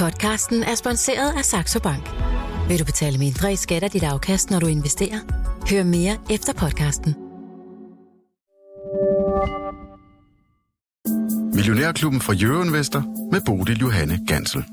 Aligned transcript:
Podcasten 0.00 0.62
er 0.62 0.74
sponsoreret 0.74 1.32
af 1.38 1.44
Saxo 1.44 1.80
Bank. 1.80 2.10
Vil 2.68 2.78
du 2.78 2.84
betale 2.84 3.18
mindre 3.18 3.52
i 3.52 3.56
skat 3.56 3.82
af 3.82 3.90
dit 3.90 4.02
afkast, 4.02 4.50
når 4.50 4.60
du 4.60 4.66
investerer? 4.66 5.18
Hør 5.70 5.84
mere 5.84 6.16
efter 6.30 6.52
podcasten. 6.52 7.14
Millionærklubben 11.54 12.20
fra 12.20 12.34
Euroinvestor 12.40 13.04
med 13.32 13.40
Bodil 13.46 13.78
Johanne 13.78 14.18
Gansel. 14.26 14.64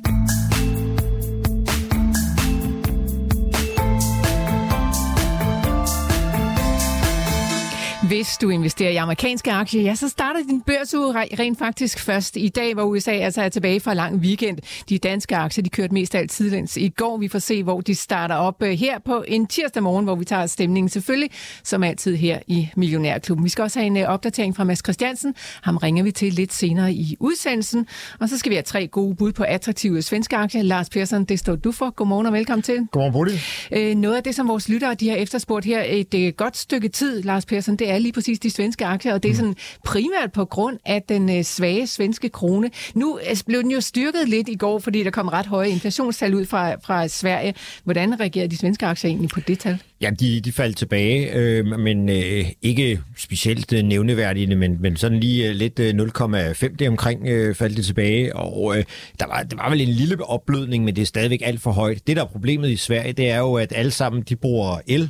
Hvis 8.08 8.38
du 8.38 8.50
investerer 8.50 8.90
i 8.90 8.96
amerikanske 8.96 9.52
aktier, 9.52 9.82
ja, 9.82 9.96
så 9.96 10.10
starter 10.10 10.40
din 10.50 10.62
børsuge 10.62 11.14
rent 11.40 11.58
faktisk 11.58 12.00
først 12.00 12.38
i 12.38 12.50
dag, 12.50 12.74
hvor 12.74 12.84
USA 12.84 13.12
altså 13.12 13.42
er 13.42 13.50
tilbage 13.50 13.80
fra 13.80 13.94
lang 13.94 14.16
weekend. 14.16 14.58
De 14.90 14.98
danske 14.98 15.36
aktier, 15.36 15.64
de 15.64 15.70
kørte 15.70 15.94
mest 15.94 16.16
af 16.16 16.20
alt 16.20 16.32
tidligere 16.32 16.68
i 16.78 16.90
går. 16.90 17.18
Vi 17.18 17.28
får 17.28 17.40
se, 17.40 17.64
hvor 17.64 17.82
de 17.82 17.96
starter 17.96 18.36
op 18.36 18.64
øh, 18.64 18.70
her 18.70 19.00
på 19.00 19.24
en 19.28 19.48
tirsdag 19.48 19.84
morgen, 19.84 20.06
hvor 20.06 20.16
vi 20.16 20.26
tager 20.26 20.46
stemningen 20.46 20.90
selvfølgelig, 20.90 21.30
som 21.64 21.84
altid 21.84 22.16
her 22.16 22.40
i 22.48 22.70
Millionærklubben. 22.76 23.44
Vi 23.44 23.50
skal 23.50 23.62
også 23.62 23.80
have 23.80 23.88
en 23.88 23.98
øh, 23.98 24.04
opdatering 24.04 24.56
fra 24.56 24.64
Mads 24.64 24.80
Christiansen. 24.80 25.36
Ham 25.62 25.78
ringer 25.78 26.04
vi 26.04 26.12
til 26.12 26.34
lidt 26.34 26.54
senere 26.54 26.94
i 26.94 27.16
udsendelsen. 27.20 27.88
Og 28.20 28.30
så 28.30 28.38
skal 28.38 28.50
vi 28.50 28.56
have 28.56 28.64
tre 28.64 28.88
gode 28.88 29.16
bud 29.16 29.32
på 29.32 29.44
attraktive 29.44 30.02
svenske 30.02 30.36
aktier. 30.36 30.62
Lars 30.62 30.90
Persson, 30.90 31.24
det 31.24 31.40
står 31.40 31.56
du 31.56 31.72
for. 31.72 31.90
Godmorgen 31.90 32.26
og 32.26 32.34
velkommen 32.34 32.64
til. 32.64 32.88
Godmorgen, 32.92 33.14
Bodil. 33.14 33.40
Øh, 33.72 33.96
noget 33.96 34.16
af 34.16 34.24
det, 34.24 34.36
som 34.36 34.48
vores 34.48 34.70
lyttere 34.70 34.94
de 34.94 35.10
har 35.10 35.16
efterspurgt 35.16 35.66
her 35.66 35.84
et 35.88 36.38
godt 36.38 36.58
stykke 36.58 36.88
tid, 36.90 37.22
Lars 37.22 37.46
Persson, 37.46 37.76
det 37.76 37.90
er 37.90 37.97
er 37.98 38.02
lige 38.02 38.14
præcis 38.14 38.40
de 38.40 38.50
svenske 38.50 38.86
aktier, 38.86 39.14
og 39.14 39.24
det 39.24 39.32
er 39.32 39.36
sådan 39.36 39.56
primært 39.86 40.32
på 40.34 40.46
grund 40.46 40.78
af 40.86 41.04
den 41.10 41.38
øh, 41.38 41.44
svage 41.44 41.88
svenske 41.88 42.30
krone. 42.30 42.70
Nu 42.96 43.20
øh, 43.20 43.38
blev 43.48 43.64
den 43.64 43.72
jo 43.72 43.82
styrket 43.82 44.30
lidt 44.30 44.50
i 44.50 44.56
går, 44.56 44.80
fordi 44.80 45.04
der 45.04 45.12
kom 45.12 45.28
ret 45.28 45.46
høje 45.46 45.70
inflationstal 45.70 46.36
ud 46.36 46.46
fra, 46.46 46.76
fra 46.76 47.08
Sverige. 47.08 47.54
Hvordan 47.84 48.20
reagerer 48.20 48.48
de 48.48 48.58
svenske 48.58 48.86
aktier 48.86 49.10
egentlig 49.10 49.30
på 49.30 49.40
det 49.40 49.60
tal? 49.60 49.82
Ja, 50.02 50.10
de, 50.10 50.42
de 50.42 50.52
faldt 50.52 50.78
tilbage, 50.78 51.34
øh, 51.34 51.66
men 51.66 52.10
øh, 52.10 52.46
ikke 52.62 53.02
specielt 53.18 53.74
øh, 53.74 53.84
nævneværdigt, 53.84 54.58
men, 54.58 54.82
men 54.82 54.98
sådan 54.98 55.20
lige 55.20 55.50
øh, 55.50 55.56
lidt 55.56 55.80
øh, 55.80 55.90
0,5 55.90 56.76
det 56.80 56.88
omkring 56.88 57.28
øh, 57.28 57.56
faldt 57.56 57.78
det 57.78 57.86
tilbage, 57.86 58.36
og 58.36 58.78
øh, 58.78 58.84
der, 59.20 59.28
var, 59.28 59.44
der 59.44 59.56
var 59.56 59.70
vel 59.70 59.82
en 59.82 59.88
lille 59.88 60.26
opblødning, 60.26 60.84
men 60.84 60.96
det 60.96 61.02
er 61.02 61.06
stadigvæk 61.06 61.42
alt 61.44 61.62
for 61.62 61.72
højt. 61.72 62.08
Det, 62.08 62.16
der 62.16 62.24
er 62.24 62.28
problemet 62.28 62.70
i 62.70 62.76
Sverige, 62.76 63.14
det 63.14 63.30
er 63.30 63.38
jo, 63.38 63.54
at 63.54 63.74
alle 63.76 63.92
sammen 63.92 64.24
de 64.30 64.36
bruger 64.36 64.80
el, 64.88 65.10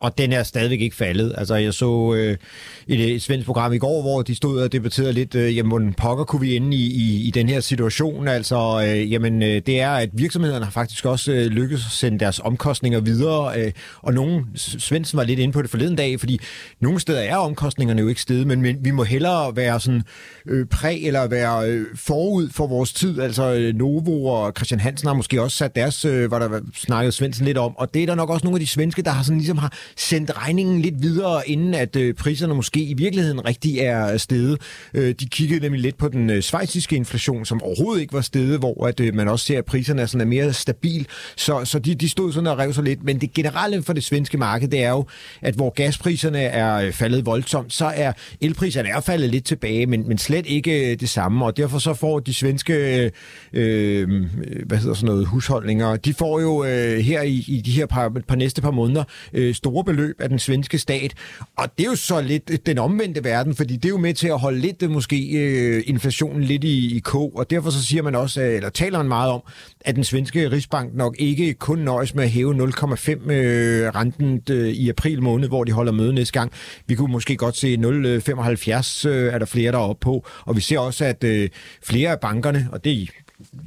og 0.00 0.18
den 0.18 0.32
er 0.32 0.42
stadigvæk 0.42 0.80
ikke 0.80 0.96
faldet. 0.96 1.34
Altså, 1.38 1.54
jeg 1.54 1.74
så 1.74 2.14
øh, 2.14 2.36
et, 2.88 3.14
et 3.14 3.22
svensk 3.22 3.46
program 3.46 3.72
i 3.72 3.78
går, 3.78 4.02
hvor 4.02 4.22
de 4.22 4.34
stod 4.34 4.60
og 4.60 4.72
debatterede 4.72 5.12
lidt, 5.12 5.34
øh, 5.34 5.56
jamen, 5.56 5.70
hvordan 5.70 5.94
pokker 5.94 6.24
kunne 6.24 6.40
vi 6.40 6.56
ende 6.56 6.76
i, 6.76 6.86
i, 6.86 7.28
i 7.28 7.30
den 7.30 7.48
her 7.48 7.60
situation? 7.60 8.28
Altså, 8.28 8.86
øh, 8.86 9.12
jamen, 9.12 9.42
øh, 9.42 9.62
det 9.66 9.80
er, 9.80 9.90
at 9.90 10.10
virksomhederne 10.12 10.64
har 10.64 10.72
faktisk 10.72 11.04
også 11.04 11.32
øh, 11.32 11.46
lykkes 11.46 11.80
at 11.86 11.92
sende 11.92 12.18
deres 12.18 12.40
omkostninger 12.44 13.00
videre, 13.00 13.60
øh, 13.60 13.72
og 14.02 14.14
nogen, 14.14 14.44
Svendsen 14.56 15.16
var 15.16 15.24
lidt 15.24 15.40
inde 15.40 15.52
på 15.52 15.62
det 15.62 15.70
forleden 15.70 15.96
dag, 15.96 16.20
fordi 16.20 16.40
nogle 16.80 17.00
steder 17.00 17.20
er 17.20 17.36
omkostningerne 17.36 18.02
jo 18.02 18.08
ikke 18.08 18.20
steget, 18.20 18.46
men, 18.46 18.62
men 18.62 18.76
vi 18.80 18.90
må 18.90 19.04
hellere 19.04 19.56
være 19.56 19.80
sådan 19.80 20.02
øh, 20.46 20.66
præg 20.66 21.06
eller 21.06 21.26
være 21.26 21.68
øh, 21.68 21.86
forud 21.94 22.48
for 22.50 22.66
vores 22.66 22.92
tid. 22.92 23.20
Altså, 23.20 23.54
øh, 23.54 23.74
Novo 23.74 24.24
og 24.24 24.52
Christian 24.56 24.80
Hansen 24.80 25.06
har 25.06 25.14
måske 25.14 25.42
også 25.42 25.56
sat 25.56 25.76
deres, 25.76 26.04
øh, 26.04 26.28
hvor 26.28 26.38
der 26.38 26.60
snakkede 26.74 27.12
Svendsen 27.12 27.44
lidt 27.46 27.58
om, 27.58 27.76
og 27.76 27.94
det 27.94 28.02
er 28.02 28.06
der 28.06 28.14
nok 28.14 28.30
også 28.30 28.44
nogle 28.44 28.56
af 28.56 28.60
de 28.60 28.66
svenske, 28.66 29.02
der 29.02 29.10
har 29.10 29.22
sådan 29.22 29.38
ligesom 29.38 29.58
har 29.58 29.72
sendt 29.96 30.30
regningen 30.36 30.80
lidt 30.80 31.02
videre, 31.02 31.48
inden 31.48 31.74
at 31.74 31.96
øh, 31.96 32.14
priserne 32.14 32.54
måske 32.54 32.80
i 32.80 32.94
virkeligheden 32.94 33.44
rigtig 33.44 33.78
er 33.78 34.16
steget. 34.16 34.58
Øh, 34.94 35.14
de 35.20 35.26
kiggede 35.26 35.60
nemlig 35.60 35.80
lidt 35.80 35.98
på 35.98 36.08
den 36.08 36.30
øh, 36.30 36.42
svejsiske 36.42 36.96
inflation, 36.96 37.44
som 37.44 37.62
overhovedet 37.62 38.00
ikke 38.00 38.12
var 38.12 38.20
steget, 38.20 38.58
hvor 38.58 38.86
at 38.86 39.00
øh, 39.00 39.14
man 39.14 39.28
også 39.28 39.46
ser, 39.46 39.58
at 39.58 39.64
priserne 39.64 40.02
er, 40.02 40.06
sådan, 40.06 40.20
er 40.20 40.24
mere 40.24 40.52
stabil. 40.52 41.06
Så, 41.36 41.64
så 41.64 41.78
de, 41.78 41.94
de 41.94 42.08
stod 42.08 42.32
sådan 42.32 42.46
og 42.46 42.58
rev 42.58 42.72
sig 42.72 42.84
lidt. 42.84 43.04
Men 43.04 43.20
det 43.20 43.32
generelle 43.32 43.82
for 43.82 43.92
det 43.92 44.04
svenske 44.04 44.38
marked, 44.38 44.68
det 44.68 44.82
er 44.82 44.90
jo, 44.90 45.06
at 45.42 45.54
hvor 45.54 45.70
gaspriserne 45.70 46.38
er 46.38 46.74
øh, 46.74 46.92
faldet 46.92 47.26
voldsomt, 47.26 47.72
så 47.72 47.84
er 47.94 48.12
elpriserne 48.40 48.88
er 48.88 49.00
faldet 49.00 49.30
lidt 49.30 49.44
tilbage, 49.44 49.86
men, 49.86 50.08
men 50.08 50.18
slet 50.18 50.46
ikke 50.46 50.92
øh, 50.92 51.00
det 51.00 51.08
samme. 51.08 51.44
Og 51.44 51.56
derfor 51.56 51.78
så 51.78 51.94
får 51.94 52.20
de 52.20 52.34
svenske 52.34 53.04
øh, 53.04 53.10
øh, 53.52 54.24
hvad 54.66 54.78
hedder 54.78 54.94
sådan 54.94 55.06
noget, 55.06 55.26
husholdninger, 55.26 55.96
de 55.96 56.14
får 56.14 56.40
jo 56.40 56.64
øh, 56.64 56.98
her 56.98 57.22
i, 57.22 57.44
i 57.48 57.60
de 57.60 57.70
her 57.70 57.86
par, 57.86 58.08
par 58.28 58.36
næste 58.36 58.62
par 58.62 58.70
måneder 58.70 59.04
øh, 59.32 59.54
store 59.54 59.79
beløb 59.82 60.20
af 60.20 60.28
den 60.28 60.38
svenske 60.38 60.78
stat. 60.78 61.14
Og 61.56 61.78
det 61.78 61.84
er 61.84 61.90
jo 61.90 61.96
så 61.96 62.20
lidt 62.20 62.66
den 62.66 62.78
omvendte 62.78 63.24
verden, 63.24 63.54
fordi 63.54 63.76
det 63.76 63.84
er 63.84 63.88
jo 63.88 63.98
med 63.98 64.14
til 64.14 64.28
at 64.28 64.38
holde 64.38 64.58
lidt 64.58 64.90
måske 64.90 65.30
øh, 65.30 65.82
inflationen 65.86 66.44
lidt 66.44 66.64
i, 66.64 66.96
i 66.96 66.98
kog, 66.98 67.32
og 67.36 67.50
derfor 67.50 67.70
så 67.70 67.84
siger 67.84 68.02
man 68.02 68.14
også, 68.14 68.42
øh, 68.42 68.54
eller 68.54 68.68
taler 68.68 68.98
man 68.98 69.08
meget 69.08 69.32
om, 69.32 69.40
at 69.80 69.96
den 69.96 70.04
svenske 70.04 70.50
Rigsbank 70.50 70.94
nok 70.94 71.16
ikke 71.18 71.54
kun 71.54 71.78
nøjes 71.78 72.14
med 72.14 72.24
at 72.24 72.30
hæve 72.30 72.54
0,5 72.54 73.30
øh, 73.30 73.88
renten 73.88 74.42
øh, 74.50 74.68
i 74.68 74.88
april 74.88 75.22
måned, 75.22 75.48
hvor 75.48 75.64
de 75.64 75.72
holder 75.72 75.92
møde 75.92 76.12
næste 76.14 76.32
gang. 76.32 76.52
Vi 76.86 76.94
kunne 76.94 77.12
måske 77.12 77.36
godt 77.36 77.56
se 77.56 77.74
0,75 77.74 79.08
øh, 79.08 79.32
er 79.32 79.38
der 79.38 79.46
flere, 79.46 79.72
der 79.72 79.78
er 79.78 79.82
oppe 79.82 80.00
på, 80.00 80.26
og 80.44 80.56
vi 80.56 80.60
ser 80.60 80.78
også, 80.78 81.04
at 81.04 81.24
øh, 81.24 81.48
flere 81.82 82.10
af 82.10 82.20
bankerne, 82.20 82.68
og 82.72 82.84
det 82.84 83.08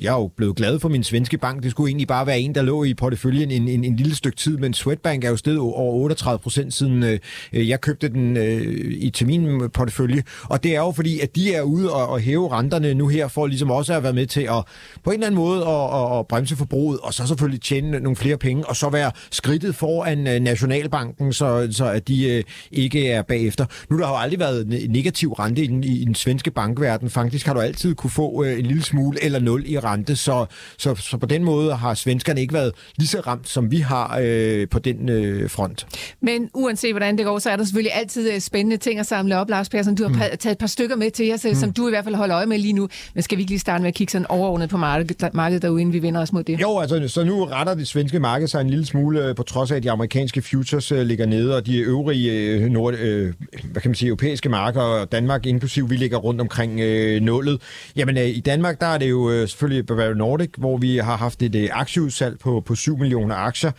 jeg 0.01 0.13
er 0.13 0.19
jo 0.19 0.27
blevet 0.37 0.55
glad 0.55 0.79
for 0.79 0.89
min 0.89 1.03
svenske 1.03 1.37
bank. 1.37 1.63
Det 1.63 1.71
skulle 1.71 1.89
egentlig 1.89 2.07
bare 2.07 2.27
være 2.27 2.39
en, 2.39 2.55
der 2.55 2.61
lå 2.61 2.83
i 2.83 2.93
porteføljen 2.93 3.51
en, 3.51 3.67
en, 3.67 3.83
en 3.83 3.95
lille 3.95 4.15
stykke 4.15 4.37
tid, 4.37 4.57
men 4.57 4.73
Swedbank 4.73 5.23
er 5.23 5.29
jo 5.29 5.37
steget 5.37 5.59
over 5.59 5.93
38 5.93 6.39
procent 6.39 6.73
siden 6.73 7.03
øh, 7.03 7.19
øh, 7.53 7.69
jeg 7.69 7.81
købte 7.81 8.09
den 8.09 8.37
øh, 8.37 8.93
i 8.97 9.09
til 9.09 9.27
min 9.27 9.61
øh, 9.61 9.69
portefølje. 9.71 10.23
Og 10.43 10.63
det 10.63 10.75
er 10.75 10.79
jo 10.79 10.91
fordi, 10.91 11.19
at 11.19 11.35
de 11.35 11.53
er 11.53 11.61
ude 11.61 11.93
og, 11.93 12.07
og 12.07 12.19
hæve 12.19 12.51
renterne 12.51 12.93
nu 12.93 13.07
her, 13.07 13.27
for 13.27 13.47
ligesom 13.47 13.71
også 13.71 13.93
at 13.93 14.03
være 14.03 14.13
med 14.13 14.27
til 14.27 14.41
at 14.41 14.63
på 15.03 15.09
en 15.09 15.13
eller 15.13 15.27
anden 15.27 15.39
måde 15.39 15.61
at, 15.67 16.13
at, 16.13 16.19
at 16.19 16.27
bremse 16.27 16.55
forbruget, 16.55 16.99
og 16.99 17.13
så 17.13 17.27
selvfølgelig 17.27 17.61
tjene 17.61 17.99
nogle 17.99 18.15
flere 18.15 18.37
penge, 18.37 18.65
og 18.65 18.75
så 18.75 18.89
være 18.89 19.11
skridtet 19.31 19.75
foran 19.75 20.27
øh, 20.27 20.39
Nationalbanken, 20.39 21.33
så, 21.33 21.67
så 21.71 21.85
at 21.85 22.07
de 22.07 22.29
øh, 22.29 22.43
ikke 22.71 23.09
er 23.09 23.21
bagefter. 23.21 23.65
Nu 23.89 23.97
der 23.97 24.05
har 24.05 24.13
jo 24.13 24.19
aldrig 24.19 24.39
været 24.39 24.67
negativ 24.89 25.33
rente 25.33 25.63
i 25.63 25.67
den, 25.67 25.83
i 25.83 26.05
den 26.05 26.15
svenske 26.15 26.51
bankverden. 26.51 27.09
Faktisk 27.09 27.45
har 27.45 27.53
du 27.53 27.59
altid 27.59 27.95
kunne 27.95 28.09
få 28.11 28.43
øh, 28.43 28.59
en 28.59 28.65
lille 28.65 28.83
smule 28.83 29.23
eller 29.23 29.39
nul 29.39 29.62
i 29.67 29.79
rente, 29.79 30.15
så, 30.15 30.45
så, 30.77 30.95
så 30.95 31.17
på 31.17 31.25
den 31.25 31.43
måde 31.43 31.75
har 31.75 31.93
svenskerne 31.93 32.41
ikke 32.41 32.53
været 32.53 32.71
lige 32.97 33.07
så 33.07 33.19
ramt, 33.19 33.49
som 33.49 33.71
vi 33.71 33.77
har 33.77 34.19
øh, 34.23 34.67
på 34.67 34.79
den 34.79 35.09
øh, 35.09 35.49
front. 35.49 35.87
Men 36.21 36.49
uanset 36.53 36.93
hvordan 36.93 37.17
det 37.17 37.25
går, 37.25 37.39
så 37.39 37.49
er 37.49 37.55
der 37.55 37.63
selvfølgelig 37.63 37.93
altid 37.95 38.33
øh, 38.33 38.39
spændende 38.39 38.77
ting 38.77 38.99
at 38.99 39.05
samle 39.05 39.37
op, 39.37 39.49
Lars 39.49 39.69
Persson. 39.69 39.95
Du 39.95 40.03
har 40.03 40.09
mm. 40.09 40.19
taget 40.19 40.45
et 40.45 40.57
par 40.57 40.67
stykker 40.67 40.95
med 40.95 41.11
til 41.11 41.33
os, 41.33 41.45
mm. 41.45 41.55
som 41.55 41.73
du 41.73 41.87
i 41.87 41.89
hvert 41.89 42.03
fald 42.03 42.15
holder 42.15 42.37
øje 42.37 42.45
med 42.45 42.57
lige 42.57 42.73
nu. 42.73 42.89
Men 43.13 43.23
skal 43.23 43.37
vi 43.37 43.41
ikke 43.41 43.51
lige 43.51 43.59
starte 43.59 43.81
med 43.81 43.87
at 43.87 43.93
kigge 43.93 44.11
sådan 44.11 44.27
overordnet 44.27 44.69
på 44.69 44.77
markedet, 44.77 45.33
markedet 45.33 45.61
derude, 45.61 45.81
inden 45.81 45.93
vi 45.93 46.01
vender 46.01 46.21
os 46.21 46.33
mod 46.33 46.43
det? 46.43 46.61
Jo, 46.61 46.79
altså, 46.79 47.07
så 47.07 47.23
nu 47.23 47.45
retter 47.45 47.73
det 47.73 47.87
svenske 47.87 48.19
marked 48.19 48.47
sig 48.47 48.61
en 48.61 48.69
lille 48.69 48.85
smule, 48.85 49.25
øh, 49.25 49.35
på 49.35 49.43
trods 49.43 49.71
af, 49.71 49.75
at 49.75 49.83
de 49.83 49.91
amerikanske 49.91 50.41
futures 50.41 50.91
øh, 50.91 51.01
ligger 51.01 51.25
nede, 51.25 51.55
og 51.55 51.65
de 51.65 51.77
øvrige 51.77 52.31
øh, 52.31 52.69
nord, 52.69 52.93
øh, 52.93 53.33
hvad 53.63 53.81
kan 53.81 53.89
man 53.89 53.95
sige, 53.95 54.07
europæiske 54.07 54.49
markeder, 54.49 55.05
Danmark 55.05 55.45
inklusiv, 55.45 55.89
vi 55.89 55.95
ligger 55.95 56.17
rundt 56.17 56.41
omkring 56.41 56.79
øh, 56.79 57.21
nullet. 57.21 57.61
Jamen, 57.95 58.17
øh, 58.17 58.27
i 58.27 58.39
Danmark, 58.39 58.81
der 58.81 58.87
er 58.87 58.97
det 58.97 59.09
jo 59.09 59.31
øh, 59.31 59.47
selvfølgelig 59.53 59.85
Bavaria 59.85 60.13
Nordic, 60.13 60.49
hvor 60.57 60.77
vi 60.77 60.97
har 60.97 61.17
haft 61.17 61.41
et 61.41 61.55
øh, 61.55 61.69
aktieudsalg 61.71 62.39
på, 62.39 62.63
på 62.65 62.75
7 62.75 62.97
millioner 62.97 63.35
aktier 63.35 63.71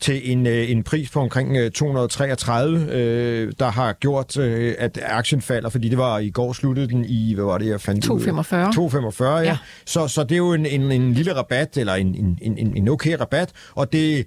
til 0.00 0.32
en, 0.32 0.46
øh, 0.46 0.70
en 0.70 0.82
pris 0.82 1.10
på 1.10 1.20
omkring 1.20 1.56
øh, 1.56 1.70
233, 1.70 2.86
øh, 2.92 3.52
der 3.58 3.70
har 3.70 3.92
gjort, 3.92 4.38
øh, 4.38 4.74
at 4.78 4.98
aktien 5.02 5.42
falder, 5.42 5.68
fordi 5.68 5.88
det 5.88 5.98
var 5.98 6.18
i 6.18 6.30
går 6.30 6.52
sluttede 6.52 6.88
den 6.88 7.04
i, 7.04 7.34
hvad 7.34 7.44
var 7.44 7.58
det, 7.58 7.68
jeg 7.68 7.80
fandt 7.80 8.04
245. 8.04 8.72
245, 8.72 9.36
ja. 9.36 9.44
ja. 9.44 9.58
Så, 9.86 10.08
så 10.08 10.22
det 10.22 10.32
er 10.32 10.36
jo 10.36 10.52
en, 10.52 10.66
en, 10.66 10.92
en 10.92 11.12
lille 11.12 11.36
rabat, 11.36 11.76
eller 11.76 11.94
en, 11.94 12.14
en, 12.14 12.38
en, 12.58 12.76
en 12.76 12.88
okay 12.88 13.16
rabat, 13.20 13.52
og 13.74 13.92
det 13.92 14.26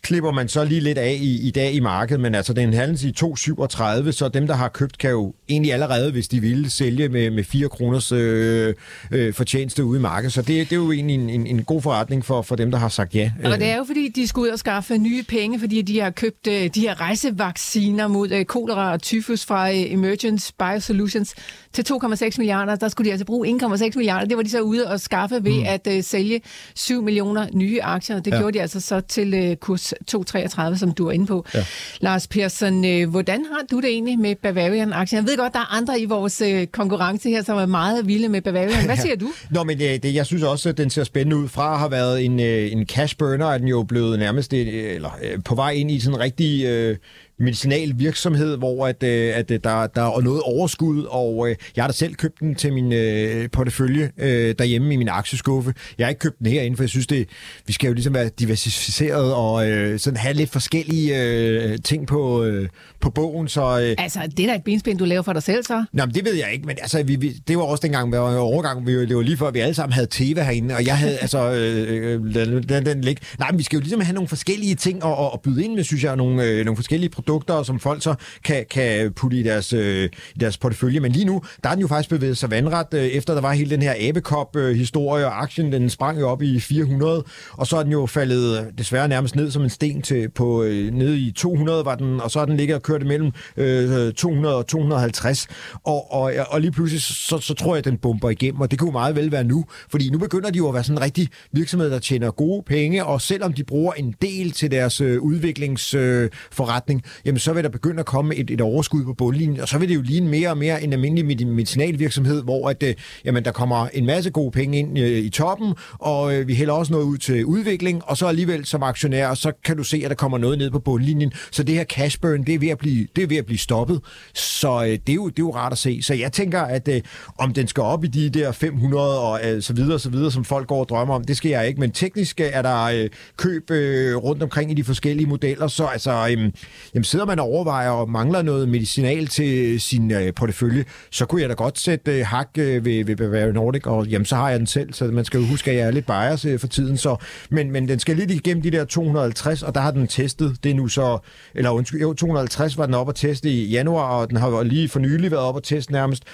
klipper 0.00 0.32
man 0.32 0.48
så 0.48 0.64
lige 0.64 0.80
lidt 0.80 0.98
af 0.98 1.18
i, 1.20 1.48
i 1.48 1.50
dag 1.50 1.72
i 1.72 1.80
markedet, 1.80 2.20
men 2.20 2.34
altså 2.34 2.52
den 2.52 2.72
handles 2.72 3.04
i 3.04 3.14
2,37, 3.20 4.10
så 4.10 4.30
dem, 4.34 4.46
der 4.46 4.54
har 4.54 4.68
købt, 4.68 4.98
kan 4.98 5.10
jo 5.10 5.34
egentlig 5.48 5.72
allerede, 5.72 6.12
hvis 6.12 6.28
de 6.28 6.40
ville, 6.40 6.70
sælge 6.70 7.08
med, 7.08 7.30
med 7.30 7.44
4 7.44 7.68
kroners 7.68 8.12
øh, 8.12 8.74
øh, 9.10 9.34
fortjeneste 9.34 9.84
ude 9.84 9.98
i 9.98 10.02
markedet. 10.02 10.32
Så 10.32 10.42
det, 10.42 10.48
det 10.48 10.72
er 10.72 10.76
jo 10.76 10.92
egentlig 10.92 11.14
en, 11.14 11.30
en, 11.30 11.46
en 11.46 11.64
god 11.64 11.82
forretning 11.82 12.24
for, 12.24 12.42
for 12.42 12.56
dem, 12.56 12.70
der 12.70 12.78
har 12.78 12.88
sagt 12.88 13.14
ja. 13.14 13.32
Og 13.44 13.58
det 13.58 13.68
er 13.68 13.76
jo 13.76 13.84
fordi, 13.84 14.08
de 14.08 14.28
skal 14.28 14.40
ud 14.40 14.48
og 14.48 14.58
skaffe 14.58 14.98
nye 14.98 15.22
penge, 15.22 15.60
fordi 15.60 15.82
de 15.82 16.00
har 16.00 16.10
købt 16.10 16.46
øh, 16.46 16.70
de 16.74 16.80
her 16.80 17.00
rejsevacciner 17.00 18.08
mod 18.08 18.30
øh, 18.30 18.44
kolera 18.44 18.92
og 18.92 19.02
tyfus 19.02 19.44
fra 19.44 19.70
øh, 19.70 19.92
Emergence 19.92 20.52
Biosolutions 20.58 21.34
til 21.72 21.86
2,6 21.92 22.34
milliarder. 22.38 22.76
Der 22.76 22.88
skulle 22.88 23.06
de 23.06 23.12
altså 23.12 23.26
bruge 23.26 23.60
1,6 23.62 23.90
milliarder. 23.96 24.26
Det 24.26 24.36
var 24.36 24.42
de 24.42 24.50
så 24.50 24.60
ude 24.60 24.86
og 24.88 25.00
skaffe 25.00 25.44
ved 25.44 25.58
mm. 25.58 25.66
at 25.66 25.86
øh, 25.90 26.02
sælge 26.02 26.40
7 26.74 27.02
millioner 27.02 27.46
nye 27.52 27.82
aktier. 27.82 28.20
Det 28.20 28.32
ja. 28.32 28.38
gjorde 28.38 28.58
de 28.58 28.62
altså 28.62 28.80
så 28.80 29.00
til 29.00 29.34
øh, 29.34 29.56
kurs 29.56 29.81
2,33, 29.82 30.76
som 30.76 30.92
du 30.92 31.06
er 31.06 31.12
inde 31.12 31.26
på. 31.26 31.46
Ja. 31.54 31.64
Lars 32.00 32.26
Persson, 32.26 32.84
øh, 32.84 33.10
hvordan 33.10 33.44
har 33.44 33.64
du 33.70 33.76
det 33.76 33.88
egentlig 33.88 34.18
med 34.18 34.34
Bavarian-aktien? 34.36 35.16
Jeg 35.16 35.26
ved 35.26 35.36
godt, 35.36 35.52
der 35.52 35.58
er 35.58 35.76
andre 35.76 36.00
i 36.00 36.04
vores 36.04 36.40
øh, 36.40 36.66
konkurrence 36.66 37.28
her, 37.28 37.42
som 37.42 37.58
er 37.58 37.66
meget 37.66 38.06
vilde 38.06 38.28
med 38.28 38.42
Bavarian. 38.42 38.84
Hvad 38.84 38.96
siger 38.96 39.16
du? 39.16 39.28
Nå, 39.50 39.64
men 39.64 39.78
det, 39.78 40.02
det, 40.02 40.14
jeg 40.14 40.26
synes 40.26 40.42
også, 40.42 40.68
at 40.68 40.78
den 40.78 40.90
ser 40.90 41.04
spændende 41.04 41.36
ud. 41.36 41.48
Fra 41.48 41.76
have 41.76 41.90
været 41.90 42.24
en, 42.24 42.40
øh, 42.40 42.72
en 42.72 42.86
cash 42.86 43.16
burner, 43.16 43.46
er 43.46 43.58
den 43.58 43.68
jo 43.68 43.82
blevet 43.82 44.18
nærmest 44.18 44.52
øh, 44.52 44.94
eller, 44.94 45.18
øh, 45.22 45.38
på 45.44 45.54
vej 45.54 45.70
ind 45.70 45.90
i 45.90 46.00
sådan 46.00 46.14
en 46.14 46.20
rigtig 46.20 46.64
øh, 46.64 46.96
medicinal 47.38 47.92
virksomhed, 47.96 48.56
hvor 48.56 48.86
at, 48.86 49.02
øh, 49.02 49.36
at 49.36 49.48
der, 49.48 49.86
der 49.86 50.02
er 50.02 50.20
noget 50.20 50.42
overskud, 50.42 51.04
og 51.04 51.50
øh, 51.50 51.56
jeg 51.76 51.84
har 51.84 51.88
da 51.88 51.92
selv 51.92 52.14
købt 52.14 52.40
den 52.40 52.54
til 52.54 52.72
min 52.72 52.92
øh, 52.92 53.50
portefølje 53.50 54.10
øh, 54.18 54.54
derhjemme 54.58 54.94
i 54.94 54.96
min 54.96 55.08
aktieskuffe. 55.08 55.74
Jeg 55.98 56.06
har 56.06 56.08
ikke 56.08 56.18
købt 56.18 56.38
den 56.38 56.46
herinde, 56.46 56.76
for 56.76 56.82
jeg 56.82 56.90
synes, 56.90 57.06
det, 57.06 57.28
vi 57.66 57.72
skal 57.72 57.88
jo 57.88 57.94
ligesom 57.94 58.14
være 58.14 58.30
diversificeret 58.38 59.34
og 59.34 59.70
øh, 59.70 59.98
sådan 59.98 60.16
have 60.16 60.34
lidt 60.34 60.50
forskellige 60.50 61.22
øh, 61.22 61.78
ting 61.84 62.06
på, 62.06 62.44
øh, 62.44 62.68
på 63.00 63.10
bogen. 63.10 63.48
Så, 63.48 63.80
øh, 63.80 63.94
altså, 63.98 64.20
det 64.36 64.42
er 64.42 64.46
da 64.46 64.54
et 64.54 64.64
benspænd, 64.64 64.98
du 64.98 65.04
laver 65.04 65.22
for 65.22 65.32
dig 65.32 65.42
selv, 65.42 65.64
så? 65.64 65.84
Nå, 65.92 66.04
men 66.06 66.14
det 66.14 66.24
ved 66.24 66.34
jeg 66.34 66.52
ikke, 66.52 66.66
men 66.66 66.76
altså, 66.80 67.02
vi, 67.02 67.16
vi, 67.16 67.32
det 67.48 67.56
var 67.58 67.62
også 67.62 67.82
dengang, 67.82 68.12
vi 68.12 68.16
var 68.16 68.36
overgang, 68.36 68.86
vi, 68.86 69.06
det 69.06 69.16
var 69.16 69.22
lige 69.22 69.36
før, 69.36 69.50
vi 69.50 69.58
alle 69.58 69.74
sammen 69.74 69.92
havde 69.92 70.06
Teva 70.06 70.42
herinde, 70.42 70.74
og 70.74 70.86
jeg 70.86 70.98
havde, 70.98 71.16
altså, 71.16 71.52
øh, 71.52 71.86
øh 71.88 72.34
den, 72.34 72.62
den, 72.62 72.86
den 72.86 73.00
lig. 73.00 73.16
Nej, 73.38 73.50
men 73.50 73.58
vi 73.58 73.62
skal 73.62 73.76
jo 73.76 73.80
ligesom 73.80 74.00
have 74.00 74.14
nogle 74.14 74.28
forskellige 74.28 74.74
ting 74.74 75.04
at, 75.04 75.30
at 75.34 75.40
byde 75.40 75.64
ind 75.64 75.74
med, 75.74 75.84
synes 75.84 76.04
jeg, 76.04 76.16
nogle, 76.16 76.44
øh, 76.44 76.64
nogle 76.64 76.76
forskellige 76.76 77.10
produkter, 77.10 77.31
som 77.64 77.80
folk 77.80 78.02
så 78.02 78.14
kan, 78.44 78.66
kan 78.70 79.12
putte 79.12 79.36
i 79.36 79.42
deres, 79.42 79.72
øh, 79.72 80.08
deres 80.40 80.58
portefølje. 80.58 81.00
Men 81.00 81.12
lige 81.12 81.24
nu, 81.24 81.42
der 81.64 81.70
er 81.70 81.74
den 81.74 81.80
jo 81.80 81.88
faktisk 81.88 82.10
bevæget 82.10 82.38
sig 82.38 82.50
vandret, 82.50 82.94
øh, 82.94 83.00
efter 83.04 83.34
der 83.34 83.40
var 83.40 83.52
hele 83.52 83.70
den 83.70 83.82
her 83.82 83.94
Abekop-historie, 84.08 85.26
og 85.26 85.42
aktien, 85.42 85.72
den 85.72 85.90
sprang 85.90 86.20
jo 86.20 86.28
op 86.28 86.42
i 86.42 86.60
400, 86.60 87.24
og 87.52 87.66
så 87.66 87.76
er 87.76 87.82
den 87.82 87.92
jo 87.92 88.06
faldet 88.06 88.58
øh, 88.58 88.64
desværre 88.78 89.08
nærmest 89.08 89.36
ned 89.36 89.50
som 89.50 89.62
en 89.62 89.70
sten 89.70 90.02
til, 90.02 90.28
på, 90.28 90.62
øh, 90.62 90.94
ned 90.94 91.14
i 91.14 91.32
200 91.36 91.84
var 91.84 91.94
den, 91.94 92.20
og 92.20 92.30
så 92.30 92.40
er 92.40 92.44
den 92.44 92.56
ligget 92.56 92.76
og 92.76 92.82
kørt 92.82 93.06
mellem 93.06 93.32
øh, 93.56 94.12
200 94.12 94.56
og 94.56 94.66
250, 94.66 95.48
og, 95.84 96.12
og, 96.12 96.32
og 96.48 96.60
lige 96.60 96.72
pludselig, 96.72 97.02
så, 97.02 97.38
så 97.38 97.54
tror 97.54 97.74
jeg, 97.74 97.78
at 97.78 97.84
den 97.84 97.98
bomber 97.98 98.30
igennem, 98.30 98.60
og 98.60 98.70
det 98.70 98.78
kunne 98.78 98.92
meget 98.92 99.16
vel 99.16 99.32
være 99.32 99.44
nu, 99.44 99.64
fordi 99.90 100.10
nu 100.10 100.18
begynder 100.18 100.50
de 100.50 100.58
jo 100.58 100.68
at 100.68 100.74
være 100.74 100.84
sådan 100.84 100.98
en 100.98 101.02
rigtig 101.02 101.28
virksomhed, 101.52 101.90
der 101.90 101.98
tjener 101.98 102.30
gode 102.30 102.62
penge, 102.66 103.04
og 103.04 103.20
selvom 103.20 103.52
de 103.52 103.64
bruger 103.64 103.92
en 103.92 104.14
del 104.22 104.50
til 104.50 104.70
deres 104.70 105.00
øh, 105.00 105.20
udviklingsforretning, 105.20 107.02
øh, 107.04 107.10
jamen 107.24 107.38
så 107.38 107.52
vil 107.52 107.64
der 107.64 107.70
begynde 107.70 108.00
at 108.00 108.06
komme 108.06 108.34
et, 108.34 108.50
et 108.50 108.60
overskud 108.60 109.04
på 109.04 109.14
bundlinjen, 109.14 109.60
og 109.60 109.68
så 109.68 109.78
vil 109.78 109.88
det 109.88 109.94
jo 109.94 110.02
ligne 110.02 110.28
mere 110.28 110.50
og 110.50 110.58
mere 110.58 110.82
en 110.82 110.92
almindelig 110.92 111.46
medicinalvirksomhed, 111.46 112.42
hvor 112.42 112.68
at, 112.68 112.82
øh, 112.82 112.94
jamen, 113.24 113.44
der 113.44 113.52
kommer 113.52 113.88
en 113.92 114.06
masse 114.06 114.30
gode 114.30 114.50
penge 114.50 114.78
ind 114.78 114.98
øh, 114.98 115.18
i 115.18 115.28
toppen, 115.28 115.74
og 115.98 116.34
øh, 116.34 116.48
vi 116.48 116.54
hælder 116.54 116.74
også 116.74 116.92
noget 116.92 117.04
ud 117.04 117.18
til 117.18 117.44
udvikling, 117.44 118.02
og 118.04 118.16
så 118.16 118.26
alligevel 118.26 118.66
som 118.66 118.82
aktionær, 118.82 119.34
så 119.34 119.52
kan 119.64 119.76
du 119.76 119.84
se, 119.84 120.00
at 120.04 120.10
der 120.10 120.16
kommer 120.16 120.38
noget 120.38 120.58
ned 120.58 120.70
på 120.70 120.78
bundlinjen. 120.78 121.32
Så 121.50 121.62
det 121.62 121.74
her 121.74 121.84
cash 121.84 122.20
burn, 122.20 122.44
det 122.44 122.54
er 122.54 122.58
ved 122.58 122.68
at 122.68 122.78
blive, 122.78 123.06
det 123.16 123.24
er 123.24 123.28
ved 123.28 123.36
at 123.36 123.46
blive 123.46 123.58
stoppet. 123.58 124.00
Så 124.34 124.82
øh, 124.82 124.88
det, 124.88 125.08
er 125.08 125.14
jo, 125.14 125.28
det 125.28 125.38
er 125.38 125.42
jo 125.42 125.54
rart 125.54 125.72
at 125.72 125.78
se. 125.78 126.02
Så 126.02 126.14
jeg 126.14 126.32
tænker, 126.32 126.60
at 126.60 126.88
øh, 126.88 127.00
om 127.38 127.54
den 127.54 127.68
skal 127.68 127.82
op 127.82 128.04
i 128.04 128.06
de 128.06 128.30
der 128.30 128.52
500 128.52 129.20
og 129.20 129.40
øh, 129.44 129.62
så 129.62 129.72
videre, 129.72 129.98
så 129.98 130.10
videre, 130.10 130.30
som 130.30 130.44
folk 130.44 130.68
går 130.68 130.80
og 130.80 130.88
drømmer 130.88 131.14
om, 131.14 131.24
det 131.24 131.36
skal 131.36 131.50
jeg 131.50 131.68
ikke. 131.68 131.80
Men 131.80 131.90
teknisk 131.90 132.40
er 132.40 132.62
der 132.62 132.82
øh, 132.82 133.10
køb 133.36 133.70
øh, 133.70 134.16
rundt 134.16 134.42
omkring 134.42 134.70
i 134.70 134.74
de 134.74 134.84
forskellige 134.84 135.26
modeller, 135.26 135.68
så 135.68 135.84
altså, 135.84 136.10
øh, 136.30 136.52
jamen, 136.94 137.01
sidder 137.04 137.26
man 137.26 137.38
og 137.38 137.46
overvejer 137.46 137.90
og 137.90 138.10
mangler 138.10 138.42
noget 138.42 138.68
medicinal 138.68 139.26
til 139.26 139.74
øh, 139.74 139.80
sin 139.80 140.12
øh, 140.12 140.34
portefølje, 140.34 140.84
så 141.10 141.26
kunne 141.26 141.40
jeg 141.40 141.48
da 141.48 141.54
godt 141.54 141.78
sætte 141.78 142.18
øh, 142.18 142.26
hak 142.26 142.48
øh, 142.58 142.84
ved, 142.84 143.04
ved 143.04 143.16
Bavaria 143.16 143.52
Nordic, 143.52 143.86
og 143.86 144.06
jamen, 144.06 144.24
så 144.24 144.36
har 144.36 144.50
jeg 144.50 144.58
den 144.58 144.66
selv, 144.66 144.92
så 144.92 145.04
man 145.04 145.24
skal 145.24 145.40
jo 145.40 145.46
huske, 145.46 145.70
at 145.70 145.76
jeg 145.76 145.86
er 145.86 145.90
lidt 145.90 146.06
bias 146.06 146.44
øh, 146.44 146.58
for 146.58 146.66
tiden, 146.66 146.96
så, 146.96 147.16
men, 147.50 147.70
men 147.70 147.88
den 147.88 147.98
skal 147.98 148.16
lidt 148.16 148.30
igennem 148.30 148.62
de 148.62 148.70
der 148.70 148.84
250, 148.84 149.62
og 149.62 149.74
der 149.74 149.80
har 149.80 149.90
den 149.90 150.06
testet, 150.06 150.56
det 150.64 150.70
er 150.70 150.74
nu 150.74 150.88
så, 150.88 151.18
eller 151.54 151.70
undskyld, 151.70 152.00
jo, 152.00 152.12
250 152.12 152.78
var 152.78 152.86
den 152.86 152.94
op 152.94 153.08
at 153.08 153.14
teste 153.14 153.50
i 153.50 153.68
januar, 153.68 154.20
og 154.20 154.28
den 154.28 154.36
har 154.36 154.62
lige 154.62 154.88
for 154.88 154.98
nylig 154.98 155.30
været 155.30 155.42
op 155.42 155.56
at 155.56 155.62
teste 155.62 155.92
nærmest, 155.92 156.24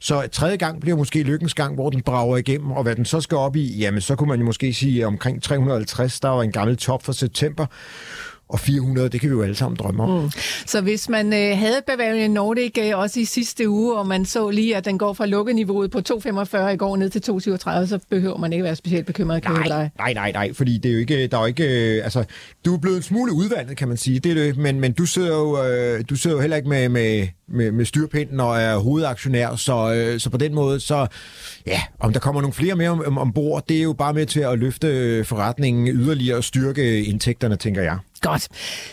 så 0.00 0.28
tredje 0.32 0.56
gang 0.56 0.80
bliver 0.80 0.96
måske 0.96 1.22
lykkens 1.22 1.54
gang, 1.54 1.74
hvor 1.74 1.90
den 1.90 2.02
brager 2.02 2.36
igennem, 2.36 2.70
og 2.70 2.82
hvad 2.82 2.96
den 2.96 3.04
så 3.04 3.20
skal 3.20 3.36
op 3.36 3.56
i, 3.56 3.78
jamen 3.78 4.00
så 4.00 4.16
kunne 4.16 4.28
man 4.28 4.38
jo 4.38 4.44
måske 4.44 4.72
sige 4.72 5.06
omkring 5.06 5.42
350, 5.42 6.20
der 6.20 6.28
var 6.28 6.42
en 6.42 6.52
gammel 6.52 6.76
top 6.76 7.02
for 7.02 7.12
september, 7.12 7.66
og 8.48 8.60
400, 8.60 9.08
det 9.08 9.20
kan 9.20 9.30
vi 9.30 9.34
jo 9.34 9.42
alle 9.42 9.54
sammen 9.54 9.76
drømme 9.76 10.02
om. 10.02 10.22
Mm. 10.22 10.30
Så 10.66 10.80
hvis 10.80 11.08
man 11.08 11.32
øh, 11.32 11.58
havde 11.58 11.82
Bavarian 11.86 12.30
Nordic 12.30 12.78
øh, 12.78 12.98
også 12.98 13.20
i 13.20 13.24
sidste 13.24 13.68
uge, 13.68 13.96
og 13.96 14.06
man 14.06 14.24
så 14.24 14.50
lige, 14.50 14.76
at 14.76 14.84
den 14.84 14.98
går 14.98 15.12
fra 15.12 15.26
lukkeniveauet 15.26 15.90
på 15.90 15.98
2,45 15.98 16.58
i 16.58 16.76
går 16.76 16.96
ned 16.96 17.10
til 17.10 17.18
2,37, 17.30 17.86
så 17.86 17.98
behøver 18.10 18.38
man 18.38 18.52
ikke 18.52 18.64
være 18.64 18.76
specielt 18.76 19.06
bekymret, 19.06 19.42
kan 19.42 19.52
nej, 19.52 19.62
dig. 19.68 19.90
Nej, 19.98 20.12
nej, 20.12 20.32
nej, 20.32 20.52
fordi 20.52 20.78
det 20.78 20.88
er 20.88 20.92
jo 20.92 20.98
ikke, 20.98 21.26
der 21.26 21.36
er 21.36 21.40
jo 21.40 21.46
ikke, 21.46 21.96
øh, 21.96 22.04
altså, 22.04 22.24
du 22.64 22.74
er 22.74 22.78
blevet 22.78 22.96
en 22.96 23.02
smule 23.02 23.32
udvandet, 23.32 23.76
kan 23.76 23.88
man 23.88 23.96
sige, 23.96 24.20
det 24.20 24.30
er 24.30 24.34
det, 24.34 24.56
men, 24.56 24.80
men 24.80 24.92
du 24.92 25.06
sidder 25.06 25.36
jo, 25.36 25.64
øh, 25.64 26.04
du 26.10 26.16
sidder 26.16 26.36
jo 26.36 26.40
heller 26.40 26.56
ikke 26.56 26.68
med, 26.68 26.88
med, 26.88 27.28
med, 27.48 27.72
med 27.72 27.84
styrpinden 27.84 28.40
og 28.40 28.60
er 28.60 28.76
hovedaktionær, 28.76 29.56
så, 29.56 29.94
øh, 29.94 30.20
så 30.20 30.30
på 30.30 30.36
den 30.36 30.54
måde, 30.54 30.80
så 30.80 31.06
ja, 31.66 31.80
om 32.00 32.12
der 32.12 32.20
kommer 32.20 32.40
nogle 32.40 32.54
flere 32.54 32.76
med 32.76 32.88
om, 32.88 33.18
ombord, 33.18 33.64
det 33.68 33.78
er 33.78 33.82
jo 33.82 33.92
bare 33.92 34.14
med 34.14 34.26
til 34.26 34.40
at 34.40 34.58
løfte 34.58 35.24
forretningen 35.24 35.88
yderligere 35.88 36.36
og 36.36 36.44
styrke 36.44 37.04
indtægterne, 37.04 37.56
tænker 37.56 37.82
jeg. 37.82 37.98
Godt. 38.20 38.48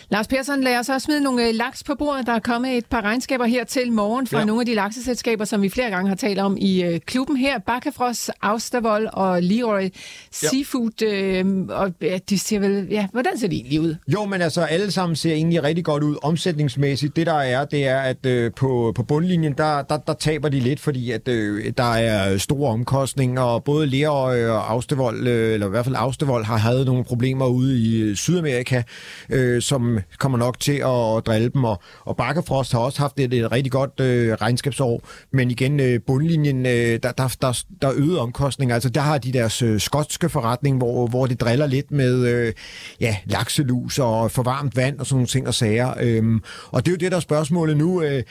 Lars 0.10 0.28
Persson, 0.28 0.64
lad 0.64 0.80
os 0.80 0.90
også 0.90 1.06
smide 1.06 1.22
nogle 1.22 1.48
øh, 1.48 1.56
laks 1.56 1.84
på 1.84 1.96
bordet. 1.96 2.28
Der 2.28 2.34
er 2.34 2.40
kommet 2.40 2.78
et 2.78 2.86
par 2.86 3.02
regnskaber 3.02 3.46
her 3.46 3.64
til 3.64 3.92
morgen 3.92 4.28
fra 4.28 4.40
ja. 4.40 4.46
nogle 4.46 4.62
af 4.62 4.66
de 4.66 4.76
lakseselskaber, 4.76 5.46
som 5.46 5.62
vi 5.62 5.70
flere 5.70 5.90
gange 5.90 6.10
har 6.10 6.16
talt 6.16 6.40
om 6.40 6.58
i 6.60 6.88
uh, 6.88 6.98
klubben 7.06 7.38
her. 7.38 7.60
Bakkafrost, 7.60 8.32
Austervold 8.42 9.08
og 9.14 9.44
Leroy 9.44 9.82
ja. 9.82 9.90
Seafood. 10.32 11.04
Uh, 11.04 11.76
og 11.76 11.94
ja, 12.02 12.18
de 12.30 12.40
ser 12.40 12.60
vel, 12.60 12.88
ja, 12.92 13.08
hvordan 13.12 13.38
ser 13.38 13.48
de 13.48 13.56
egentlig 13.56 13.82
ud? 13.82 13.96
Jo, 14.08 14.26
men 14.26 14.42
altså 14.42 14.62
alle 14.62 14.92
sammen 14.92 15.16
ser 15.16 15.34
egentlig 15.34 15.64
rigtig 15.64 15.86
godt 15.86 16.04
ud 16.04 16.16
omsætningsmæssigt. 16.24 17.16
Det 17.16 17.28
der 17.28 17.34
er, 17.34 17.66
det 17.66 17.88
er, 17.88 18.00
at 18.00 18.26
uh, 18.26 18.54
på, 18.56 18.92
på 18.96 19.04
bundlinjen, 19.04 19.54
der, 19.54 19.82
der, 19.82 19.98
der 19.98 20.14
taber 20.14 20.50
de 20.50 20.60
lidt, 20.60 20.80
fordi 20.80 21.12
at 21.12 21.28
uh, 21.28 21.60
der 21.78 21.94
er 21.94 22.38
store 22.38 22.72
omkostninger, 22.72 23.42
og 23.42 23.64
både 23.64 23.88
Leroy 23.88 24.46
og 24.46 24.72
Austervold, 24.72 25.22
uh, 25.22 25.28
eller 25.28 25.68
i 25.68 25.70
hvert 25.70 25.86
fald 25.86 25.96
Austervold, 25.96 26.46
har 26.46 26.58
haft 26.58 26.86
nogle 26.86 27.04
problemer 27.04 27.48
ude 27.48 27.80
i 27.80 28.16
Sydamerika 28.16 28.84
øh, 29.30 29.62
som 29.62 30.00
kommer 30.20 30.38
nok 30.38 30.60
til 30.60 30.72
at 30.72 31.26
drille 31.26 31.50
dem. 31.50 31.64
Og, 31.64 31.82
og 32.06 32.18
Bakkefrost 32.18 32.72
har 32.72 32.80
også 32.80 33.02
haft 33.02 33.20
et, 33.20 33.34
et 33.34 33.52
rigtig 33.52 33.72
godt 33.72 34.00
øh, 34.00 34.34
regnskabsår, 34.34 35.02
men 35.34 35.52
igen, 35.52 35.80
øh, 35.80 36.00
bundlinjen, 36.08 36.66
øh, 36.66 37.00
der, 37.04 37.12
der, 37.12 37.36
der, 37.42 37.64
der 37.82 37.88
er 37.88 37.94
øget 37.96 38.20
omkostninger. 38.20 38.76
Altså 38.76 38.90
der 38.90 39.02
har 39.02 39.18
de 39.18 39.34
deres 39.34 39.62
øh, 39.62 39.80
skotske 39.80 40.30
forretning, 40.30 40.78
hvor, 40.78 41.08
hvor 41.08 41.26
det 41.26 41.42
driller 41.42 41.66
lidt 41.66 41.92
med 41.92 42.28
øh, 42.28 42.54
ja, 43.02 43.18
lakselus 43.26 44.00
og 44.00 44.32
forvarmt 44.32 44.76
vand 44.76 45.00
og 45.00 45.06
sådan 45.06 45.16
nogle 45.16 45.28
ting 45.28 45.48
og 45.48 45.54
sager. 45.54 45.94
Øh, 46.02 46.24
og 46.72 46.86
det 46.86 46.92
er 46.92 46.96
jo 46.96 46.98
det, 46.98 47.12
der 47.12 47.18
er 47.18 47.22
spørgsmålet 47.22 47.78
nu. 47.78 48.02
Øh, 48.02 48.24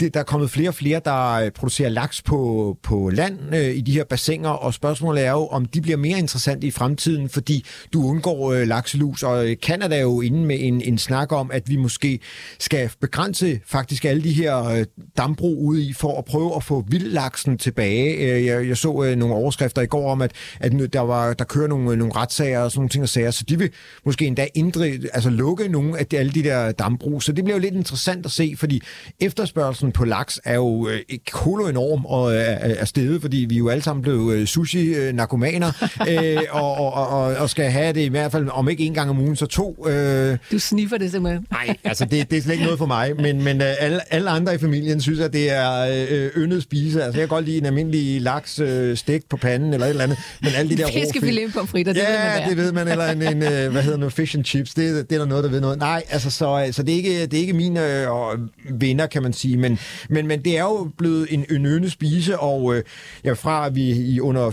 det, 0.00 0.14
der 0.14 0.20
er 0.20 0.24
kommet 0.24 0.50
flere 0.50 0.68
og 0.68 0.74
flere, 0.74 1.00
der 1.04 1.32
øh, 1.32 1.50
producerer 1.50 1.88
laks 1.88 2.22
på, 2.22 2.76
på 2.82 3.10
land 3.12 3.38
øh, 3.54 3.76
i 3.76 3.80
de 3.80 3.92
her 3.92 4.04
bassiner, 4.04 4.50
og 4.50 4.74
spørgsmålet 4.74 5.26
er 5.26 5.30
jo, 5.30 5.46
om 5.46 5.64
de 5.64 5.80
bliver 5.80 5.98
mere 5.98 6.18
interessante 6.18 6.66
i 6.66 6.70
fremtiden, 6.70 7.28
fordi 7.28 7.64
du 7.92 8.08
undgår 8.08 8.52
øh, 8.52 8.66
lakselus, 8.68 9.22
og 9.22 9.48
øh, 9.48 9.56
Kanada 9.62 9.96
er 9.96 10.00
jo 10.00 10.20
inde 10.26 10.44
med 10.44 10.56
en, 10.60 10.80
en 10.80 10.98
snak 10.98 11.32
om, 11.32 11.50
at 11.52 11.62
vi 11.68 11.76
måske 11.76 12.18
skal 12.58 12.90
begrænse 13.00 13.60
faktisk 13.66 14.04
alle 14.04 14.22
de 14.22 14.32
her 14.32 14.64
øh, 14.64 14.84
dambrug 15.16 15.58
ude 15.58 15.84
i, 15.84 15.92
for 15.92 16.18
at 16.18 16.24
prøve 16.24 16.56
at 16.56 16.64
få 16.64 16.84
vildlaksen 16.88 17.58
tilbage. 17.58 18.14
Øh, 18.14 18.46
jeg, 18.46 18.68
jeg 18.68 18.76
så 18.76 19.04
øh, 19.04 19.16
nogle 19.16 19.34
overskrifter 19.34 19.82
i 19.82 19.86
går 19.86 20.10
om, 20.10 20.22
at, 20.22 20.32
at 20.60 20.72
der, 20.92 21.00
var, 21.00 21.34
der 21.34 21.44
kører 21.44 21.68
nogle, 21.68 21.96
nogle 21.96 22.14
retssager 22.16 22.60
og 22.60 22.70
sådan 22.70 22.78
nogle 22.78 22.88
ting 22.88 23.02
og 23.02 23.08
sager, 23.08 23.30
så 23.30 23.44
de 23.48 23.58
vil 23.58 23.70
måske 24.04 24.26
endda 24.26 24.46
indre, 24.54 24.86
altså 24.86 25.30
lukke 25.30 25.68
nogle 25.68 25.98
af 25.98 26.06
de, 26.06 26.18
alle 26.18 26.32
de 26.32 26.42
der 26.42 26.72
dambrug. 26.72 27.22
Så 27.22 27.32
det 27.32 27.44
bliver 27.44 27.56
jo 27.56 27.60
lidt 27.60 27.74
interessant 27.74 28.26
at 28.26 28.32
se, 28.32 28.54
fordi 28.56 28.82
efterspørgselen 29.20 29.92
på 29.92 30.04
laks 30.04 30.40
er 30.44 30.54
jo 30.54 30.88
øh, 30.88 31.18
kolo 31.32 31.66
enorm 31.68 32.04
og 32.04 32.34
øh, 32.34 32.44
er 32.60 32.84
steget, 32.84 33.20
fordi 33.20 33.46
vi 33.48 33.56
jo 33.56 33.68
alle 33.68 33.82
sammen 33.82 34.02
blev 34.02 34.30
øh, 34.34 34.46
sushi-narkomaner 34.46 35.72
øh, 36.10 36.42
og, 36.50 36.74
og, 36.74 37.08
og, 37.08 37.36
og 37.36 37.50
skal 37.50 37.70
have 37.70 37.92
det 37.92 38.00
i 38.00 38.08
hvert 38.08 38.32
fald, 38.32 38.48
om 38.48 38.68
ikke 38.68 38.84
en 38.84 38.94
gang 38.94 39.10
om 39.10 39.18
ugen, 39.18 39.36
så 39.36 39.46
to 39.46 39.86
øh, 39.88 39.94
Øh, 40.16 40.38
du 40.52 40.58
sniffer 40.58 40.98
det 40.98 41.10
simpelthen. 41.10 41.46
Nej, 41.50 41.76
altså 41.84 42.04
det, 42.04 42.30
det 42.30 42.38
er 42.38 42.42
slet 42.42 42.52
ikke 42.52 42.64
noget 42.64 42.78
for 42.78 42.86
mig, 42.86 43.16
men, 43.16 43.42
men 43.42 43.60
uh, 43.60 43.66
alle, 43.78 44.12
alle 44.12 44.30
andre 44.30 44.54
i 44.54 44.58
familien 44.58 45.00
synes, 45.00 45.20
at 45.20 45.32
det 45.32 45.50
er 45.50 45.86
uh, 45.86 46.42
yndet 46.42 46.62
spise. 46.62 47.04
Altså 47.04 47.20
jeg 47.20 47.28
kan 47.28 47.36
godt 47.36 47.44
lide 47.44 47.58
en 47.58 47.66
almindelig 47.66 48.20
laks 48.20 48.60
uh, 48.60 48.94
stik 48.94 49.28
på 49.28 49.36
panden 49.36 49.74
eller 49.74 49.86
et 49.86 49.90
eller 49.90 50.04
andet, 50.04 50.18
men 50.42 50.50
alle 50.56 50.76
de 50.76 50.82
der 50.82 50.88
Fiskefilet 51.06 51.52
på 51.52 51.66
fritter, 51.66 51.92
det 51.92 52.00
ja, 52.00 52.06
ved 52.08 52.40
man 52.40 52.48
det 52.48 52.56
ved 52.56 52.72
man, 52.72 52.88
eller 52.88 53.10
en, 53.10 53.22
en 53.22 53.66
uh, 53.66 53.72
hvad 53.72 53.82
hedder 53.82 53.98
det, 53.98 54.12
fish 54.12 54.36
and 54.36 54.44
chips, 54.44 54.74
det, 54.74 55.10
det 55.10 55.16
er 55.16 55.20
der 55.20 55.26
noget, 55.26 55.44
der 55.44 55.50
ved 55.50 55.60
noget. 55.60 55.78
Nej, 55.78 56.02
altså 56.10 56.30
så, 56.30 56.68
så 56.72 56.82
det, 56.82 56.92
er 56.92 56.96
ikke, 56.96 57.26
det 57.26 57.34
er 57.34 57.40
ikke 57.40 57.52
mine 57.52 57.80
uh, 58.12 58.80
venner, 58.80 59.06
kan 59.06 59.22
man 59.22 59.32
sige, 59.32 59.56
men, 59.56 59.78
men, 60.08 60.26
men 60.26 60.44
det 60.44 60.58
er 60.58 60.62
jo 60.62 60.90
blevet 60.98 61.26
en, 61.30 61.44
en 61.50 61.66
yndet 61.66 61.92
spise, 61.92 62.38
og 62.38 62.62
uh, 62.62 62.76
ja, 63.24 63.32
fra 63.32 63.66
at 63.66 63.74
vi 63.74 63.82
i, 63.82 64.20
under 64.20 64.46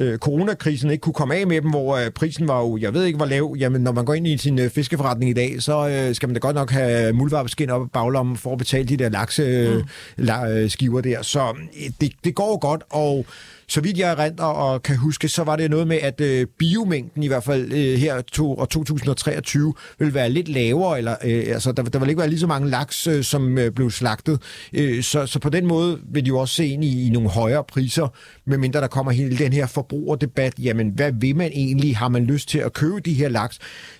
uh, 0.00 0.16
coronakrisen 0.16 0.90
ikke 0.90 1.02
kunne 1.02 1.12
komme 1.12 1.34
af 1.34 1.46
med 1.46 1.60
dem, 1.62 1.70
hvor 1.70 1.96
uh, 1.96 2.08
prisen 2.14 2.48
var 2.48 2.60
jo, 2.60 2.76
jeg 2.76 2.94
ved 2.94 3.04
ikke 3.04 3.16
hvor 3.16 3.26
lav, 3.26 3.56
jamen 3.58 3.80
når 3.80 3.92
man 3.92 4.04
går 4.04 4.14
ind 4.14 4.26
i 4.26 4.38
sin 4.38 4.58
uh, 4.58 4.68
fiskeforretning, 4.68 5.09
forretning 5.10 5.30
i 5.30 5.34
dag, 5.34 5.62
så 5.62 5.88
øh, 5.88 6.14
skal 6.14 6.28
man 6.28 6.34
da 6.34 6.38
godt 6.38 6.56
nok 6.56 6.70
have 6.70 7.12
muldvarpeskin 7.12 7.70
op 7.70 7.86
i 7.86 7.88
baglommen 7.92 8.36
for 8.36 8.52
at 8.52 8.58
betale 8.58 8.88
de 8.88 8.96
der 8.96 9.08
lakseskiver 9.08 10.96
mm. 10.96 11.02
der. 11.02 11.22
Så 11.22 11.54
øh, 11.84 11.90
det, 12.00 12.12
det 12.24 12.34
går 12.34 12.58
godt, 12.58 12.82
og 12.90 13.26
så 13.70 13.80
vidt 13.80 13.98
jeg 13.98 14.18
rent 14.18 14.40
og 14.40 14.82
kan 14.82 14.96
huske, 14.96 15.28
så 15.28 15.44
var 15.44 15.56
det 15.56 15.70
noget 15.70 15.86
med, 15.86 15.96
at 15.96 16.20
øh, 16.20 16.46
biomængden 16.58 17.22
i 17.22 17.26
hvert 17.26 17.44
fald 17.44 17.72
øh, 17.72 17.98
her 17.98 18.20
to, 18.20 18.54
og 18.54 18.68
2023 18.68 19.74
vil 19.98 20.14
være 20.14 20.30
lidt 20.30 20.48
lavere, 20.48 20.98
eller 20.98 21.16
øh, 21.24 21.44
altså, 21.46 21.72
der, 21.72 21.82
der 21.82 21.98
vil 21.98 22.08
ikke 22.08 22.18
være 22.18 22.28
lige 22.28 22.40
så 22.40 22.46
mange 22.46 22.70
laks, 22.70 23.06
øh, 23.06 23.24
som 23.24 23.58
øh, 23.58 23.70
blev 23.70 23.90
slagtet. 23.90 24.42
Øh, 24.72 25.02
så, 25.02 25.26
så 25.26 25.38
på 25.38 25.48
den 25.48 25.66
måde 25.66 26.00
vil 26.12 26.24
de 26.24 26.28
jo 26.28 26.38
også 26.38 26.54
se 26.54 26.66
ind 26.66 26.84
i, 26.84 27.06
i 27.06 27.10
nogle 27.10 27.28
højere 27.28 27.64
priser, 27.64 28.08
medmindre 28.46 28.80
der 28.80 28.86
kommer 28.86 29.12
hele 29.12 29.38
den 29.38 29.52
her 29.52 29.66
forbrugerdebat. 29.66 30.54
Jamen, 30.58 30.88
hvad 30.88 31.12
vil 31.12 31.36
man 31.36 31.50
egentlig? 31.52 31.96
Har 31.96 32.08
man 32.08 32.24
lyst 32.24 32.48
til 32.48 32.58
at 32.58 32.72
købe 32.72 33.00
de 33.00 33.14
her 33.14 33.28
laks? 33.28 33.58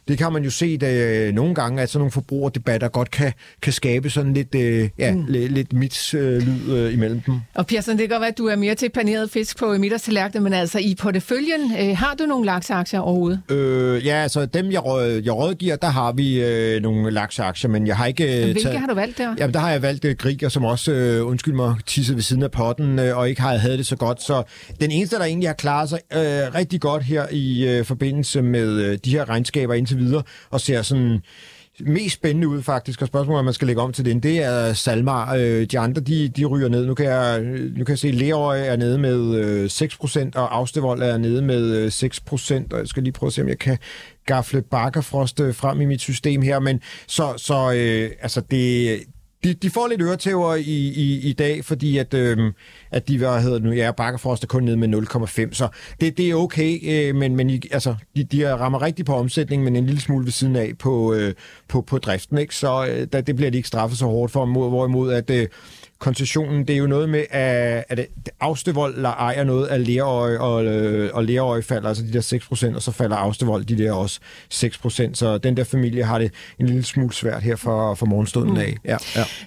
Det 0.09 0.19
kan 0.19 0.33
man 0.33 0.45
jo 0.45 0.51
se, 0.51 0.79
øh, 0.83 1.35
nogle 1.35 1.55
gange, 1.55 1.83
at 1.83 1.91
sådan 1.91 2.01
nogle 2.01 2.13
forbrugerdebatter 2.13 2.89
godt 2.89 3.11
kan, 3.11 3.33
kan 3.63 3.73
skabe 3.73 4.11
sådan 4.11 4.35
lidt, 4.35 4.55
øh, 4.55 4.89
ja, 4.99 5.15
mm. 5.15 5.25
lidt, 5.29 5.53
lidt 5.53 5.73
mitslyd 5.73 6.71
øh, 6.71 6.95
imellem 6.95 7.21
dem. 7.21 7.35
Og 7.55 7.67
Pearson, 7.67 7.99
det 7.99 8.01
kan 8.01 8.09
godt 8.09 8.21
være, 8.21 8.31
at 8.31 8.39
du 8.39 8.47
er 8.47 8.57
mere 8.57 8.75
til 8.75 8.89
paneret 8.89 9.31
fisk 9.31 9.60
på 9.61 9.79
middagstallerkenen, 9.79 10.45
men 10.45 10.53
altså 10.53 10.79
i 10.79 10.95
porteføljen, 10.99 11.73
øh, 11.81 11.97
har 11.97 12.15
du 12.19 12.25
nogle 12.25 12.47
lakseaktier 12.47 13.01
overhovedet? 13.01 13.41
Øh, 13.49 14.07
ja, 14.07 14.15
altså 14.15 14.47
dem, 14.47 14.73
jeg, 14.73 14.85
råd, 14.85 15.23
jeg 15.25 15.33
rådgiver, 15.33 15.77
der 15.77 15.89
har 15.89 16.13
vi 16.13 16.43
øh, 16.43 16.83
nogle 16.83 17.11
lakseaktier, 17.11 17.71
men 17.71 17.87
jeg 17.87 17.97
har 17.97 18.07
ikke... 18.07 18.39
Øh, 18.39 18.45
Hvilke 18.45 18.63
taget, 18.63 18.81
har 18.81 18.87
du 18.87 18.95
valgt 18.95 19.19
der? 19.19 19.35
Jamen, 19.39 19.55
der 19.55 19.61
har 19.61 19.71
jeg 19.71 19.83
valgt 19.83 20.05
øh, 20.05 20.17
Griger, 20.17 20.49
som 20.49 20.65
også, 20.65 20.93
øh, 20.93 21.27
undskyld 21.27 21.55
mig, 21.55 21.75
tissede 21.87 22.17
ved 22.17 22.23
siden 22.23 22.43
af 22.43 22.51
potten, 22.51 22.99
øh, 22.99 23.19
og 23.19 23.29
ikke 23.29 23.41
har 23.41 23.57
havde 23.57 23.79
det 23.79 23.87
så 23.87 23.97
godt. 23.97 24.23
Så 24.23 24.43
den 24.81 24.91
eneste, 24.91 25.17
der 25.17 25.25
egentlig 25.25 25.49
har 25.49 25.55
klaret 25.55 25.89
sig 25.89 25.99
øh, 26.13 26.21
rigtig 26.55 26.81
godt 26.81 27.03
her 27.03 27.27
i 27.31 27.69
øh, 27.69 27.85
forbindelse 27.85 28.43
med 28.43 28.69
øh, 28.69 28.99
de 29.05 29.11
her 29.11 29.29
regnskaber 29.29 29.75
indtil 29.75 29.99
videre, 29.99 30.23
og 30.51 30.61
ser 30.61 30.83
sådan 30.83 31.23
mest 31.87 32.15
spændende 32.15 32.49
ud 32.49 32.63
faktisk, 32.63 33.03
og 33.03 33.09
spørgsmålet 33.09 33.39
om 33.39 33.45
man 33.45 33.55
skal 33.55 33.67
lægge 33.67 33.83
om 33.83 33.93
til 33.93 34.05
den, 34.05 34.21
det 34.21 34.43
er 34.43 34.73
Salmar. 34.73 35.35
Øh, 35.35 35.67
de 35.67 35.79
andre, 35.79 36.01
de, 36.01 36.29
de 36.29 36.45
ryger 36.45 36.69
ned. 36.69 36.87
Nu 36.87 36.95
kan 36.95 37.07
jeg, 37.07 37.43
nu 37.77 37.85
kan 37.85 37.89
jeg 37.89 37.99
se, 37.99 38.09
at 38.09 38.15
Leroy 38.15 38.57
er 38.57 38.77
nede 38.77 38.99
med 38.99 39.35
øh, 39.35 39.65
6%, 39.65 40.31
og 40.35 40.57
Austevold 40.57 41.03
er 41.03 41.19
nede 41.19 41.43
med 41.43 41.77
øh, 41.77 41.87
6%, 41.87 42.65
og 42.73 42.79
jeg 42.79 42.89
skal 42.89 43.03
lige 43.03 43.13
prøve 43.13 43.29
at 43.29 43.33
se, 43.33 43.43
om 43.43 43.49
jeg 43.49 43.59
kan 43.59 43.79
gafle 44.27 44.63
Bakkerfrost 44.63 45.41
øh, 45.41 45.55
frem 45.55 45.81
i 45.81 45.85
mit 45.85 46.01
system 46.01 46.43
her, 46.43 46.59
men 46.59 46.81
så, 47.07 47.35
så 47.37 47.73
øh, 47.73 48.11
altså 48.23 48.41
det, 48.51 49.01
de, 49.45 49.55
de 49.55 49.71
får 49.71 49.89
lidt 49.89 50.03
øretæver 50.03 50.55
i, 50.55 50.89
i, 50.89 51.21
i 51.29 51.33
dag, 51.33 51.65
fordi 51.65 51.99
at, 51.99 52.15
øhm, 52.15 52.53
at 52.91 53.09
de, 53.09 53.19
hvad 53.19 53.43
hedder 53.43 53.59
nu, 53.59 53.73
ja, 53.73 53.91
Bakkerfrost 53.93 54.43
er 54.43 54.47
kun 54.47 54.63
nede 54.63 54.77
med 54.77 54.89
0,5, 55.49 55.55
så 55.55 55.69
det, 56.01 56.17
det 56.19 56.31
er 56.31 56.35
okay, 56.35 56.79
øh, 56.83 57.15
men, 57.15 57.37
men 57.37 57.51
I, 57.51 57.61
altså, 57.71 57.95
de, 58.17 58.25
de 58.25 58.55
rammer 58.55 58.83
rigtigt 58.83 59.07
på 59.07 59.15
omsætningen, 59.15 59.65
men 59.65 59.77
en 59.77 59.87
lille 59.87 60.01
smule 60.01 60.25
ved 60.25 60.33
siden 60.33 60.57
af 60.57 60.73
på, 60.79 61.15
øh, 61.15 61.35
på, 61.69 61.81
på 61.81 61.99
driften, 61.99 62.39
ikke? 62.39 62.55
så 62.55 62.87
øh, 62.87 63.07
der, 63.13 63.21
det 63.21 63.37
bliver 63.37 63.51
de 63.51 63.57
ikke 63.57 63.69
straffet 63.69 63.99
så 63.99 64.07
hårdt 64.07 64.33
for, 64.33 64.69
hvorimod 64.69 65.13
at 65.13 65.31
øh, 65.31 65.49
koncessionen, 66.01 66.65
det 66.65 66.75
er 66.75 66.79
jo 66.79 66.87
noget 66.87 67.09
med, 67.09 67.25
at, 67.31 67.85
at 67.89 68.07
Austevold 68.41 69.05
ejer 69.05 69.45
noget 69.45 69.67
af 69.67 69.87
Lerøje, 69.87 70.39
og, 70.39 70.65
øh, 70.65 71.11
og 71.15 71.25
Lerøje 71.25 71.63
falder 71.63 71.89
altså 71.89 72.05
de 72.05 72.13
der 72.13 72.71
6%, 72.73 72.75
og 72.75 72.83
så 72.83 72.93
falder 72.93 73.17
Austevold 73.17 73.65
de 73.65 73.79
der 73.79 73.93
også 73.93 74.21
6%, 74.55 75.15
så 75.15 75.39
den 75.39 75.57
der 75.57 75.65
familie 75.65 76.05
har 76.05 76.19
det 76.19 76.33
en 76.59 76.67
lille 76.67 76.83
smule 76.83 77.13
svært 77.13 77.43
her 77.43 77.57
for, 77.57 77.95
for 77.95 78.07
morgenstunden 78.07 78.55
mm. 78.55 78.61
af. 78.61 78.77
Ja, 78.85 78.97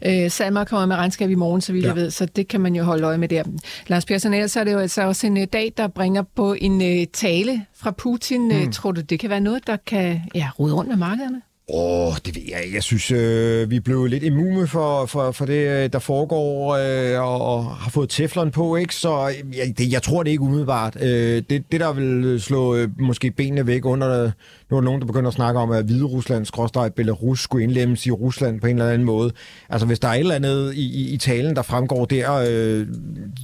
ja. 0.04 0.24
Øh, 0.26 0.32
Salma 0.32 0.64
kommer 0.64 0.86
med 0.86 0.96
regnskab 0.96 1.30
i 1.30 1.36
morgen, 1.36 1.62
så 1.62 1.74
vidt 1.74 1.84
ja. 1.84 1.90
jeg 1.90 1.96
ved, 1.96 2.12
så 2.12 2.26
det 2.26 2.48
kan 2.48 2.62
man 2.62 2.76
jo 2.76 2.84
holde 2.84 3.04
øje 3.08 3.18
med 3.18 3.28
der. 3.28 3.44
Lars 3.88 4.06
Persson, 4.06 4.34
ellers 4.34 4.56
er 4.56 4.64
det 4.64 4.74
jo 4.74 4.80
altså 4.80 5.02
også 5.02 5.28
en 5.28 5.38
uh, 5.38 5.44
dag, 5.54 5.74
der 5.78 5.88
bringer 5.88 6.24
på 6.36 6.54
en 6.54 6.82
uh, 6.82 7.04
tale 7.14 7.66
fra 7.76 7.92
Putin. 7.92 8.48
Mm. 8.48 8.72
Tror 8.72 8.92
du, 8.92 9.02
det 9.02 9.20
kan 9.20 9.30
være 9.30 9.40
noget, 9.40 9.68
der 9.68 9.78
kan 9.86 10.22
ja, 10.36 10.50
rode 10.60 10.74
rundt 10.74 10.90
med 10.90 10.98
markederne? 10.98 11.42
Åh, 11.70 12.08
oh, 12.08 12.14
det 12.26 12.36
ved 12.36 12.44
jeg. 12.50 12.64
Jeg 12.74 12.84
synes, 12.84 13.12
øh, 13.12 13.70
vi 13.70 13.80
blev 13.80 14.06
lidt 14.06 14.24
immune 14.24 14.68
for, 14.68 15.06
for, 15.06 15.32
for 15.32 15.46
det, 15.46 15.68
øh, 15.68 15.90
der 15.94 16.00
foregår, 16.00 16.76
øh, 16.76 17.22
og, 17.22 17.42
og 17.42 17.66
har 17.66 17.90
fået 17.90 18.10
teflon 18.10 18.52
på, 18.52 18.76
ikke? 18.76 18.96
Så 18.96 19.30
øh, 19.30 19.58
jeg, 19.58 19.78
det, 19.78 19.92
jeg 19.92 20.02
tror 20.02 20.24
det 20.24 20.32
ikke 20.32 20.44
umiddelbart. 20.44 20.98
Øh, 21.02 21.44
det, 21.50 21.72
det, 21.72 21.80
der 21.80 21.94
vil 21.94 22.42
slå 22.42 22.76
øh, 22.76 22.90
måske 23.00 23.32
benene 23.32 23.68
væk 23.68 23.86
under 23.86 24.24
øh, 24.24 24.32
nu 24.74 24.78
er 24.78 24.82
der 24.82 24.86
nogen, 24.86 25.02
der 25.02 25.08
begynder 25.08 25.28
at 25.28 25.34
snakke 25.34 25.60
om, 25.60 25.72
at 25.72 25.86
Hvide 25.86 26.04
Rusland, 26.04 26.46
skråstrej 26.46 26.90
Belarus, 26.90 27.40
skulle 27.40 27.64
indlemmes 27.64 28.06
i 28.06 28.12
Rusland 28.12 28.62
på 28.62 28.68
en 28.68 28.76
eller 28.76 28.92
anden 28.92 29.06
måde. 29.06 29.32
Altså, 29.70 29.88
hvis 29.88 30.00
der 30.00 30.08
er 30.08 30.14
et 30.14 30.20
eller 30.20 30.36
andet 30.36 30.74
i, 30.74 30.82
i, 30.82 31.14
i 31.14 31.18
talen, 31.18 31.56
der 31.56 31.62
fremgår 31.62 32.06
der, 32.06 32.34
øh, 32.50 32.88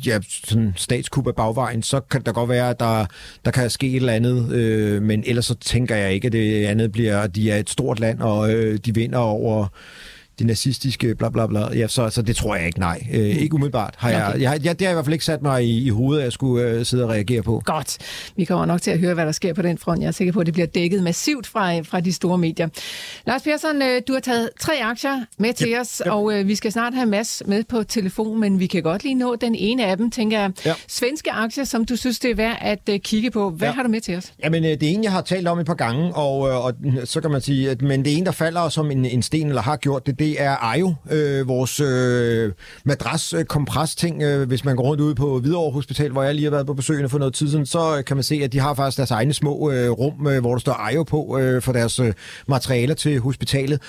ja, 0.06 0.20
sådan 0.46 0.74
statskup 0.76 1.28
af 1.28 1.36
bagvejen, 1.36 1.84
så 1.84 2.00
kan 2.00 2.22
det 2.22 2.34
godt 2.34 2.50
være, 2.50 2.70
at 2.70 2.80
der, 2.80 3.06
der 3.46 3.52
kan 3.52 3.70
ske 3.70 3.88
et 3.90 3.96
eller 3.96 4.14
andet. 4.14 4.52
Øh, 4.52 5.02
men 5.02 5.24
ellers 5.28 5.46
så 5.46 5.56
tænker 5.56 5.96
jeg 5.96 6.14
ikke, 6.14 6.26
at 6.26 6.32
det 6.32 6.66
andet 6.66 6.92
bliver, 6.92 7.20
at 7.20 7.36
de 7.36 7.52
er 7.52 7.58
et 7.58 7.70
stort 7.70 8.00
land, 8.00 8.19
og 8.22 8.54
øh, 8.54 8.78
de 8.78 8.96
vinder 8.96 9.20
over 9.20 9.68
de 10.40 10.44
nazistiske 10.44 11.16
bla 11.16 11.30
bla 11.30 11.48
bla, 11.48 11.60
ja, 11.76 11.88
så, 11.88 12.10
så 12.10 12.22
det 12.22 12.36
tror 12.36 12.56
jeg 12.56 12.66
ikke, 12.66 12.80
nej. 12.80 13.08
Øh, 13.14 13.20
ikke 13.20 13.54
umiddelbart. 13.56 13.94
Har 13.98 14.10
jeg, 14.10 14.28
okay. 14.28 14.42
jeg, 14.42 14.60
jeg, 14.64 14.80
det 14.80 14.88
har 14.88 14.92
i 14.92 14.96
hvert 14.96 15.06
fald 15.06 15.14
ikke 15.14 15.26
sat 15.26 15.42
mig 15.42 15.66
i, 15.66 15.86
i 15.86 15.90
hovedet, 15.90 16.22
at 16.22 16.26
jeg 16.26 16.34
skulle 16.34 16.66
øh, 16.66 16.86
sidde 16.86 17.04
og 17.04 17.10
reagere 17.10 17.42
på. 17.42 17.62
Godt. 17.66 17.98
Vi 18.36 18.46
kommer 18.46 18.66
nok 18.66 18.82
til 18.82 18.92
at 18.92 19.00
høre, 19.00 19.14
hvad 19.14 19.26
der 19.26 19.32
sker 19.32 19.54
på 19.54 19.62
den 19.62 19.78
front. 19.78 20.02
Jeg 20.02 20.08
er 20.08 20.12
sikker 20.12 20.34
på, 20.34 20.40
at 20.40 20.46
det 20.46 20.54
bliver 20.54 20.68
dækket 20.68 21.04
massivt 21.04 21.48
fra, 21.48 21.80
fra 21.80 22.00
de 22.00 22.14
store 22.14 22.38
medier. 22.38 22.68
Lars 23.28 23.42
Persson, 23.42 23.82
øh, 23.82 24.02
du 24.08 24.14
har 24.14 24.20
taget 24.20 24.50
tre 24.60 24.74
aktier 24.84 25.26
med 25.38 25.54
til 25.54 25.70
yep. 25.70 25.80
os, 25.82 26.02
yep. 26.06 26.14
og 26.14 26.34
øh, 26.34 26.48
vi 26.48 26.56
skal 26.56 26.72
snart 26.72 26.94
have 26.94 27.06
Mads 27.06 27.42
med 27.46 27.64
på 27.64 27.84
telefon, 27.84 28.40
men 28.40 28.60
vi 28.60 28.68
kan 28.68 28.84
godt 28.84 29.04
lige 29.04 29.16
nå 29.16 29.36
den 29.36 29.56
ene 29.56 29.86
af 29.86 29.98
dem, 29.98 30.12
tænker 30.12 30.40
jeg. 30.40 30.52
Yep. 30.68 30.76
Svenske 30.88 31.32
aktier, 31.32 31.64
som 31.64 31.86
du 31.86 31.96
synes, 31.96 32.20
det 32.20 32.32
er 32.32 32.36
værd 32.36 32.58
at 32.62 32.90
øh, 32.90 33.00
kigge 33.00 33.32
på. 33.32 33.50
Hvad 33.50 33.68
ja. 33.68 33.74
har 33.74 33.84
du 33.84 33.90
med 33.90 34.02
til 34.02 34.18
os? 34.18 34.34
Jamen, 34.44 34.66
øh, 34.66 34.72
det 34.72 34.84
er 34.84 34.90
en, 34.90 35.04
jeg 35.04 35.12
har 35.12 35.22
talt 35.22 35.48
om 35.48 35.60
et 35.60 35.66
par 35.66 35.74
gange, 35.74 36.16
og, 36.16 36.50
øh, 36.50 36.66
og 36.66 36.74
så 37.06 37.22
kan 37.22 37.32
man 37.32 37.42
sige, 37.42 37.70
at 37.70 37.82
men 37.82 38.06
det 38.06 38.14
er 38.14 38.18
en, 38.18 38.26
der 38.26 38.32
falder 38.32 38.70
som 38.70 38.92
en, 38.92 39.06
en 39.06 39.22
sten, 39.22 39.48
eller 39.48 39.62
har 39.62 39.76
gjort 39.78 40.08
det, 40.08 40.20
det 40.20 40.29
er 40.40 40.56
Ajo, 40.64 40.94
øh, 41.12 41.48
vores 41.48 41.80
øh, 41.80 42.52
madras-kompres-ting. 42.86 44.22
Øh, 44.24 44.42
øh, 44.42 44.48
hvis 44.48 44.66
man 44.66 44.76
går 44.76 44.84
rundt 44.84 45.02
ude 45.02 45.16
på 45.16 45.40
Hvidovre 45.40 45.72
Hospital, 45.72 46.12
hvor 46.12 46.24
jeg 46.24 46.36
lige 46.36 46.44
har 46.44 46.52
været 46.52 46.68
på 46.68 46.74
besøgende 46.74 47.10
for 47.10 47.20
noget 47.20 47.34
tid 47.34 47.50
siden, 47.50 47.66
så 47.66 47.98
øh, 47.98 48.04
kan 48.04 48.18
man 48.18 48.24
se, 48.24 48.42
at 48.44 48.54
de 48.54 48.60
har 48.60 48.74
faktisk 48.74 48.98
deres 48.98 49.12
egne 49.12 49.34
små 49.34 49.72
øh, 49.72 49.90
rum, 49.90 50.28
øh, 50.28 50.40
hvor 50.42 50.52
der 50.52 50.60
står 50.60 50.74
Ajo 50.74 51.04
på 51.04 51.38
øh, 51.40 51.62
for 51.62 51.72
deres 51.72 52.00
øh, 52.00 52.14
materialer 52.48 52.94
til 52.94 53.20
hospitalet. 53.20 53.82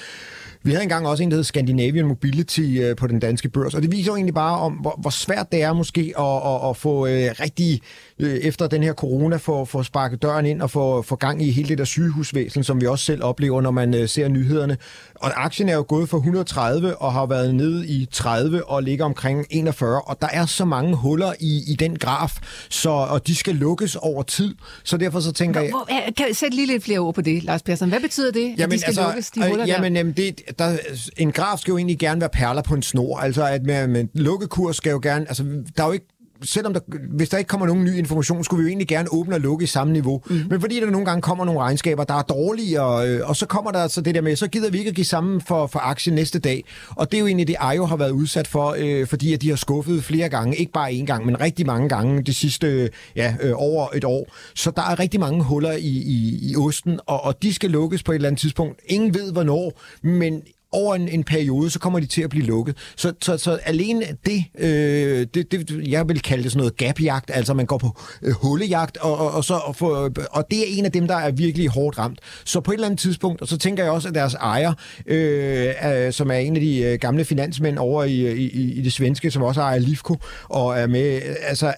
Vi 0.63 0.71
havde 0.71 0.83
engang 0.83 1.09
også 1.09 1.23
en, 1.23 1.31
der 1.31 1.37
hed 1.37 1.45
Scandinavian 1.45 2.07
Mobility 2.07 2.61
øh, 2.61 2.97
på 2.97 3.07
den 3.07 3.21
danske 3.21 3.49
børs, 3.49 3.75
og 3.75 3.83
det 3.83 3.93
viser 3.93 4.13
jo 4.13 4.17
egentlig 4.17 4.35
bare 4.35 4.59
om, 4.59 4.73
hvor, 4.73 4.99
hvor 5.01 5.11
svært 5.11 5.53
det 5.53 5.63
er 5.63 5.73
måske 5.73 6.15
at, 6.19 6.25
at, 6.25 6.69
at 6.71 6.77
få 6.77 7.07
øh, 7.07 7.31
rigtig, 7.41 7.81
øh, 8.21 8.37
efter 8.37 8.67
den 8.67 8.83
her 8.83 8.93
corona, 8.93 9.37
få, 9.37 9.65
få 9.65 9.83
sparket 9.83 10.23
døren 10.23 10.47
ind 10.47 10.63
og 10.63 10.71
få, 10.71 11.03
få 11.03 11.17
gang 11.17 11.43
i 11.43 11.51
hele 11.51 11.69
det 11.69 11.79
der 11.79 11.85
sygehusvæsen, 11.85 12.65
som 12.65 12.81
vi 12.81 12.87
også 12.87 13.05
selv 13.05 13.25
oplever, 13.25 13.61
når 13.61 13.71
man 13.71 13.95
øh, 13.95 14.09
ser 14.09 14.29
nyhederne. 14.29 14.77
Og 15.15 15.45
aktien 15.45 15.69
er 15.69 15.75
jo 15.75 15.85
gået 15.89 16.09
fra 16.09 16.17
130 16.17 16.97
og 16.97 17.13
har 17.13 17.27
været 17.27 17.55
nede 17.55 17.87
i 17.87 18.09
30 18.13 18.69
og 18.69 18.83
ligger 18.83 19.05
omkring 19.05 19.47
41, 19.51 20.03
og 20.03 20.17
der 20.21 20.29
er 20.33 20.47
så 20.47 20.65
mange 20.65 20.97
huller 20.97 21.33
i, 21.41 21.63
i 21.67 21.77
den 21.77 21.99
graf, 21.99 22.39
så, 22.69 22.91
og 22.91 23.27
de 23.27 23.35
skal 23.35 23.55
lukkes 23.55 23.97
over 23.97 24.23
tid. 24.23 24.55
Så 24.85 24.97
derfor 24.97 25.21
så 25.21 25.33
tænker 25.33 25.61
Hvor, 25.61 25.87
jeg... 25.89 26.13
Kan 26.17 26.27
jeg 26.27 26.37
sætte 26.37 26.57
lige 26.57 26.67
lidt 26.67 26.85
flere 26.85 26.99
ord 26.99 27.15
på 27.15 27.21
det, 27.21 27.45
Lars 27.45 27.63
Persson? 27.63 27.89
Hvad 27.89 28.01
betyder 28.01 28.33
det, 28.33 28.55
jamen, 28.59 28.63
at 28.63 28.71
de 28.71 28.79
skal 28.79 28.89
altså, 28.89 29.03
lukkes, 29.03 29.31
de 29.31 29.49
huller 29.49 29.67
jamen, 29.67 29.93
der? 29.93 30.01
Jamen, 30.01 30.13
det, 30.13 30.41
der, 30.59 30.77
en 31.17 31.33
graf 31.33 31.59
skal 31.59 31.73
jo 31.73 31.79
egentlig 31.79 31.99
gerne 31.99 32.21
være 32.21 32.31
perler 32.31 32.63
på 32.63 32.75
en 32.75 32.83
snor. 32.83 33.19
Altså, 33.19 33.47
at 33.47 33.63
med, 33.63 33.87
med 33.87 34.05
lukkekurs 34.15 34.77
skal 34.77 34.91
jo 34.91 35.01
gerne... 35.03 35.29
Altså, 35.29 35.43
der 35.77 35.83
er 35.83 35.87
jo 35.87 35.93
ikke 35.93 36.07
selvom 36.45 36.75
der, 36.75 36.81
hvis 37.17 37.29
der 37.29 37.39
ikke 37.39 37.49
kommer 37.49 37.67
nogen 37.67 37.85
ny 37.85 37.97
information, 37.97 38.45
skulle 38.45 38.59
vi 38.59 38.63
jo 38.63 38.69
egentlig 38.69 38.89
gerne 38.89 39.09
åbne 39.13 39.35
og 39.35 39.41
lukke 39.41 39.63
i 39.63 39.67
samme 39.67 39.93
niveau. 39.93 40.23
Mm. 40.31 40.41
Men 40.51 40.61
fordi 40.61 40.81
der 40.81 40.91
nogle 40.91 41.07
gange 41.07 41.23
kommer 41.23 41.45
nogle 41.45 41.61
regnskaber, 41.61 42.05
der 42.05 42.15
er 42.15 42.23
dårlige, 42.23 42.83
og, 42.83 43.09
øh, 43.09 43.29
og 43.29 43.37
så 43.37 43.47
kommer 43.47 43.71
der 43.71 43.89
så 43.89 44.01
det 44.01 44.15
der 44.15 44.21
med, 44.21 44.37
så 44.37 44.49
gider 44.49 44.71
vi 44.71 44.79
ikke 44.79 44.89
at 44.89 44.95
give 44.95 45.05
sammen 45.05 45.41
for, 45.41 45.67
for 45.67 45.79
aktien 45.79 46.15
næste 46.15 46.39
dag. 46.39 46.65
Og 46.89 47.11
det 47.11 47.17
er 47.17 47.21
jo 47.21 47.27
egentlig 47.27 47.49
det, 47.49 47.57
IO 47.75 47.85
har 47.85 47.97
været 47.97 48.11
udsat 48.11 48.47
for, 48.47 48.77
øh, 48.79 49.07
fordi 49.07 49.33
at 49.35 49.43
de 49.43 49.49
har 49.49 49.57
skuffet 49.57 50.05
flere 50.05 50.29
gange, 50.29 50.57
ikke 50.57 50.73
bare 50.73 50.91
én 50.91 51.05
gang, 51.05 51.27
men 51.27 51.41
rigtig 51.41 51.67
mange 51.67 51.89
gange 51.89 52.23
de 52.23 52.35
sidste 52.35 52.91
ja, 53.17 53.35
øh, 53.41 53.53
over 53.55 53.87
et 53.95 54.05
år. 54.05 54.27
Så 54.55 54.71
der 54.71 54.83
er 54.83 54.99
rigtig 54.99 55.21
mange 55.21 55.45
huller 55.45 55.73
i, 55.73 55.87
i, 55.87 56.51
i 56.51 56.57
osten, 56.57 57.01
og, 57.07 57.25
og 57.25 57.43
de 57.43 57.55
skal 57.55 57.71
lukkes 57.71 58.03
på 58.03 58.13
et 58.13 58.17
eller 58.17 58.29
andet 58.29 58.41
tidspunkt. 58.41 58.81
Ingen 58.87 59.15
ved 59.15 59.33
hvornår, 59.33 59.81
men 60.03 60.43
over 60.73 60.95
en, 60.95 61.09
en 61.09 61.25
periode, 61.25 61.71
så 61.71 61.79
kommer 61.79 62.01
de 62.01 62.07
til 62.07 62.23
at 62.23 62.31
blive 62.31 62.47
lukket. 62.47 62.77
Så, 62.97 63.13
så, 63.23 63.37
så 63.37 63.59
alene 63.63 64.03
det, 64.27 64.45
øh, 64.59 65.27
det, 65.35 65.53
det, 65.53 65.89
jeg 65.89 66.09
vil 66.09 66.21
kalde 66.23 66.43
det 66.43 66.53
sådan 66.53 66.59
noget 66.59 66.77
gapjagt, 66.77 67.31
altså 67.35 67.55
man 67.55 67.67
går 67.67 67.79
på 67.79 68.01
øh, 68.23 68.33
hullejagt, 68.33 68.97
og, 68.97 69.19
og, 69.19 69.31
og, 69.31 69.45
så, 69.45 69.55
og, 69.55 69.77
for, 69.77 70.05
øh, 70.05 70.11
og 70.31 70.47
det 70.51 70.59
er 70.59 70.79
en 70.79 70.85
af 70.85 70.93
dem, 70.93 71.07
der 71.07 71.17
er 71.17 71.31
virkelig 71.31 71.69
hårdt 71.69 71.99
ramt. 71.99 72.19
Så 72.45 72.61
på 72.61 72.71
et 72.71 72.75
eller 72.75 72.87
andet 72.87 73.01
tidspunkt, 73.01 73.43
og 73.43 73.49
så 73.49 73.59
tænker 73.59 73.83
jeg 73.83 73.93
også, 73.93 74.09
at 74.09 74.15
deres 74.15 74.35
ejer, 74.35 74.73
øh, 75.07 75.75
er, 75.79 76.11
som 76.11 76.31
er 76.31 76.35
en 76.35 76.57
af 76.57 76.61
de 76.61 76.79
øh, 76.79 76.99
gamle 76.99 77.25
finansmænd 77.25 77.79
over 77.79 78.05
i, 78.05 78.33
i, 78.33 78.73
i 78.73 78.83
det 78.83 78.93
svenske, 78.93 79.31
som 79.31 79.43
også 79.43 79.61
ejer 79.61 79.79
Lifco, 79.79 80.17
og 80.49 80.79
er 80.79 80.87
med, 80.87 81.15
øh, 81.15 81.37
altså 81.43 81.75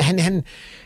han, 0.00 0.18
han, 0.18 0.42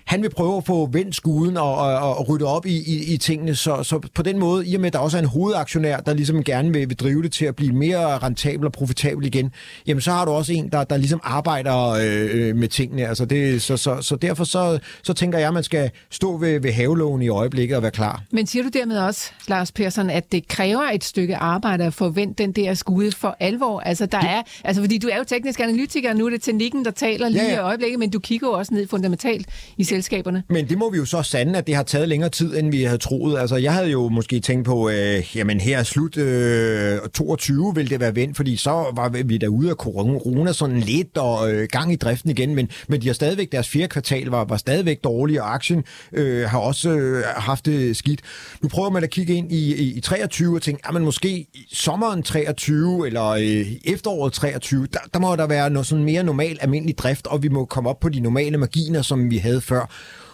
han 0.08 0.22
vil 0.22 0.30
prøve 0.30 0.56
at 0.56 0.64
få 0.64 0.88
vendt 0.92 1.14
skuden 1.16 1.56
og, 1.56 1.76
og, 1.76 2.18
og 2.18 2.28
rydde 2.28 2.44
op 2.44 2.66
i, 2.66 2.76
i, 2.76 3.14
i 3.14 3.16
tingene, 3.16 3.54
så, 3.54 3.82
så 3.82 4.00
på 4.14 4.22
den 4.22 4.38
måde, 4.38 4.66
i 4.66 4.74
og 4.74 4.80
med 4.80 4.86
at 4.86 4.92
der 4.92 4.98
også 4.98 5.16
er 5.16 5.22
en 5.22 5.28
hovedaktionær, 5.28 5.96
der 5.96 6.14
ligesom 6.14 6.44
gerne 6.44 6.72
vil, 6.72 6.88
vil 6.88 6.96
drive 6.96 7.22
det 7.22 7.32
til 7.32 7.44
at 7.44 7.56
blive 7.56 7.72
mere 7.72 8.18
rentabel 8.18 8.66
og 8.66 8.72
profitabel 8.72 9.26
igen, 9.26 9.52
jamen 9.86 10.00
så 10.00 10.10
har 10.10 10.24
du 10.24 10.30
også 10.30 10.52
en, 10.52 10.68
der, 10.68 10.84
der 10.84 10.96
ligesom 10.96 11.20
arbejder 11.24 11.88
øh, 11.90 12.56
med 12.56 12.68
tingene. 12.68 13.06
Altså 13.06 13.24
det, 13.24 13.62
så, 13.62 13.76
så, 13.76 14.02
så 14.02 14.16
derfor 14.16 14.44
så, 14.44 14.78
så 15.02 15.12
tænker 15.12 15.38
jeg, 15.38 15.48
at 15.48 15.54
man 15.54 15.62
skal 15.62 15.90
stå 16.10 16.36
ved, 16.36 16.60
ved 16.60 16.72
havelågen 16.72 17.22
i 17.22 17.28
øjeblikket 17.28 17.76
og 17.76 17.82
være 17.82 17.90
klar. 17.90 18.22
Men 18.30 18.46
siger 18.46 18.62
du 18.62 18.68
dermed 18.68 18.98
også, 18.98 19.30
Lars 19.48 19.72
Persson, 19.72 20.10
at 20.10 20.32
det 20.32 20.48
kræver 20.48 20.90
et 20.92 21.04
stykke 21.04 21.36
arbejde 21.36 21.84
at 21.84 21.94
få 21.94 22.08
vendt 22.08 22.38
den 22.38 22.52
der 22.52 22.74
skude 22.74 23.12
for 23.12 23.36
alvor? 23.40 23.80
Altså, 23.80 24.06
der 24.06 24.18
er, 24.18 24.42
altså 24.64 24.82
fordi 24.82 24.98
du 24.98 25.08
er 25.08 25.16
jo 25.16 25.24
teknisk 25.24 25.60
analytiker, 25.60 26.14
nu 26.14 26.26
er 26.26 26.30
det 26.30 26.42
teknikken, 26.42 26.84
der 26.84 26.90
taler 26.90 27.28
lige 27.28 27.44
ja, 27.44 27.50
ja. 27.50 27.56
i 27.56 27.58
øjeblikket, 27.58 27.98
men 27.98 28.10
du 28.10 28.18
kigger 28.18 28.48
jo 28.48 28.52
også 28.52 28.74
ned 28.74 28.88
fundamentalt 28.88 29.46
i 29.76 29.84
selskaberne. 29.98 30.42
Men 30.48 30.68
det 30.68 30.78
må 30.78 30.90
vi 30.90 30.98
jo 30.98 31.04
så 31.04 31.22
sande, 31.22 31.58
at 31.58 31.66
det 31.66 31.74
har 31.74 31.82
taget 31.82 32.08
længere 32.08 32.30
tid, 32.30 32.56
end 32.56 32.70
vi 32.70 32.82
havde 32.82 32.98
troet. 32.98 33.38
Altså, 33.38 33.56
jeg 33.56 33.72
havde 33.72 33.90
jo 33.90 34.08
måske 34.08 34.40
tænkt 34.40 34.66
på, 34.66 34.88
øh, 34.88 35.36
jamen 35.36 35.60
her 35.60 35.82
slut 35.82 36.16
øh, 36.16 36.98
22 37.14 37.74
vil 37.74 37.90
det 37.90 38.00
være 38.00 38.14
vendt, 38.14 38.36
fordi 38.36 38.56
så 38.56 38.70
var 38.70 39.08
vi 39.24 39.38
derude 39.38 39.70
af 39.70 39.76
corona 39.76 40.52
sådan 40.52 40.80
lidt 40.80 41.16
og 41.16 41.52
øh, 41.52 41.68
gang 41.72 41.92
i 41.92 41.96
driften 41.96 42.30
igen, 42.30 42.54
men, 42.54 42.70
men 42.88 43.02
de 43.02 43.06
har 43.06 43.14
stadigvæk, 43.14 43.52
deres 43.52 43.68
fjerde 43.68 43.88
kvartal 43.88 44.26
var, 44.26 44.44
var 44.44 44.56
stadigvæk 44.56 45.04
dårlig, 45.04 45.42
og 45.42 45.54
aktien 45.54 45.84
øh, 46.12 46.48
har 46.48 46.58
også 46.58 46.90
øh, 46.90 47.24
haft 47.36 47.66
det 47.66 47.96
skidt. 47.96 48.20
Nu 48.62 48.68
prøver 48.68 48.90
man 48.90 49.04
at 49.04 49.10
kigge 49.10 49.34
ind 49.34 49.52
i, 49.52 49.74
i, 49.74 49.92
i 49.96 50.00
23 50.00 50.56
og 50.56 50.62
tænke, 50.62 50.82
jamen 50.86 51.04
måske 51.04 51.46
sommeren 51.72 52.22
23 52.22 53.06
eller 53.06 53.26
øh, 53.28 53.66
efteråret 53.84 54.32
23, 54.32 54.86
der, 54.92 54.98
der 55.14 55.20
må 55.20 55.36
der 55.36 55.46
være 55.46 55.70
noget 55.70 55.86
sådan 55.86 56.04
mere 56.04 56.22
normal 56.22 56.58
almindelig 56.60 56.98
drift, 56.98 57.26
og 57.26 57.42
vi 57.42 57.48
må 57.48 57.64
komme 57.64 57.90
op 57.90 58.00
på 58.00 58.08
de 58.08 58.20
normale 58.20 58.58
marginer, 58.58 59.02
som 59.02 59.30
vi 59.30 59.36
havde 59.38 59.60
før. 59.60 59.87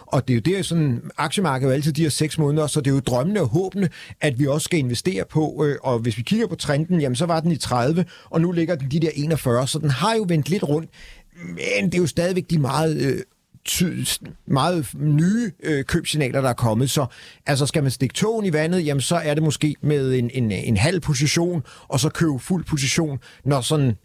Og 0.07 0.27
det 0.27 0.33
er 0.33 0.35
jo 0.35 0.57
det, 0.57 0.65
sådan, 0.65 1.01
aktiemarkedet 1.17 1.69
er 1.69 1.73
jo 1.73 1.75
altid 1.75 1.93
de 1.93 2.01
her 2.01 2.09
seks 2.09 2.37
måneder, 2.37 2.67
så 2.67 2.81
det 2.81 2.91
er 2.91 2.95
jo 2.95 2.99
drømmende 2.99 3.41
og 3.41 3.47
håbende, 3.47 3.89
at 4.21 4.39
vi 4.39 4.47
også 4.47 4.65
skal 4.65 4.79
investere 4.79 5.23
på. 5.29 5.65
Øh, 5.65 5.75
og 5.83 5.99
hvis 5.99 6.17
vi 6.17 6.21
kigger 6.21 6.47
på 6.47 6.55
trenden, 6.55 7.01
jamen 7.01 7.15
så 7.15 7.25
var 7.25 7.39
den 7.39 7.51
i 7.51 7.57
30, 7.57 8.05
og 8.29 8.41
nu 8.41 8.51
ligger 8.51 8.75
den 8.75 8.91
de 8.91 8.99
der 8.99 9.09
41, 9.15 9.67
så 9.67 9.79
den 9.79 9.89
har 9.89 10.15
jo 10.15 10.25
vendt 10.27 10.49
lidt 10.49 10.63
rundt. 10.63 10.89
Men 11.35 11.85
det 11.85 11.95
er 11.95 12.01
jo 12.01 12.07
stadigvæk 12.07 12.49
de 12.49 12.59
meget 12.59 12.97
øh, 12.97 13.21
meget 14.47 14.87
nye 14.95 15.51
øh, 15.63 15.85
købsignaler, 15.85 16.41
der 16.41 16.49
er 16.49 16.53
kommet. 16.53 16.91
Så 16.91 17.05
altså, 17.45 17.65
skal 17.65 17.83
man 17.83 17.91
stikke 17.91 18.13
tågen 18.13 18.45
i 18.45 18.53
vandet, 18.53 18.85
jamen 18.85 19.01
så 19.01 19.15
er 19.15 19.33
det 19.33 19.43
måske 19.43 19.75
med 19.81 20.13
en, 20.13 20.29
en, 20.33 20.51
en 20.51 20.77
halv 20.77 20.99
position, 20.99 21.63
og 21.87 21.99
så 21.99 22.09
købe 22.09 22.39
fuld 22.39 22.65
position, 22.65 23.19
når 23.45 23.61
sådan 23.61 23.95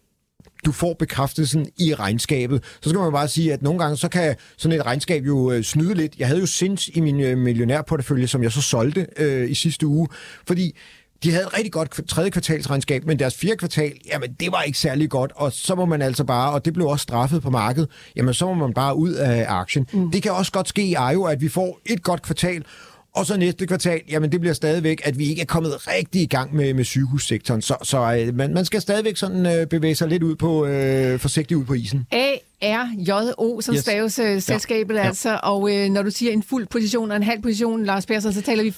du 0.64 0.72
får 0.72 0.94
bekræftelsen 0.98 1.66
i 1.78 1.94
regnskabet. 1.94 2.64
Så 2.80 2.88
skal 2.90 3.00
man 3.00 3.12
bare 3.12 3.28
sige, 3.28 3.52
at 3.52 3.62
nogle 3.62 3.78
gange 3.78 3.96
så 3.96 4.08
kan 4.08 4.36
sådan 4.56 4.78
et 4.78 4.86
regnskab 4.86 5.24
jo 5.26 5.52
øh, 5.52 5.64
snyde 5.64 5.94
lidt. 5.94 6.16
Jeg 6.18 6.26
havde 6.26 6.40
jo 6.40 6.46
sinds 6.46 6.88
i 6.88 7.00
min 7.00 7.20
øh, 7.20 7.38
millionærportefølje, 7.38 8.26
som 8.26 8.42
jeg 8.42 8.52
så 8.52 8.62
solgte 8.62 9.06
øh, 9.16 9.50
i 9.50 9.54
sidste 9.54 9.86
uge, 9.86 10.08
fordi 10.46 10.76
de 11.22 11.30
havde 11.30 11.44
et 11.44 11.54
rigtig 11.54 11.72
godt 11.72 12.08
tredje 12.08 12.30
kvartalsregnskab, 12.30 13.04
men 13.04 13.18
deres 13.18 13.36
fjerde 13.36 13.56
kvartal, 13.56 13.92
jamen 14.12 14.32
det 14.32 14.52
var 14.52 14.62
ikke 14.62 14.78
særlig 14.78 15.10
godt, 15.10 15.32
og 15.34 15.52
så 15.52 15.74
må 15.74 15.84
man 15.84 16.02
altså 16.02 16.24
bare, 16.24 16.52
og 16.52 16.64
det 16.64 16.72
blev 16.74 16.86
også 16.86 17.02
straffet 17.02 17.42
på 17.42 17.50
markedet, 17.50 17.90
jamen 18.16 18.34
så 18.34 18.46
må 18.46 18.54
man 18.54 18.74
bare 18.74 18.96
ud 18.96 19.12
af 19.12 19.46
aktien. 19.48 19.86
Mm. 19.92 20.10
Det 20.10 20.22
kan 20.22 20.32
også 20.32 20.52
godt 20.52 20.68
ske 20.68 20.82
i 20.82 20.96
IO, 21.12 21.24
at 21.24 21.40
vi 21.40 21.48
får 21.48 21.80
et 21.86 22.02
godt 22.02 22.22
kvartal, 22.22 22.64
og 23.12 23.26
så 23.26 23.36
næste 23.36 23.66
kvartal, 23.66 24.00
jamen 24.10 24.32
det 24.32 24.40
bliver 24.40 24.54
stadigvæk, 24.54 25.00
at 25.04 25.18
vi 25.18 25.28
ikke 25.28 25.42
er 25.42 25.46
kommet 25.46 25.88
rigtig 25.88 26.22
i 26.22 26.26
gang 26.26 26.56
med, 26.56 26.74
med 26.74 26.84
sygehussektoren. 26.84 27.62
Så, 27.62 27.76
så 27.82 28.16
øh, 28.16 28.34
man, 28.34 28.54
man 28.54 28.64
skal 28.64 28.80
stadigvæk 28.80 29.16
sådan 29.16 29.46
øh, 29.46 29.66
bevæge 29.66 29.94
sig 29.94 30.08
lidt 30.08 30.22
ud 30.22 30.36
på, 30.36 30.66
øh, 30.66 31.18
forsigtigt 31.18 31.58
ud 31.58 31.64
på 31.64 31.74
isen. 31.74 32.06
A 32.12 32.32
R-J-O, 32.62 33.60
som 33.60 33.74
yes. 33.74 33.80
staves 33.80 34.18
øh, 34.18 34.42
selskabet 34.42 34.94
ja. 34.94 35.06
altså. 35.06 35.40
Og 35.42 35.76
øh, 35.76 35.88
når 35.88 36.02
du 36.02 36.10
siger 36.10 36.32
en 36.32 36.42
fuld 36.42 36.66
position 36.66 37.10
og 37.10 37.16
en 37.16 37.22
halv 37.22 37.42
position, 37.42 37.84
Lars 37.84 38.06
Persson, 38.06 38.32
så 38.32 38.42
taler 38.42 38.62
vi 38.62 38.68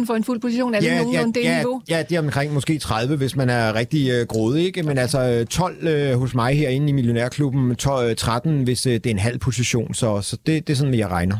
25.000 0.00 0.06
for 0.06 0.14
en 0.14 0.24
fuld 0.24 0.40
position. 0.40 0.74
Er 0.74 0.80
det 0.80 0.86
ja, 0.86 1.02
nogenlunde 1.02 1.40
ja, 1.40 1.48
det 1.48 1.56
niveau? 1.56 1.82
Ja, 1.88 2.02
det 2.08 2.16
er 2.16 2.20
omkring 2.20 2.52
måske 2.52 2.78
30, 2.78 3.16
hvis 3.16 3.36
man 3.36 3.50
er 3.50 3.74
rigtig 3.74 4.10
øh, 4.10 4.26
grådig, 4.26 4.64
ikke? 4.64 4.82
Men 4.82 4.98
altså 4.98 5.46
12 5.50 5.86
øh, 5.86 6.18
hos 6.18 6.34
mig 6.34 6.58
herinde 6.58 6.88
i 6.88 6.92
Millionærklubben, 6.92 7.76
12, 7.76 8.16
13, 8.16 8.52
øh, 8.52 8.62
hvis 8.62 8.86
øh, 8.86 8.92
det 8.92 9.06
er 9.06 9.10
en 9.10 9.18
halv 9.18 9.38
position. 9.38 9.94
Så, 9.94 10.20
så 10.20 10.36
det, 10.46 10.66
det 10.66 10.72
er 10.72 10.76
sådan, 10.76 10.94
jeg 10.94 11.08
regner. 11.08 11.36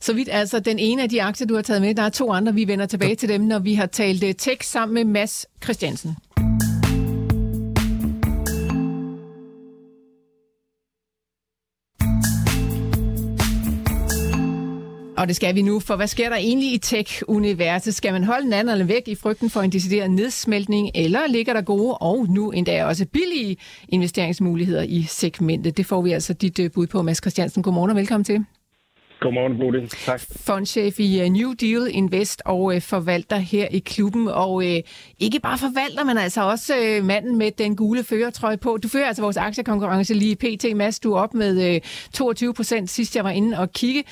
Så 0.00 0.12
vidt 0.12 0.28
altså 0.32 0.60
den 0.60 0.78
ene 0.78 1.02
af 1.02 1.08
de 1.08 1.22
aktier, 1.22 1.46
du 1.46 1.54
har 1.54 1.62
taget 1.62 1.82
med, 1.82 1.94
der 1.94 2.02
er 2.02 2.08
to 2.08 2.32
andre. 2.32 2.54
Vi 2.54 2.68
vender 2.68 2.86
tilbage 2.86 3.14
til 3.14 3.28
dem, 3.28 3.40
når 3.40 3.58
vi 3.58 3.74
har 3.74 3.86
talt 3.86 4.24
øh, 4.24 4.34
tech 4.34 4.70
sammen 4.70 4.94
med 4.94 5.04
Mads 5.04 5.46
Christiansen. 5.64 6.16
Og 15.22 15.28
det 15.28 15.36
skal 15.36 15.54
vi 15.54 15.62
nu, 15.62 15.80
for 15.80 15.96
hvad 15.96 16.06
sker 16.06 16.28
der 16.28 16.36
egentlig 16.36 16.72
i 16.72 16.78
tech-universet? 16.78 17.94
Skal 17.94 18.12
man 18.12 18.24
holde 18.24 18.44
den 18.44 18.52
anden 18.52 18.72
eller 18.72 18.84
væk 18.84 19.08
i 19.08 19.14
frygten 19.14 19.50
for 19.50 19.60
en 19.60 19.72
decideret 19.72 20.10
nedsmeltning, 20.10 20.90
eller 20.94 21.20
ligger 21.28 21.52
der 21.52 21.62
gode 21.62 21.94
og 21.94 22.26
nu 22.28 22.50
endda 22.50 22.84
også 22.84 23.06
billige 23.06 23.56
investeringsmuligheder 23.88 24.82
i 24.82 25.02
segmentet? 25.02 25.76
Det 25.76 25.86
får 25.86 26.02
vi 26.02 26.12
altså 26.12 26.32
dit 26.32 26.58
øh, 26.58 26.70
bud 26.74 26.86
på, 26.86 27.02
Mads 27.02 27.22
Christiansen. 27.22 27.62
Godmorgen 27.62 27.90
og 27.90 27.96
velkommen 27.96 28.24
til. 28.24 28.44
Godmorgen, 29.20 29.58
Bodil. 29.58 29.88
Tak. 29.88 30.20
Fondchef 30.20 31.00
i 31.00 31.20
øh, 31.20 31.28
New 31.28 31.52
Deal 31.52 31.88
Invest 31.90 32.42
og 32.44 32.74
øh, 32.74 32.80
forvalter 32.80 33.36
her 33.36 33.66
i 33.70 33.78
klubben. 33.78 34.28
Og 34.28 34.66
øh, 34.66 34.82
ikke 35.20 35.40
bare 35.40 35.58
forvalter, 35.58 36.04
men 36.04 36.18
altså 36.18 36.42
også 36.42 36.74
øh, 36.76 37.04
manden 37.04 37.38
med 37.38 37.50
den 37.50 37.76
gule 37.76 38.04
førertrøje 38.04 38.56
på. 38.56 38.78
Du 38.82 38.88
fører 38.88 39.06
altså 39.06 39.22
vores 39.22 39.36
aktiekonkurrence 39.36 40.14
lige 40.14 40.36
pt. 40.36 40.76
Mads, 40.76 41.00
du 41.00 41.12
er 41.12 41.20
op 41.20 41.34
med 41.34 41.74
øh, 41.74 41.80
22 42.12 42.54
procent 42.54 42.90
sidst 42.90 43.16
jeg 43.16 43.24
var 43.24 43.30
inde 43.30 43.58
og 43.58 43.72
kigge. 43.72 44.04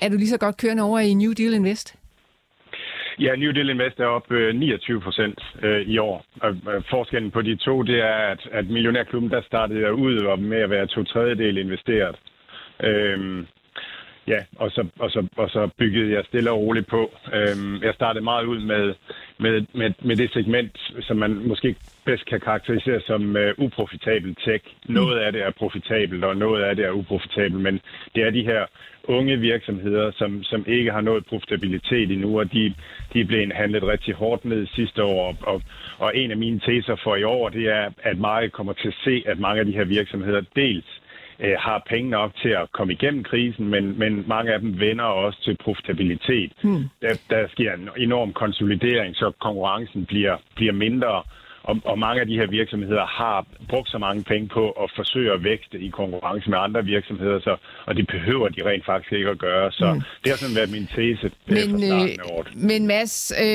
Er 0.00 0.08
du 0.08 0.16
lige 0.16 0.28
så 0.28 0.38
godt 0.38 0.56
kørende 0.56 0.82
over 0.82 0.98
i 0.98 1.14
New 1.14 1.32
Deal 1.32 1.54
Invest? 1.54 1.96
Ja, 3.18 3.36
New 3.36 3.52
Deal 3.52 3.70
Invest 3.70 4.00
er 4.00 4.06
op 4.06 4.30
29 4.30 4.96
øh, 4.96 5.02
procent 5.02 5.38
øh, 5.62 5.80
i 5.80 5.98
år. 5.98 6.24
Og 6.40 6.50
øh, 6.50 6.82
forskellen 6.90 7.30
på 7.30 7.42
de 7.42 7.56
to, 7.56 7.82
det 7.82 7.98
er, 8.00 8.16
at, 8.32 8.48
at 8.52 8.68
Millionærklubben, 8.68 9.30
der 9.30 9.42
startede 9.42 9.80
jeg 9.80 9.92
ud 9.92 10.36
med 10.36 10.58
at 10.58 10.70
være 10.70 10.86
to 10.86 11.04
tredjedel 11.04 11.58
investeret. 11.58 12.16
Øhm, 12.82 13.46
ja, 14.26 14.40
og 14.56 14.70
så, 14.70 14.86
og, 14.98 15.10
så, 15.10 15.26
og 15.36 15.50
så 15.50 15.68
byggede 15.78 16.12
jeg 16.12 16.24
stille 16.24 16.50
og 16.50 16.58
roligt 16.58 16.86
på. 16.86 17.12
Øhm, 17.34 17.82
jeg 17.82 17.94
startede 17.94 18.24
meget 18.24 18.44
ud 18.44 18.60
med, 18.60 18.94
med, 19.38 19.66
med, 19.74 19.92
med 20.02 20.16
det 20.16 20.32
segment, 20.32 20.92
som 21.00 21.16
man 21.16 21.30
måske 21.48 21.76
bedst 22.06 22.26
kan 22.26 22.40
karakterisere 22.40 23.00
som 23.00 23.36
uh, 23.36 23.64
uprofitabel 23.64 24.34
tech. 24.44 24.64
Noget 24.88 25.18
af 25.18 25.32
det 25.32 25.42
er 25.42 25.50
profitabelt, 25.50 26.24
og 26.24 26.36
noget 26.36 26.62
af 26.62 26.76
det 26.76 26.84
er 26.84 26.90
uprofitabelt, 26.90 27.60
men 27.62 27.80
det 28.14 28.22
er 28.22 28.30
de 28.30 28.42
her 28.42 28.66
unge 29.08 29.36
virksomheder, 29.36 30.10
som, 30.10 30.42
som 30.42 30.64
ikke 30.66 30.92
har 30.92 31.00
nået 31.00 31.26
profitabilitet 31.26 32.10
endnu, 32.10 32.38
og 32.40 32.52
de, 32.52 32.74
de 33.12 33.24
blevet 33.24 33.52
handlet 33.52 33.82
rigtig 33.82 34.14
hårdt 34.14 34.44
ned 34.44 34.66
sidste 34.66 35.04
år. 35.04 35.36
Og, 35.40 35.62
og 35.98 36.16
en 36.16 36.30
af 36.30 36.36
mine 36.36 36.60
teser 36.60 36.96
for 37.04 37.16
i 37.16 37.22
år, 37.22 37.48
det 37.48 37.66
er, 37.68 37.90
at 37.98 38.18
markedet 38.18 38.52
kommer 38.52 38.72
til 38.72 38.88
at 38.88 38.94
se, 39.04 39.22
at 39.26 39.38
mange 39.38 39.60
af 39.60 39.66
de 39.66 39.72
her 39.72 39.84
virksomheder 39.84 40.42
dels 40.56 41.00
øh, 41.40 41.56
har 41.58 41.82
penge 41.88 42.10
nok 42.10 42.30
til 42.42 42.48
at 42.48 42.72
komme 42.72 42.92
igennem 42.92 43.24
krisen, 43.24 43.68
men, 43.68 43.98
men 43.98 44.24
mange 44.26 44.52
af 44.52 44.60
dem 44.60 44.80
vender 44.80 45.04
også 45.04 45.42
til 45.42 45.56
profitabilitet. 45.64 46.52
Hmm. 46.62 46.84
Der, 47.02 47.20
der 47.30 47.48
sker 47.48 47.74
en 47.74 47.88
enorm 47.96 48.32
konsolidering, 48.32 49.16
så 49.16 49.32
konkurrencen 49.40 50.06
bliver, 50.06 50.36
bliver 50.56 50.72
mindre, 50.72 51.22
og, 51.68 51.76
og 51.84 51.98
mange 51.98 52.20
af 52.20 52.26
de 52.26 52.38
her 52.40 52.46
virksomheder 52.46 53.06
har 53.06 53.46
brugt 53.68 53.88
så 53.90 53.98
mange 53.98 54.24
penge 54.24 54.48
på 54.48 54.70
at 54.70 54.88
forsøge 54.96 55.32
at 55.32 55.44
vækste 55.44 55.76
i 55.78 55.88
konkurrence 55.88 56.50
med 56.50 56.58
andre 56.58 56.84
virksomheder, 56.84 57.40
så, 57.40 57.56
og 57.86 57.96
det 57.96 58.06
behøver 58.06 58.48
de 58.48 58.60
rent 58.68 58.84
faktisk 58.86 59.12
ikke 59.12 59.30
at 59.30 59.38
gøre. 59.38 59.72
Så 59.72 59.92
mm. 59.92 60.00
det 60.22 60.28
har 60.32 60.36
sådan 60.36 60.56
været 60.56 60.70
min 60.70 60.86
tese 60.96 61.30
men, 61.46 61.84
øh, 61.92 62.08
Men 62.54 62.86
Mads, 62.86 63.32
øh, 63.42 63.46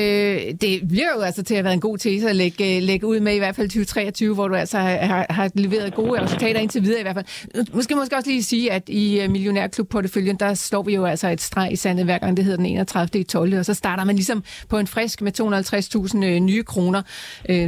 det 0.60 0.88
bliver 0.88 1.10
jo 1.16 1.20
altså 1.22 1.42
til 1.42 1.54
at 1.54 1.64
være 1.64 1.72
en 1.72 1.80
god 1.80 1.98
tese 1.98 2.28
at 2.28 2.36
lægge, 2.36 2.76
øh, 2.76 2.82
lægge 2.82 3.06
ud 3.06 3.20
med 3.20 3.34
i 3.34 3.38
hvert 3.38 3.56
fald 3.56 3.68
2023, 3.68 4.34
hvor 4.34 4.48
du 4.48 4.54
altså 4.54 4.78
har, 4.78 5.26
har 5.30 5.50
leveret 5.54 5.94
gode 5.94 6.22
resultater 6.22 6.60
indtil 6.60 6.82
videre 6.82 7.00
i 7.00 7.02
hvert 7.02 7.14
fald. 7.14 7.66
Måske 7.74 7.94
måske 7.94 8.16
også 8.16 8.30
lige 8.30 8.42
sige, 8.42 8.72
at 8.72 8.88
i 8.88 9.20
øh, 9.20 9.30
Millionærklub-porteføljen, 9.30 10.36
der 10.36 10.54
slår 10.54 10.82
vi 10.82 10.94
jo 10.94 11.04
altså 11.04 11.28
et 11.28 11.40
streg 11.40 11.72
i 11.72 11.76
sandet 11.76 12.04
hver 12.04 12.18
gang, 12.18 12.36
det 12.36 12.44
hedder 12.44 12.56
den 12.56 12.66
31. 12.66 13.20
i 13.20 13.24
12. 13.24 13.58
Og 13.58 13.64
så 13.64 13.74
starter 13.74 14.04
man 14.04 14.14
ligesom 14.14 14.44
på 14.68 14.78
en 14.78 14.86
frisk 14.86 15.22
med 15.22 15.40
250.000 15.40 16.38
nye 16.38 16.62
kroner. 16.62 17.02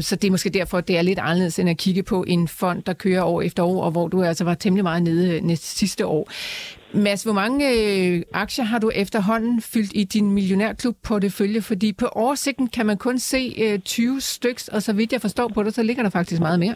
Så 0.00 0.18
det 0.22 0.33
måske 0.34 0.50
derfor, 0.50 0.80
det 0.80 0.98
er 0.98 1.02
lidt 1.02 1.18
anderledes 1.18 1.58
end 1.58 1.70
at 1.70 1.78
kigge 1.78 2.02
på 2.02 2.24
en 2.28 2.48
fond, 2.48 2.82
der 2.82 2.92
kører 2.92 3.22
år 3.22 3.42
efter 3.42 3.62
år, 3.62 3.82
og 3.84 3.90
hvor 3.90 4.08
du 4.08 4.22
altså 4.22 4.44
var 4.44 4.54
temmelig 4.54 4.84
meget 4.84 5.02
nede 5.02 5.36
øh, 5.36 5.42
næste 5.42 5.66
sidste 5.66 6.06
år. 6.06 6.30
Mads, 6.92 7.22
hvor 7.22 7.32
mange 7.32 7.70
øh, 7.70 8.22
aktier 8.32 8.64
har 8.64 8.78
du 8.78 8.90
efterhånden 8.94 9.62
fyldt 9.62 9.92
i 9.94 10.04
din 10.04 10.30
millionærklub 10.32 10.96
på 11.04 11.18
det 11.18 11.32
følge? 11.32 11.62
Fordi 11.62 11.92
på 11.92 12.06
oversigten 12.06 12.68
kan 12.68 12.86
man 12.86 12.96
kun 12.96 13.18
se 13.18 13.54
øh, 13.62 13.78
20 13.78 14.20
styks, 14.20 14.68
og 14.68 14.82
så 14.82 14.92
vidt 14.92 15.12
jeg 15.12 15.20
forstår 15.20 15.48
på 15.48 15.62
det, 15.62 15.74
så 15.74 15.82
ligger 15.82 16.02
der 16.02 16.10
faktisk 16.10 16.40
meget 16.40 16.58
mere. 16.58 16.74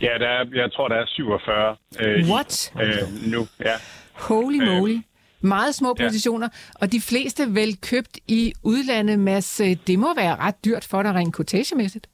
Ja, 0.00 0.12
der 0.18 0.28
er, 0.28 0.44
jeg 0.54 0.72
tror, 0.72 0.88
der 0.88 0.96
er 0.96 1.06
47 1.06 1.76
øh, 2.00 2.30
What? 2.30 2.72
øh, 2.82 3.32
nu. 3.32 3.46
Ja. 3.64 3.74
Holy 4.12 4.58
moly. 4.68 4.92
Øh, 4.92 5.00
meget 5.40 5.74
små 5.74 5.94
positioner, 5.94 6.48
ja. 6.52 6.80
og 6.80 6.92
de 6.92 7.00
fleste 7.00 7.54
vel 7.54 7.76
købt 7.80 8.18
i 8.28 8.52
udlandet, 8.62 9.18
Mads. 9.18 9.60
Øh, 9.60 9.76
det 9.86 9.98
må 9.98 10.14
være 10.14 10.36
ret 10.36 10.64
dyrt 10.64 10.84
for 10.84 11.02
dig 11.02 11.14
rent 11.14 11.34
kortagemæssigt. 11.34 12.06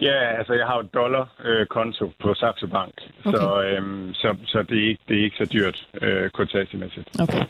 Ja, 0.00 0.38
altså 0.38 0.52
jeg 0.52 0.66
har 0.66 0.74
jo 0.74 0.80
et 0.80 0.94
dollar-konto 0.94 2.04
øh, 2.04 2.10
på 2.22 2.34
Saxo 2.34 2.66
Bank, 2.66 2.94
okay. 3.24 3.38
så, 3.38 3.62
øhm, 3.62 4.14
så, 4.14 4.36
så 4.46 4.62
det, 4.62 4.78
er 4.84 4.88
ikke, 4.88 5.02
det 5.08 5.20
er 5.20 5.24
ikke 5.24 5.36
så 5.36 5.44
dyrt 5.52 5.88
øh, 6.02 6.30
kortagemæssigt. 6.30 7.08
Okay. 7.20 7.44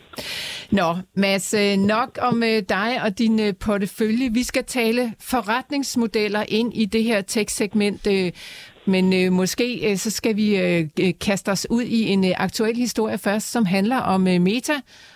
Nå, 0.71 0.95
Mads, 1.15 1.53
øh, 1.53 1.77
nok 1.77 2.17
om 2.21 2.43
øh, 2.43 2.63
dig 2.69 2.91
og 3.05 3.19
din 3.19 3.39
øh, 3.39 3.53
portefølje. 3.65 4.29
Vi 4.33 4.43
skal 4.43 4.63
tale 4.63 5.13
forretningsmodeller 5.31 6.43
ind 6.47 6.73
i 6.73 6.85
det 6.85 7.03
her 7.03 7.21
tech-segment. 7.21 8.07
Men 8.85 9.13
øh, 9.13 9.31
måske 9.31 9.91
øh, 9.91 9.97
så 9.97 10.09
skal 10.09 10.35
vi 10.35 10.57
øh, 10.57 10.87
kaste 11.21 11.49
os 11.49 11.67
ud 11.69 11.83
i 11.83 12.07
en 12.07 12.25
øh, 12.25 12.31
aktuel 12.37 12.75
historie 12.75 13.17
først, 13.17 13.51
som 13.51 13.65
handler 13.65 13.97
om 13.97 14.27
øh, 14.27 14.41
Meta 14.41 14.73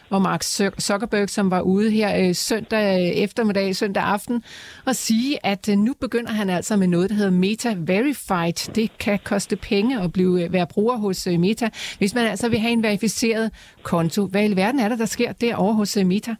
og 0.10 0.21
Mark 0.21 0.43
Zuckerberg, 0.80 1.30
som 1.30 1.51
var 1.51 1.62
ude 1.62 1.91
her 1.91 2.28
øh, 2.28 2.36
søndag 2.36 3.01
øh, 3.01 3.08
eftermiddag, 3.08 3.75
søndag 3.75 4.04
aften, 4.04 4.43
og 4.86 4.95
sige, 4.95 5.45
at 5.45 5.69
øh, 5.69 5.78
nu 5.78 5.93
begynder 6.01 6.32
han 6.32 6.49
altså 6.49 6.75
med 6.75 6.88
noget, 6.88 7.10
der 7.10 7.15
hedder 7.15 7.32
Meta 7.32 7.75
Verified. 7.78 8.73
Det 8.73 8.97
kan 8.97 9.19
koste 9.23 9.56
penge 9.56 10.01
at 10.01 10.13
blive 10.13 10.43
øh, 10.43 10.54
være 10.54 10.67
bruger 10.67 10.97
hos 10.97 11.28
øh, 11.28 11.39
Meta, 11.39 11.69
hvis 11.97 12.15
man 12.15 12.28
altså 12.28 12.49
vil 12.49 12.60
have 12.60 12.73
en 12.73 12.84
verificeret 12.84 13.51
konto. 13.84 14.25
Hvad 14.25 14.49
i 14.49 14.56
verden 14.56 14.80
er 14.80 14.89
der, 14.89 14.95
der 14.95 15.06
sker 15.06 15.32
derovre 15.32 15.73
hos 15.73 15.97
øh, 15.97 16.06
Meta? 16.06 16.36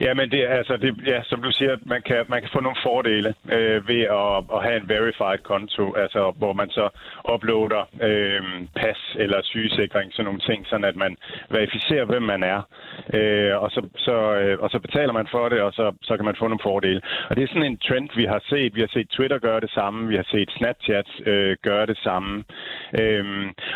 Ja, 0.00 0.14
men 0.14 0.30
det, 0.30 0.44
altså, 0.48 0.76
det, 0.76 1.06
ja, 1.06 1.22
som 1.22 1.42
du 1.42 1.50
siger, 1.52 1.76
man 1.86 2.02
kan, 2.02 2.24
man 2.28 2.40
kan 2.40 2.50
få 2.52 2.60
nogle 2.60 2.78
fordele 2.82 3.34
øh, 3.52 3.88
ved 3.88 4.02
at, 4.20 4.36
at 4.54 4.62
have 4.66 4.76
en 4.76 4.88
verified 4.88 5.42
konto, 5.42 5.94
altså 5.94 6.32
hvor 6.38 6.52
man 6.52 6.70
så 6.70 6.88
uploader 7.34 7.82
øh, 8.02 8.42
pas 8.76 9.00
eller 9.18 9.40
sygesikring, 9.42 10.12
sådan 10.12 10.24
nogle 10.24 10.40
ting, 10.40 10.66
sådan 10.66 10.84
at 10.84 10.96
man 10.96 11.16
verificerer, 11.50 12.04
hvem 12.04 12.22
man 12.22 12.42
er, 12.42 12.60
øh, 13.14 13.62
og, 13.62 13.70
så, 13.70 13.80
så, 13.96 14.16
øh, 14.40 14.58
og 14.60 14.70
så 14.70 14.78
betaler 14.78 15.12
man 15.12 15.26
for 15.30 15.48
det, 15.48 15.60
og 15.60 15.72
så, 15.72 15.94
så 16.02 16.16
kan 16.16 16.24
man 16.24 16.36
få 16.38 16.48
nogle 16.48 16.66
fordele. 16.70 17.00
Og 17.28 17.36
det 17.36 17.42
er 17.42 17.48
sådan 17.48 17.70
en 17.70 17.78
trend, 17.78 18.08
vi 18.16 18.24
har 18.24 18.42
set. 18.48 18.74
Vi 18.74 18.80
har 18.80 18.90
set 18.92 19.08
Twitter 19.08 19.38
gøre 19.38 19.60
det 19.60 19.70
samme, 19.70 20.08
vi 20.08 20.16
har 20.16 20.26
set 20.30 20.50
Snapchat 20.56 21.08
øh, 21.26 21.56
gøre 21.62 21.86
det 21.86 21.98
samme. 21.98 22.44
Øh, 23.00 23.24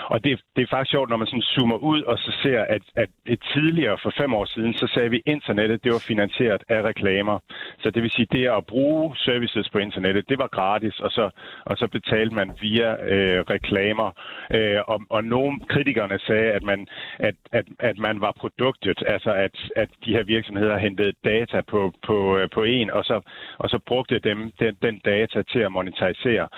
og 0.07 0.25
det, 0.25 0.41
det 0.57 0.63
er 0.63 0.71
faktisk 0.71 0.91
sjovt, 0.91 1.11
når 1.11 1.17
man 1.17 1.27
sådan 1.27 1.43
zoomer 1.43 1.77
ud 1.77 2.03
og 2.03 2.19
så 2.19 2.33
ser, 2.43 2.61
at, 2.61 2.83
at 2.97 3.09
et 3.27 3.43
tidligere, 3.55 3.99
for 4.03 4.13
fem 4.17 4.35
år 4.35 4.45
siden, 4.45 4.75
så 4.75 4.87
sagde 4.95 5.11
vi, 5.11 5.23
internettet, 5.27 5.85
det 5.85 5.93
var 5.93 6.05
finansieret 6.11 6.63
af 6.69 6.81
reklamer. 6.91 7.37
Så 7.83 7.91
det 7.91 8.03
vil 8.03 8.11
sige, 8.11 8.29
det 8.33 8.47
at 8.59 8.67
bruge 8.67 9.17
services 9.17 9.69
på 9.73 9.79
internettet, 9.79 10.29
det 10.29 10.39
var 10.39 10.49
gratis, 10.59 11.01
og 11.01 11.11
så, 11.11 11.31
og 11.65 11.75
så 11.81 11.87
betalte 11.97 12.35
man 12.35 12.49
via 12.61 12.91
øh, 13.15 13.41
reklamer. 13.55 14.09
Øh, 14.57 14.81
og, 14.93 14.99
og 15.17 15.25
nogle 15.25 15.55
kritikerne 15.73 16.19
sagde, 16.19 16.51
at 16.59 16.63
man, 16.63 16.81
at, 17.19 17.37
at, 17.53 17.67
at 17.79 17.99
man 17.99 18.21
var 18.21 18.33
produktet, 18.43 18.99
altså 19.07 19.33
at, 19.47 19.57
at 19.77 19.91
de 20.05 20.13
her 20.17 20.25
virksomheder 20.25 20.77
hentede 20.79 21.13
data 21.25 21.61
på, 21.73 21.93
på, 22.07 22.17
øh, 22.39 22.49
på 22.57 22.63
en, 22.63 22.91
og 22.91 23.05
så, 23.05 23.21
og 23.59 23.69
så 23.71 23.79
brugte 23.87 24.19
dem 24.19 24.39
den, 24.61 24.75
den 24.83 25.01
data 25.05 25.43
til 25.53 25.59
at 25.59 25.73
monetarisere. 25.73 26.49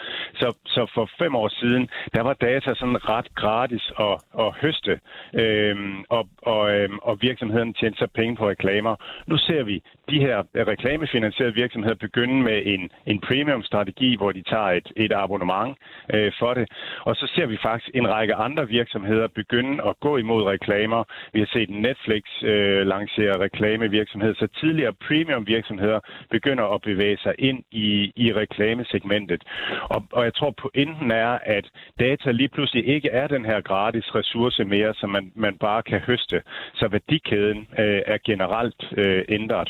Så, 0.41 0.49
så 0.67 0.83
for 0.95 1.11
fem 1.19 1.35
år 1.35 1.49
siden, 1.49 1.89
der 2.15 2.23
var 2.23 2.35
data 2.35 2.75
sådan 2.75 3.09
ret 3.09 3.35
gratis 3.35 3.85
at, 4.09 4.15
at 4.45 4.51
høste, 4.63 4.95
øh, 5.35 5.77
og, 6.09 6.29
og, 6.43 6.63
øh, 6.75 6.89
og 7.03 7.19
virksomheden 7.21 7.75
tjente 7.75 7.99
så 7.99 8.07
penge 8.15 8.37
på 8.37 8.49
reklamer. 8.49 8.95
Nu 9.27 9.37
ser 9.47 9.63
vi 9.63 9.83
de 10.11 10.19
her 10.27 10.39
øh, 10.55 10.67
reklamefinansierede 10.67 11.55
virksomheder 11.55 11.95
begynde 11.95 12.43
med 12.43 12.63
en, 12.65 12.91
en 13.07 13.21
premium-strategi, 13.21 14.17
hvor 14.17 14.33
de 14.33 14.43
tager 14.43 14.71
et, 14.79 14.89
et 14.97 15.13
abonnement 15.13 15.77
øh, 16.15 16.33
for 16.39 16.55
det. 16.55 16.67
Og 17.09 17.17
så 17.17 17.27
ser 17.35 17.47
vi 17.47 17.59
faktisk 17.63 17.91
en 17.95 18.09
række 18.09 18.35
andre 18.35 18.69
virksomheder 18.69 19.29
begynde 19.29 19.83
at 19.89 19.95
gå 20.01 20.17
imod 20.17 20.43
reklamer. 20.45 21.05
Vi 21.33 21.39
har 21.39 21.51
set 21.53 21.71
Netflix 21.71 22.23
øh, 22.43 22.87
lancere 22.87 23.41
reklamevirksomhed, 23.41 24.35
så 24.35 24.47
tidligere 24.61 24.93
premium-virksomheder 24.93 26.01
begynder 26.31 26.65
at 26.75 26.83
bevæge 26.83 27.19
sig 27.19 27.35
ind 27.39 27.65
i, 27.71 28.13
i 28.17 28.33
reklamesegmentet. 28.33 29.43
Og, 29.83 30.05
og 30.13 30.25
jeg 30.25 30.35
tror, 30.35 30.51
pointen 30.51 31.11
er, 31.11 31.39
at 31.45 31.67
data 32.01 32.31
lige 32.31 32.49
pludselig 32.49 32.89
ikke 32.89 33.09
er 33.09 33.27
den 33.27 33.45
her 33.45 33.61
gratis 33.61 34.15
ressource 34.15 34.65
mere, 34.65 34.95
som 34.95 35.11
man, 35.11 35.33
man 35.35 35.59
bare 35.59 35.83
kan 35.83 36.01
høste. 36.01 36.43
Så 36.75 36.89
værdikæden 36.89 37.59
øh, 37.79 38.03
er 38.07 38.19
generelt 38.25 38.83
øh, 38.97 39.25
ændret. 39.33 39.69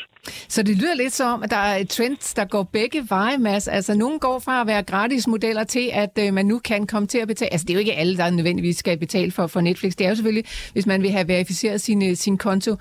Så 0.48 0.62
det 0.62 0.76
lyder 0.76 0.94
lidt 0.94 1.12
som, 1.12 1.42
at 1.42 1.50
der 1.50 1.56
er 1.56 1.76
et 1.76 1.88
trend, 1.88 2.34
der 2.36 2.44
går 2.44 2.62
begge 2.62 3.06
veje, 3.08 3.38
Mads. 3.38 3.68
Altså, 3.68 3.94
nogen 3.94 4.18
går 4.18 4.38
fra 4.38 4.60
at 4.60 4.66
være 4.66 4.82
gratis 4.82 5.26
modeller 5.26 5.64
til, 5.64 5.90
at 5.92 6.18
øh, 6.20 6.34
man 6.34 6.46
nu 6.46 6.58
kan 6.58 6.86
komme 6.86 7.08
til 7.08 7.18
at 7.18 7.28
betale. 7.28 7.52
Altså, 7.52 7.64
det 7.64 7.70
er 7.70 7.74
jo 7.74 7.80
ikke 7.80 7.94
alle, 7.94 8.16
der 8.16 8.30
nødvendigvis 8.30 8.76
skal 8.76 8.98
betale 8.98 9.30
for, 9.30 9.46
for 9.46 9.60
Netflix. 9.60 9.92
Det 9.92 10.04
er 10.04 10.08
jo 10.08 10.14
selvfølgelig, 10.14 10.44
hvis 10.72 10.86
man 10.86 11.02
vil 11.02 11.10
have 11.10 11.28
verificeret 11.28 11.80
sin, 11.80 12.10
øh, 12.10 12.16
sin 12.16 12.38
konto, 12.38 12.76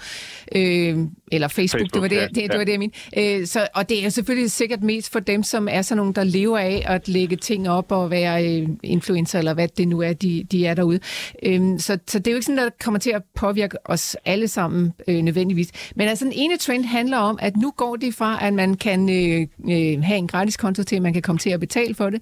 øh, 0.56 0.98
eller 1.32 1.48
Facebook, 1.48 1.80
Facebook 1.80 1.94
det 1.94 2.02
var 2.02 2.08
det, 2.08 2.16
ja, 2.16 2.28
det, 2.28 2.52
det, 2.52 2.58
var 2.58 2.64
det 2.64 2.72
jeg 2.72 2.80
mente. 2.80 2.98
Øh, 3.18 3.48
så, 3.48 3.68
og 3.76 3.90
det 3.90 4.06
er 4.06 4.10
selvfølgelig 4.10 4.52
sikkert 4.52 4.84
mest 4.84 5.12
for 5.12 5.20
dem, 5.20 5.44
som 5.44 5.68
er 5.72 5.82
sådan 5.82 5.98
nogen, 5.98 6.14
der 6.14 6.24
lever 6.24 6.58
af 6.58 6.84
at 6.86 7.08
lægge 7.08 7.36
ting 7.36 7.70
op 7.70 7.92
og 7.92 8.12
være 8.12 8.46
øh, 8.48 8.68
influencer, 8.84 9.40
eller 9.40 9.54
hvad 9.54 9.68
det 9.68 9.88
nu 9.88 10.02
er, 10.02 10.14
de, 10.14 10.44
de 10.52 10.66
er 10.66 10.74
derude. 10.74 11.00
Øh, 11.44 11.80
så, 11.80 11.98
så 12.08 12.20
det 12.20 12.28
er 12.28 12.32
jo 12.32 12.38
ikke 12.38 12.46
sådan, 12.46 12.58
der 12.58 12.70
kommer 12.84 13.00
til 13.00 13.12
at 13.12 13.22
påvirke 13.36 13.90
os 13.90 14.18
alle 14.26 14.48
sammen 14.48 14.94
øh, 15.08 15.22
nødvendigvis. 15.22 15.70
Men 15.96 16.08
altså, 16.08 16.26
den 16.26 16.34
ene 16.36 16.58
trend 16.58 16.71
handler 16.86 17.18
om, 17.18 17.40
at 17.42 17.58
nu 17.58 17.72
går 17.78 17.96
det 17.96 18.16
fra, 18.18 18.46
at 18.46 18.54
man 18.54 18.78
kan 18.78 19.00
øh, 19.10 19.42
øh, 19.74 20.04
have 20.04 20.18
en 20.18 20.28
gratis 20.28 20.58
konto 20.58 20.84
til, 20.84 20.96
at 20.96 21.02
man 21.02 21.14
kan 21.14 21.22
komme 21.22 21.40
til 21.40 21.50
at 21.50 21.60
betale 21.60 21.96
for 21.96 22.10
det. 22.10 22.22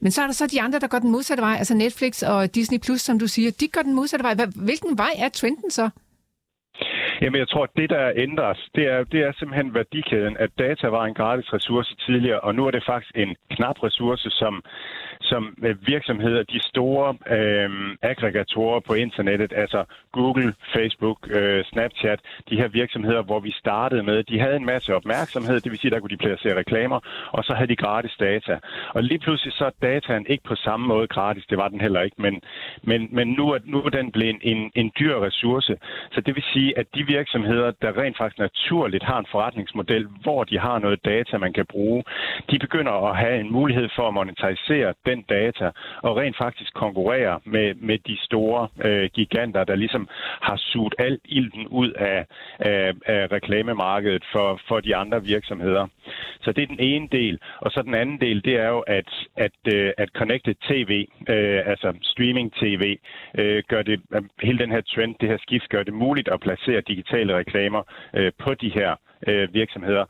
Men 0.00 0.12
så 0.12 0.22
er 0.22 0.26
der 0.26 0.32
så 0.32 0.46
de 0.46 0.62
andre, 0.62 0.78
der 0.78 0.88
går 0.88 0.98
den 0.98 1.10
modsatte 1.10 1.42
vej, 1.42 1.54
altså 1.58 1.74
Netflix 1.74 2.22
og 2.22 2.54
Disney+, 2.54 2.78
Plus, 2.78 3.00
som 3.00 3.18
du 3.18 3.26
siger, 3.26 3.50
de 3.60 3.68
går 3.68 3.82
den 3.82 3.94
modsatte 3.94 4.24
vej. 4.24 4.34
Hvilken 4.56 4.98
vej 4.98 5.12
er 5.18 5.28
trenden 5.28 5.70
så? 5.70 5.90
Jamen, 7.22 7.38
jeg 7.38 7.48
tror, 7.48 7.64
at 7.64 7.76
det, 7.76 7.90
der 7.90 8.12
ændres, 8.16 8.60
det 8.74 8.84
er, 8.94 9.04
det 9.12 9.20
er 9.26 9.32
simpelthen 9.32 9.74
værdikæden, 9.74 10.36
at 10.36 10.50
data 10.58 10.86
var 10.88 11.04
en 11.04 11.14
gratis 11.14 11.52
ressource 11.52 11.96
tidligere, 12.06 12.40
og 12.40 12.54
nu 12.54 12.66
er 12.66 12.70
det 12.70 12.84
faktisk 12.86 13.12
en 13.14 13.36
knap 13.50 13.82
ressource, 13.82 14.30
som, 14.30 14.62
som 15.32 15.42
øh, 15.66 15.76
virksomheder, 15.86 16.42
de 16.42 16.60
store 16.72 17.08
øh, 17.36 17.70
aggregatorer 18.02 18.80
på 18.80 18.92
internettet, 18.94 19.52
altså 19.56 19.80
Google, 20.12 20.54
Facebook, 20.74 21.18
øh, 21.30 21.64
Snapchat, 21.64 22.20
de 22.50 22.56
her 22.60 22.68
virksomheder, 22.68 23.22
hvor 23.22 23.40
vi 23.40 23.52
startede 23.52 24.02
med, 24.02 24.22
de 24.22 24.40
havde 24.40 24.56
en 24.56 24.66
masse 24.74 24.94
opmærksomhed, 24.94 25.60
det 25.60 25.70
vil 25.70 25.78
sige, 25.78 25.90
der 25.90 26.00
kunne 26.00 26.16
de 26.16 26.24
placere 26.26 26.56
reklamer, 26.56 27.00
og 27.36 27.44
så 27.44 27.52
havde 27.54 27.68
de 27.68 27.76
gratis 27.76 28.16
data. 28.20 28.58
Og 28.94 29.02
lige 29.02 29.18
pludselig 29.18 29.52
så 29.52 29.64
er 29.64 29.76
dataen 29.82 30.26
ikke 30.28 30.44
på 30.44 30.54
samme 30.54 30.86
måde 30.86 31.06
gratis, 31.06 31.44
det 31.50 31.58
var 31.58 31.68
den 31.68 31.80
heller 31.80 32.02
ikke, 32.02 32.22
men, 32.22 32.40
men, 32.82 33.08
men 33.12 33.26
nu, 33.38 33.44
er, 33.54 33.58
nu 33.64 33.78
er 33.82 33.90
den 33.90 34.12
blevet 34.12 34.38
en, 34.42 34.70
en 34.74 34.92
dyr 34.98 35.16
ressource. 35.26 35.76
Så 36.12 36.20
det 36.20 36.34
vil 36.34 36.44
sige, 36.52 36.78
at 36.78 36.86
de 36.94 37.02
virksomheder, 37.06 37.70
der 37.82 37.98
rent 38.02 38.16
faktisk 38.16 38.38
naturligt 38.38 39.04
har 39.04 39.18
en 39.18 39.26
forretningsmodel, 39.30 40.06
hvor 40.22 40.44
de 40.44 40.58
har 40.58 40.78
noget 40.78 41.04
data, 41.04 41.38
man 41.38 41.52
kan 41.52 41.66
bruge, 41.66 42.04
de 42.50 42.58
begynder 42.58 42.92
at 42.92 43.16
have 43.16 43.40
en 43.40 43.52
mulighed 43.52 43.88
for 43.96 44.08
at 44.08 44.14
monetarisere 44.14 44.94
den 45.06 45.19
data 45.28 45.70
og 46.02 46.16
rent 46.16 46.36
faktisk 46.36 46.74
konkurrere 46.74 47.40
med, 47.44 47.74
med 47.74 47.98
de 47.98 48.16
store 48.20 48.68
øh, 48.84 49.10
giganter, 49.14 49.64
der 49.64 49.74
ligesom 49.74 50.08
har 50.40 50.56
suget 50.56 50.94
al 50.98 51.18
ilden 51.24 51.66
ud 51.68 51.90
af, 51.90 52.26
af, 52.58 52.92
af 53.06 53.32
reklamemarkedet 53.32 54.24
for, 54.32 54.60
for 54.68 54.80
de 54.80 54.96
andre 54.96 55.24
virksomheder. 55.24 55.86
Så 56.40 56.52
det 56.52 56.62
er 56.62 56.66
den 56.66 56.80
ene 56.80 57.08
del. 57.12 57.38
Og 57.60 57.70
så 57.70 57.82
den 57.82 57.94
anden 57.94 58.20
del, 58.20 58.44
det 58.44 58.54
er 58.56 58.68
jo, 58.68 58.80
at, 58.80 59.10
at, 59.36 59.74
øh, 59.74 59.92
at 59.98 60.08
Connected 60.08 60.54
TV, 60.68 61.06
øh, 61.28 61.60
altså 61.66 61.94
streaming-TV, 62.02 62.98
øh, 63.38 63.62
gør 63.68 63.82
det, 63.82 64.00
øh, 64.14 64.22
hele 64.42 64.58
den 64.58 64.70
her 64.70 64.80
trend, 64.80 65.14
det 65.20 65.28
her 65.28 65.38
skift, 65.38 65.68
gør 65.68 65.82
det 65.82 65.94
muligt 65.94 66.28
at 66.28 66.40
placere 66.40 66.80
digitale 66.80 67.36
reklamer 67.36 67.82
øh, 68.14 68.32
på 68.38 68.54
de 68.54 68.68
her 68.68 68.96
øh, 69.26 69.54
virksomheder 69.54 70.04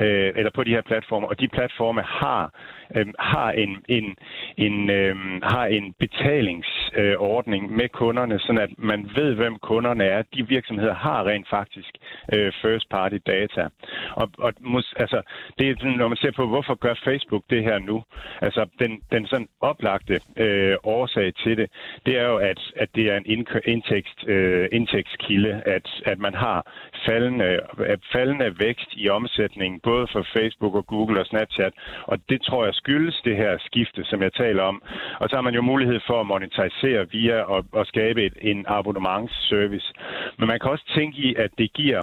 øh, 0.00 0.32
eller 0.36 0.50
på 0.54 0.64
de 0.64 0.70
her 0.70 0.82
platforme, 0.82 1.28
og 1.28 1.40
de 1.40 1.48
platforme 1.48 2.02
har 2.02 2.52
øh, 2.96 3.06
har 3.18 3.50
en 3.52 3.84
en 3.88 4.16
en 4.56 4.90
øh, 4.90 5.16
har 5.42 5.66
en 5.66 5.94
betalingsordning 5.98 7.64
øh, 7.64 7.76
med 7.76 7.88
kunderne, 7.88 8.38
sådan 8.38 8.58
at 8.58 8.70
man 8.78 9.10
ved 9.14 9.34
hvem 9.34 9.58
kunderne 9.58 10.04
er. 10.04 10.22
De 10.34 10.48
virksomheder 10.48 10.94
har 10.94 11.26
rent 11.26 11.48
faktisk 11.48 11.92
øh, 12.34 12.52
first 12.62 12.90
party 12.90 13.16
data. 13.26 13.68
Og, 14.12 14.28
og 14.38 14.52
mus, 14.60 14.94
altså 14.96 15.22
det 15.58 15.68
er 15.70 15.96
når 15.96 16.08
man 16.08 16.16
ser 16.16 16.30
på 16.30 16.46
hvorfor 16.46 16.74
gør 16.74 16.94
Facebook 17.04 17.42
det 17.50 17.62
her 17.62 17.78
nu. 17.78 18.04
Altså 18.40 18.66
den 18.78 19.00
den 19.12 19.26
sådan 19.26 19.48
oplagte 19.60 20.20
øh, 20.36 20.76
årsag 20.84 21.34
til 21.34 21.56
det, 21.56 21.70
det 22.06 22.18
er 22.18 22.26
jo 22.26 22.36
at 22.36 22.60
at 22.76 22.88
det 22.94 23.04
er 23.12 23.16
en 23.16 23.46
indtægt 23.66 24.28
øh, 24.28 24.68
indtægtskilde, 24.72 25.62
at 25.66 25.86
at 26.06 26.18
man 26.18 26.34
har 26.34 26.72
faldende 27.06 27.60
øh, 27.78 27.98
faldende 28.12 28.54
vækst 28.58 28.88
i 28.92 29.08
omsætningen 29.08 29.80
både 29.84 30.06
for 30.12 30.22
Facebook 30.36 30.74
og 30.74 30.86
Google 30.86 31.20
og 31.20 31.26
Snapchat, 31.26 31.72
og 32.02 32.18
det 32.28 32.42
tror 32.42 32.64
jeg 32.64 32.74
skyldes 32.74 33.20
det 33.24 33.36
her 33.36 33.58
skifte, 33.58 34.04
som 34.04 34.22
jeg 34.22 34.32
taler 34.32 34.62
om. 34.62 34.82
Og 35.20 35.28
så 35.28 35.36
har 35.36 35.42
man 35.42 35.54
jo 35.54 35.62
mulighed 35.62 36.00
for 36.06 36.20
at 36.20 36.26
monetisere 36.26 37.10
via 37.10 37.38
at, 37.58 37.64
og 37.72 37.86
skabe 37.86 38.24
et, 38.24 38.36
en 38.40 38.64
abonnementsservice. 38.68 39.92
Men 40.38 40.48
man 40.48 40.60
kan 40.60 40.70
også 40.70 40.86
tænke 40.94 41.18
i, 41.18 41.34
at 41.34 41.50
det 41.58 41.72
giver 41.72 42.02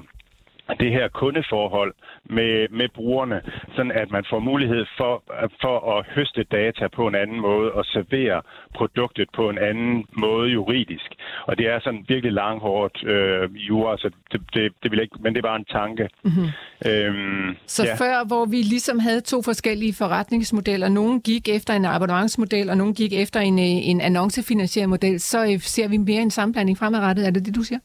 det 0.80 0.92
her 0.92 1.08
kundeforhold 1.08 1.94
med, 2.26 2.68
med 2.70 2.88
brugerne, 2.96 3.42
sådan 3.76 3.92
at 3.92 4.12
man 4.12 4.24
får 4.30 4.40
mulighed 4.40 4.86
for, 4.98 5.24
for 5.62 5.98
at 5.98 6.06
høste 6.16 6.44
data 6.44 6.88
på 6.88 7.08
en 7.08 7.16
anden 7.16 7.40
måde 7.40 7.72
og 7.72 7.86
servere 7.86 8.42
produktet 8.76 9.28
på 9.36 9.50
en 9.50 9.58
anden 9.58 10.06
måde 10.18 10.50
juridisk. 10.50 11.10
Og 11.46 11.58
det 11.58 11.68
er 11.68 11.80
sådan 11.80 12.06
virkelig 12.08 12.34
langhårdt 12.34 13.04
øh, 13.04 13.50
jura, 13.68 13.98
så 13.98 14.10
det, 14.32 14.42
det, 14.54 14.74
det 14.84 14.92
vil 14.92 15.02
ikke, 15.02 15.16
men 15.20 15.34
det 15.34 15.40
er 15.40 15.48
bare 15.50 15.56
en 15.56 15.66
tanke. 15.66 16.10
Mm-hmm. 16.24 16.48
Øhm, 16.86 17.56
så 17.66 17.84
ja. 17.86 17.96
før, 17.96 18.28
hvor 18.28 18.46
vi 18.46 18.58
ligesom 18.58 19.00
havde 19.00 19.22
to 19.22 19.42
forskellige 19.42 19.94
forretningsmodeller, 19.94 20.90
nogen 20.90 21.22
gik 21.22 21.48
efter 21.50 21.74
en 21.74 21.86
abonnementsmodel, 21.86 22.70
og 22.70 22.78
nogen 22.78 22.94
gik 22.94 23.14
efter 23.14 23.40
en, 23.40 23.60
en 23.60 24.02
annoncefinansieret 24.02 24.90
model, 24.90 25.20
så 25.20 25.44
øh, 25.44 25.60
ser 25.60 25.88
vi 25.88 25.98
mere 25.98 26.22
en 26.22 26.32
sammenblanding 26.32 26.78
fremadrettet. 26.78 27.28
Er 27.28 27.32
det 27.32 27.46
det, 27.46 27.56
du 27.56 27.64
siger? 27.64 27.80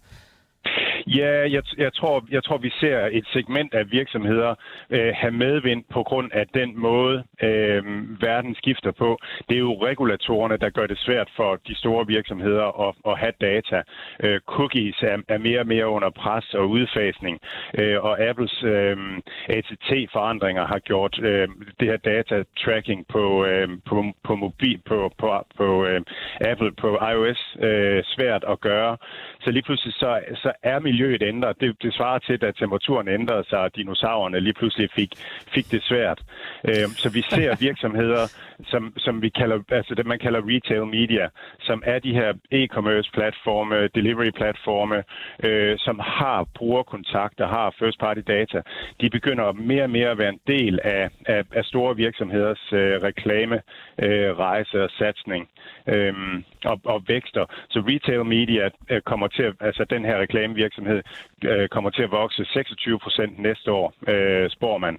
Ja, 1.07 1.51
jeg, 1.51 1.63
jeg, 1.79 1.93
tror, 1.93 2.25
jeg 2.31 2.45
tror, 2.45 2.59
vi 2.59 2.71
ser 2.81 3.09
et 3.13 3.27
segment 3.33 3.75
af 3.75 3.91
virksomheder 3.91 4.55
øh, 4.91 5.13
have 5.15 5.33
medvind 5.33 5.85
på 5.91 6.03
grund 6.03 6.31
af 6.33 6.47
den 6.55 6.81
måde, 6.81 7.25
øh, 7.43 7.83
verden 8.23 8.55
skifter 8.55 8.93
på. 8.93 9.19
Det 9.49 9.55
er 9.55 9.59
jo 9.59 9.85
regulatorerne, 9.87 10.57
der 10.57 10.71
gør 10.71 10.87
det 10.87 10.99
svært 10.99 11.29
for 11.37 11.61
de 11.69 11.75
store 11.75 12.07
virksomheder 12.07 12.89
at, 12.89 12.95
at 13.07 13.19
have 13.19 13.33
data. 13.41 13.83
Øh, 14.23 14.41
cookies 14.47 15.03
er, 15.03 15.19
er 15.29 15.39
mere 15.39 15.61
og 15.61 15.67
mere 15.67 15.89
under 15.89 16.11
pres 16.11 16.55
og 16.55 16.71
udfasning, 16.71 17.39
øh, 17.79 18.05
og 18.05 18.21
Apples 18.21 18.63
øh, 18.65 18.97
ATT-forandringer 19.49 20.67
har 20.67 20.79
gjort 20.79 21.19
øh, 21.23 21.49
det 21.81 21.89
her 21.89 21.97
data-tracking 21.97 23.05
på, 23.09 23.45
øh, 23.45 23.69
på, 23.85 24.05
på 24.25 24.35
mobil, 24.35 24.81
på, 24.87 25.13
på, 25.19 25.29
på 25.57 25.87
øh, 25.87 26.01
Apple, 26.41 26.73
på 26.73 26.89
iOS 27.13 27.57
øh, 27.61 28.03
svært 28.05 28.45
at 28.49 28.61
gøre. 28.61 28.97
Så 29.41 29.51
lige 29.51 29.63
pludselig 29.63 29.95
så, 29.95 30.21
så 30.35 30.53
er 30.63 30.79
miljøet 30.79 30.96
ændret. 31.05 31.61
Det, 31.61 31.83
det 31.83 31.95
svarer 31.95 32.19
til, 32.19 32.45
at 32.45 32.55
temperaturen 32.57 33.09
ændrede 33.09 33.45
sig, 33.49 33.59
og 33.59 33.77
dinosaurerne 33.77 34.41
lige 34.41 34.53
pludselig 34.53 34.91
fik, 34.91 35.11
fik 35.55 35.71
det 35.71 35.83
svært. 35.83 36.21
Øh, 36.69 36.89
så 37.03 37.09
vi 37.11 37.23
ser 37.23 37.57
virksomheder, 37.69 38.25
som, 38.65 38.93
som 38.97 39.23
vi 39.23 39.29
kalder, 39.29 39.59
altså 39.71 39.95
det 39.95 40.07
man 40.07 40.19
kalder 40.19 40.41
retail 40.45 40.87
media, 40.87 41.29
som 41.61 41.83
er 41.87 41.99
de 41.99 42.13
her 42.13 42.33
e-commerce 42.53 43.11
platforme, 43.13 43.89
delivery 43.95 44.31
platforme, 44.31 45.03
øh, 45.45 45.79
som 45.79 46.01
har 46.03 46.47
brugerkontakter, 46.55 47.47
har 47.47 47.75
first 47.79 47.99
party 47.99 48.21
data. 48.21 48.63
De 49.01 49.11
begynder 49.11 49.53
mere 49.53 49.83
og 49.83 49.91
mere 49.91 50.11
at 50.11 50.19
være 50.19 50.29
en 50.29 50.41
del 50.47 50.81
af, 50.85 51.11
af, 51.27 51.43
af 51.53 51.65
store 51.65 51.97
virksomheders 51.97 52.73
øh, 52.73 53.03
reklame, 53.03 53.57
øh, 54.03 54.39
rejse 54.39 54.85
og 54.85 54.91
satsning 54.91 55.49
øh, 55.87 56.15
og, 56.65 56.81
og 56.85 57.03
vækster. 57.09 57.45
Så 57.69 57.79
retail 57.81 58.25
media 58.25 58.71
øh, 58.91 59.01
kommer 59.01 59.29
til 59.29 59.43
at, 59.43 59.55
altså 59.61 59.85
den 59.85 60.05
her 60.05 60.19
reklamevirksomhed 60.19 60.86
virksomhed 60.87 61.36
øh, 61.45 61.69
kommer 61.69 61.91
til 61.91 62.03
at 62.03 62.11
vokse 62.11 62.45
26 62.45 62.99
procent 62.99 63.39
næste 63.39 63.73
år, 63.73 63.95
øh, 64.09 64.51
spår 64.51 64.79
man. 64.79 64.99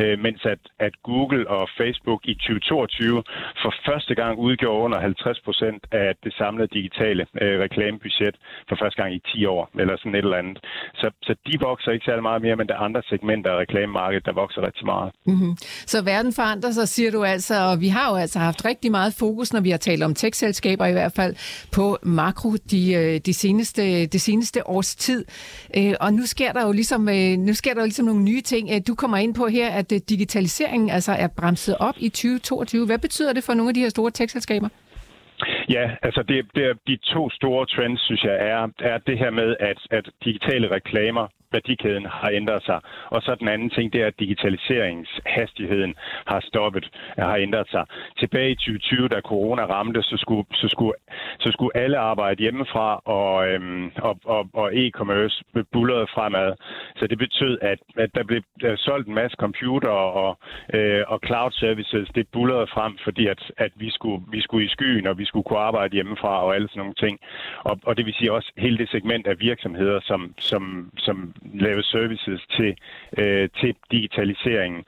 Øh, 0.00 0.18
mens 0.18 0.40
at, 0.44 0.58
at 0.78 0.94
Google 1.02 1.48
og 1.48 1.68
Facebook 1.80 2.20
i 2.24 2.34
2022 2.34 3.22
for 3.62 3.74
første 3.88 4.14
gang 4.14 4.38
udgjorde 4.38 4.84
under 4.84 5.00
50 5.00 5.40
procent 5.40 5.86
af 5.92 6.14
det 6.24 6.32
samlede 6.34 6.68
digitale 6.78 7.26
øh, 7.42 7.60
reklamebudget 7.64 8.36
for 8.68 8.76
første 8.82 9.02
gang 9.02 9.14
i 9.14 9.22
10 9.34 9.44
år, 9.46 9.70
eller 9.80 9.96
sådan 9.96 10.14
et 10.14 10.24
eller 10.24 10.36
andet. 10.36 10.58
Så, 10.94 11.10
så 11.22 11.32
de 11.46 11.54
vokser 11.60 11.90
ikke 11.92 12.04
særlig 12.04 12.22
meget 12.22 12.42
mere, 12.42 12.56
men 12.56 12.66
der 12.68 12.74
er 12.74 12.78
andre 12.88 13.02
segmenter 13.08 13.50
af 13.50 13.58
reklamemarkedet, 13.58 14.26
der 14.26 14.32
vokser 14.32 14.60
rigtig 14.66 14.86
meget. 14.86 15.12
Mm-hmm. 15.26 15.56
Så 15.92 16.04
verden 16.04 16.32
forandrer 16.32 16.70
sig, 16.70 16.88
siger 16.88 17.10
du 17.10 17.24
altså, 17.24 17.54
og 17.70 17.80
vi 17.80 17.88
har 17.88 18.10
jo 18.10 18.16
altså 18.16 18.38
haft 18.38 18.64
rigtig 18.64 18.90
meget 18.90 19.14
fokus, 19.18 19.52
når 19.52 19.60
vi 19.60 19.70
har 19.70 19.78
talt 19.78 20.02
om 20.02 20.14
tech-selskaber 20.14 20.86
i 20.86 20.92
hvert 20.92 21.12
fald, 21.12 21.34
på 21.72 21.98
makro 22.02 22.50
de, 22.70 22.94
øh, 22.94 23.20
de 23.26 23.34
seneste, 23.34 24.06
det 24.06 24.20
seneste 24.20 24.66
års 24.66 24.96
tid. 24.96 25.24
Øh, 25.76 25.94
og 26.00 26.14
nu 26.14 26.26
sker 26.26 26.52
der 26.52 26.66
jo 26.66 26.72
ligesom, 26.72 27.08
øh, 27.08 27.38
nu 27.38 27.54
sker 27.54 27.74
der 27.74 27.80
jo 27.80 27.84
ligesom 27.84 28.06
nogle 28.06 28.22
nye 28.22 28.40
ting. 28.40 28.70
Øh, 28.72 28.80
du 28.86 28.94
kommer 28.94 29.16
ind 29.16 29.34
på 29.34 29.46
her, 29.46 29.68
at 29.68 29.92
øh, 29.92 30.00
digitaliseringen 30.08 30.90
altså 30.90 31.12
er 31.12 31.26
bremset 31.26 31.76
op 31.80 31.94
i 31.98 32.08
2022. 32.08 32.86
Hvad 32.86 32.98
betyder 32.98 33.32
det 33.32 33.44
for 33.44 33.54
nogle 33.54 33.70
af 33.70 33.74
de 33.74 33.80
her 33.80 33.88
store 33.88 34.10
tekstselskaber? 34.10 34.68
Ja, 35.68 35.96
altså 36.02 36.22
det, 36.22 36.46
det 36.54 36.64
er 36.64 36.74
de 36.86 36.96
to 36.96 37.30
store 37.30 37.66
trends, 37.66 38.00
synes 38.00 38.24
jeg, 38.24 38.36
er, 38.40 38.68
er 38.78 38.98
det 38.98 39.18
her 39.18 39.30
med, 39.30 39.56
at, 39.60 39.78
at 39.90 40.10
digitale 40.24 40.70
reklamer 40.70 41.28
værdikæden 41.54 42.06
har 42.06 42.30
ændret 42.40 42.62
sig. 42.68 42.78
Og 43.14 43.22
så 43.22 43.30
den 43.34 43.48
anden 43.48 43.70
ting, 43.70 43.92
det 43.92 44.00
er, 44.02 44.06
at 44.06 44.20
digitaliseringshastigheden 44.24 45.94
har 46.32 46.40
stoppet, 46.50 46.84
har 47.18 47.36
ændret 47.46 47.68
sig. 47.74 47.84
Tilbage 48.20 48.50
i 48.50 48.54
2020, 48.54 49.08
da 49.08 49.20
corona 49.20 49.62
ramte, 49.74 50.02
så 50.02 50.16
skulle, 50.24 50.46
så 50.62 50.68
skulle, 50.74 50.96
så 51.38 51.48
skulle 51.54 51.76
alle 51.82 51.98
arbejde 51.98 52.42
hjemmefra, 52.42 52.88
og, 53.18 53.48
øhm, 53.48 53.86
og, 54.08 54.14
og, 54.24 54.42
og 54.52 54.66
e-commerce 54.82 55.36
bullerede 55.72 56.08
fremad. 56.14 56.50
Så 56.96 57.06
det 57.06 57.18
betød, 57.18 57.58
at, 57.62 57.78
at 57.96 58.10
der 58.14 58.24
blev 58.24 58.40
solgt 58.76 59.08
en 59.08 59.14
masse 59.14 59.36
computer 59.44 59.94
og, 60.22 60.38
øh, 60.74 61.02
og 61.08 61.20
cloud 61.26 61.52
services. 61.52 62.08
Det 62.14 62.26
bullerede 62.32 62.66
frem, 62.74 62.92
fordi 63.04 63.26
at, 63.26 63.42
at 63.56 63.72
vi, 63.76 63.90
skulle, 63.90 64.20
vi 64.34 64.40
skulle 64.40 64.64
i 64.66 64.74
skyen, 64.76 65.06
og 65.06 65.18
vi 65.18 65.24
skulle 65.24 65.44
kunne 65.44 65.63
arbejde 65.68 65.94
hjemmefra 65.94 66.44
og 66.44 66.54
alle 66.54 66.68
sådan 66.68 66.80
nogle 66.80 66.94
ting. 67.04 67.18
Og, 67.68 67.74
og 67.86 67.96
det 67.96 68.06
vil 68.06 68.14
sige 68.14 68.32
også 68.32 68.52
hele 68.56 68.78
det 68.78 68.88
segment 68.90 69.26
af 69.26 69.40
virksomheder, 69.40 70.00
som, 70.00 70.34
som, 70.38 70.90
som 70.98 71.34
laver 71.54 71.82
services 71.82 72.40
til, 72.56 72.76
øh, 73.18 73.48
til 73.60 73.74
digitaliseringen. 73.90 74.84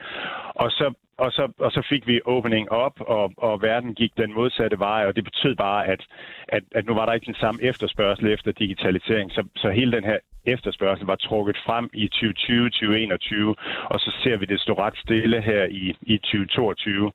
Og 0.54 0.70
så 0.70 0.94
og 1.18 1.32
så, 1.32 1.52
og 1.58 1.72
så 1.72 1.82
fik 1.88 2.06
vi 2.06 2.20
opening 2.24 2.72
op, 2.72 3.00
og, 3.00 3.32
og 3.36 3.62
verden 3.62 3.94
gik 3.94 4.12
den 4.16 4.34
modsatte 4.34 4.78
vej, 4.78 5.06
og 5.06 5.16
det 5.16 5.24
betød 5.24 5.54
bare, 5.54 5.86
at, 5.86 6.06
at, 6.48 6.62
at 6.74 6.86
nu 6.86 6.94
var 6.94 7.06
der 7.06 7.12
ikke 7.12 7.26
den 7.26 7.40
samme 7.40 7.62
efterspørgsel 7.62 8.32
efter 8.32 8.52
digitalisering. 8.52 9.32
Så, 9.32 9.44
så 9.56 9.70
hele 9.70 9.92
den 9.92 10.04
her 10.04 10.18
efterspørgsel 10.46 11.06
var 11.06 11.16
trukket 11.16 11.56
frem 11.66 11.90
i 11.94 12.10
2020-2021, 12.14 13.54
og 13.92 14.00
så 14.00 14.10
ser 14.22 14.36
vi 14.36 14.46
det 14.46 14.60
stå 14.60 14.72
ret 14.72 14.96
stille 14.96 15.40
her 15.40 15.64
i, 15.64 15.96
i 16.02 16.18
2022. 16.18 17.12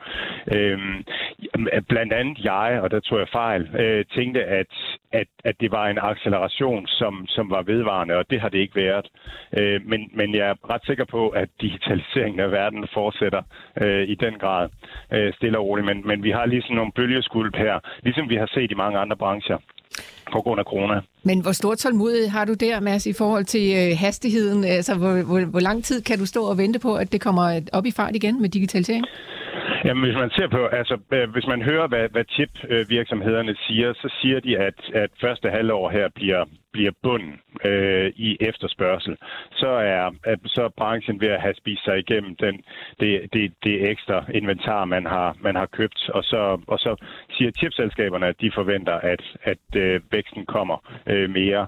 Øhm, 0.56 1.06
blandt 1.90 2.14
andet 2.14 2.46
jeg, 2.46 2.80
og 2.84 2.92
der 2.92 3.00
tror 3.00 3.18
jeg 3.18 3.28
fejl, 3.32 3.62
øh, 3.80 4.06
tænkte, 4.16 4.44
at, 4.44 4.72
at, 5.12 5.28
at 5.44 5.56
det 5.60 5.72
var 5.72 5.88
en 5.88 6.00
acceleration, 6.02 6.88
som, 6.88 7.28
som 7.28 7.50
var 7.50 7.62
vedvarende, 7.62 8.16
og 8.16 8.26
det 8.30 8.42
har 8.42 8.50
det 8.50 8.60
ikke 8.60 8.76
været. 8.76 9.08
Øh, 9.58 9.82
men, 9.86 10.10
men 10.14 10.36
jeg 10.36 10.50
er 10.50 10.70
ret 10.70 10.86
sikker 10.86 11.06
på, 11.06 11.30
at 11.30 11.50
digitaliseringen 11.62 12.40
af 12.40 12.52
verden 12.52 12.88
fortsætter 12.94 13.42
øh, 13.82 13.91
Øh, 13.92 14.08
i 14.14 14.16
den 14.16 14.34
grad 14.44 14.70
øh, 15.14 15.34
stille 15.34 15.58
og 15.58 15.66
roligt. 15.66 15.86
Men, 15.86 16.08
men 16.08 16.24
vi 16.24 16.32
har 16.32 16.46
lige 16.46 16.62
sådan 16.62 16.76
nogle 16.76 16.92
bølgeskulp 16.96 17.56
her, 17.56 17.80
ligesom 18.04 18.30
vi 18.30 18.36
har 18.36 18.50
set 18.54 18.72
i 18.72 18.82
mange 18.84 19.00
andre 19.00 19.18
brancher 19.18 19.58
på 20.34 20.42
grund 20.42 20.60
af 20.60 20.66
corona. 20.66 21.02
Men 21.24 21.42
hvor 21.42 21.52
stor 21.52 21.76
tålmodighed 21.76 22.28
har 22.28 22.46
du 22.46 22.54
der, 22.54 22.80
Mads, 22.80 23.06
i 23.06 23.14
forhold 23.14 23.46
til 23.46 23.66
øh, 23.80 23.98
hastigheden? 23.98 24.64
Altså, 24.64 24.96
hvor, 24.98 25.24
hvor, 25.30 25.46
hvor 25.46 25.60
lang 25.60 25.84
tid 25.84 26.02
kan 26.02 26.18
du 26.20 26.26
stå 26.26 26.42
og 26.44 26.58
vente 26.58 26.80
på, 26.80 26.96
at 26.96 27.12
det 27.12 27.22
kommer 27.22 27.62
op 27.74 27.86
i 27.86 27.92
fart 27.92 28.16
igen 28.16 28.42
med 28.42 28.50
digitalisering? 28.50 29.06
Jamen, 29.86 30.04
hvis 30.04 30.16
man 30.16 30.30
ser 30.30 30.48
på, 30.48 30.66
altså, 30.66 30.98
øh, 31.14 31.30
hvis 31.30 31.48
man 31.48 31.62
hører, 31.62 31.88
hvad, 31.88 32.10
hvad 32.10 32.26
chip-virksomhederne 32.30 33.56
siger, 33.68 33.94
så 33.94 34.16
siger 34.22 34.40
de, 34.40 34.58
at, 34.58 34.80
at 34.94 35.10
første 35.22 35.50
halvår 35.50 35.90
her 35.90 36.08
bliver, 36.16 36.46
bliver 36.74 36.92
bunden 37.04 37.34
øh, 37.66 38.12
i 38.16 38.38
efterspørgsel. 38.40 39.18
Så 39.52 39.68
er, 39.68 40.12
så 40.46 40.62
er 40.64 40.78
branchen 40.78 41.22
ved 41.22 41.28
at 41.28 41.42
have 41.42 41.56
spist 41.56 41.84
sig 41.86 42.00
igennem 42.00 42.36
den, 42.36 42.56
det, 43.00 43.34
det, 43.34 43.54
det 43.64 43.90
ekstra 43.90 44.26
inventar, 44.34 44.86
man 44.86 45.06
har, 45.06 45.36
man 45.42 45.56
har 45.56 45.66
købt. 45.66 46.10
Og 46.10 46.24
så, 46.24 46.62
og 46.68 46.80
så 46.80 46.96
siger 47.32 47.52
chipselskaberne, 47.52 48.28
at 48.28 48.42
de 48.42 48.52
forventer, 48.56 48.94
at, 48.94 49.22
at 49.44 49.76
øh, 49.76 50.02
væksten 50.22 50.46
kommer 50.46 50.78
øh, 51.08 51.30
mere. 51.30 51.68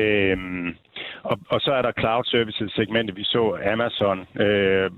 Øh, 0.00 0.38
og, 1.22 1.38
og 1.48 1.60
så 1.60 1.70
er 1.72 1.82
der 1.82 1.92
cloud 2.00 2.24
services 2.24 2.72
segmentet. 2.72 3.16
Vi 3.16 3.24
så 3.24 3.42
Amazon 3.72 4.18
øh, 4.44 4.90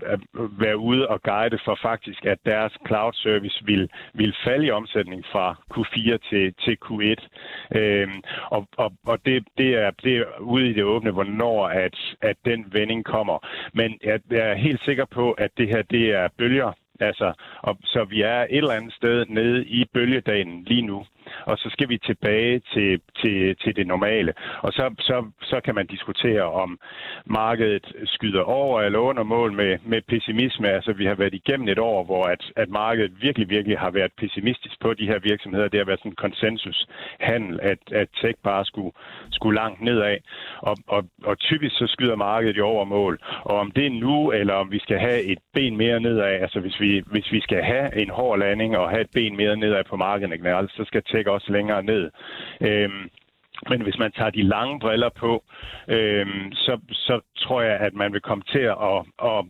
være 0.64 0.78
ude 0.78 1.08
og 1.08 1.22
guide 1.22 1.58
for 1.64 1.78
faktisk, 1.82 2.24
at 2.24 2.38
deres 2.46 2.72
cloud 2.86 3.12
service 3.12 3.58
vil, 3.64 3.90
vil 4.14 4.34
falde 4.44 4.66
i 4.66 4.70
omsætning 4.70 5.24
fra 5.32 5.46
Q4 5.74 6.28
til, 6.28 6.54
til 6.64 6.76
Q1. 6.84 7.20
Øh, 7.78 8.08
og 8.50 8.66
og, 8.76 8.92
og 9.06 9.18
det, 9.26 9.44
det, 9.58 9.74
er, 9.74 9.90
det 10.04 10.16
er 10.16 10.24
ude 10.40 10.70
i 10.70 10.72
det 10.72 10.84
åbne, 10.84 11.10
hvornår 11.10 11.68
at, 11.68 11.96
at 12.22 12.36
den 12.44 12.64
vending 12.72 13.04
kommer. 13.04 13.38
Men 13.74 13.98
jeg, 14.04 14.20
jeg 14.30 14.50
er 14.50 14.54
helt 14.54 14.82
sikker 14.84 15.04
på, 15.04 15.32
at 15.32 15.50
det 15.58 15.68
her 15.68 15.82
det 15.82 16.04
er 16.14 16.28
bølger. 16.38 16.72
Altså, 17.00 17.32
og, 17.62 17.78
så 17.84 18.04
vi 18.04 18.22
er 18.22 18.40
et 18.40 18.56
eller 18.56 18.70
andet 18.78 18.92
sted 18.92 19.26
nede 19.28 19.66
i 19.66 19.84
bølgedagen 19.94 20.64
lige 20.66 20.82
nu 20.82 21.04
og 21.46 21.58
så 21.58 21.70
skal 21.70 21.88
vi 21.88 21.98
tilbage 21.98 22.60
til, 22.72 23.00
til, 23.20 23.56
til 23.56 23.76
det 23.76 23.86
normale. 23.86 24.32
Og 24.60 24.72
så, 24.72 24.94
så, 25.00 25.16
så 25.42 25.60
kan 25.64 25.74
man 25.74 25.86
diskutere, 25.86 26.42
om 26.42 26.78
markedet 27.26 27.92
skyder 28.04 28.42
over 28.42 28.82
eller 28.82 28.98
under 28.98 29.22
mål 29.22 29.52
med, 29.52 29.78
med 29.84 30.02
pessimisme. 30.08 30.68
Altså, 30.68 30.92
vi 30.92 31.06
har 31.06 31.14
været 31.14 31.34
igennem 31.34 31.68
et 31.68 31.78
år, 31.78 32.04
hvor 32.04 32.24
at, 32.24 32.52
at 32.56 32.68
markedet 32.68 33.12
virkelig, 33.22 33.48
virkelig 33.50 33.78
har 33.78 33.90
været 33.90 34.12
pessimistisk 34.18 34.80
på 34.80 34.94
de 34.94 35.06
her 35.06 35.18
virksomheder. 35.18 35.68
Det 35.68 35.80
har 35.80 35.84
været 35.84 35.98
sådan 35.98 36.12
en 36.12 36.16
konsensushandel, 36.16 37.60
at, 37.62 37.78
at 37.92 38.08
tech 38.20 38.38
bare 38.42 38.64
skulle, 38.64 38.92
skulle 39.30 39.54
langt 39.54 39.80
nedad. 39.80 40.16
Og, 40.58 40.76
og, 40.86 41.04
og 41.24 41.38
typisk 41.38 41.74
så 41.78 41.86
skyder 41.86 42.16
markedet 42.16 42.56
jo 42.56 42.66
over 42.66 42.84
mål. 42.84 43.18
Og 43.42 43.58
om 43.58 43.70
det 43.70 43.86
er 43.86 43.90
nu, 43.90 44.32
eller 44.32 44.54
om 44.54 44.72
vi 44.72 44.78
skal 44.78 44.98
have 44.98 45.22
et 45.22 45.38
ben 45.54 45.76
mere 45.76 46.00
nedad, 46.00 46.24
altså 46.44 46.60
hvis 46.60 46.80
vi, 46.80 47.02
hvis 47.06 47.32
vi 47.32 47.40
skal 47.40 47.62
have 47.62 47.96
en 48.02 48.10
hård 48.10 48.38
landing 48.38 48.76
og 48.76 48.90
have 48.90 49.00
et 49.00 49.10
ben 49.14 49.36
mere 49.36 49.56
nedad 49.56 49.84
på 49.84 49.96
markedet 49.96 50.38
generelt, 50.38 50.70
så 50.70 50.84
skal 50.84 51.02
tech 51.02 51.23
også 51.30 51.52
længere 51.52 51.82
ned. 51.82 52.10
Øhm, 52.60 53.10
men 53.68 53.82
hvis 53.82 53.98
man 53.98 54.12
tager 54.12 54.30
de 54.30 54.42
lange 54.42 54.80
briller 54.80 55.08
på, 55.08 55.44
øhm, 55.88 56.52
så, 56.52 56.80
så 56.90 57.20
tror 57.36 57.62
jeg, 57.62 57.76
at 57.80 57.94
man 57.94 58.12
vil 58.12 58.20
komme 58.20 58.44
til 58.52 58.58
at, 58.58 58.98
at, 59.22 59.44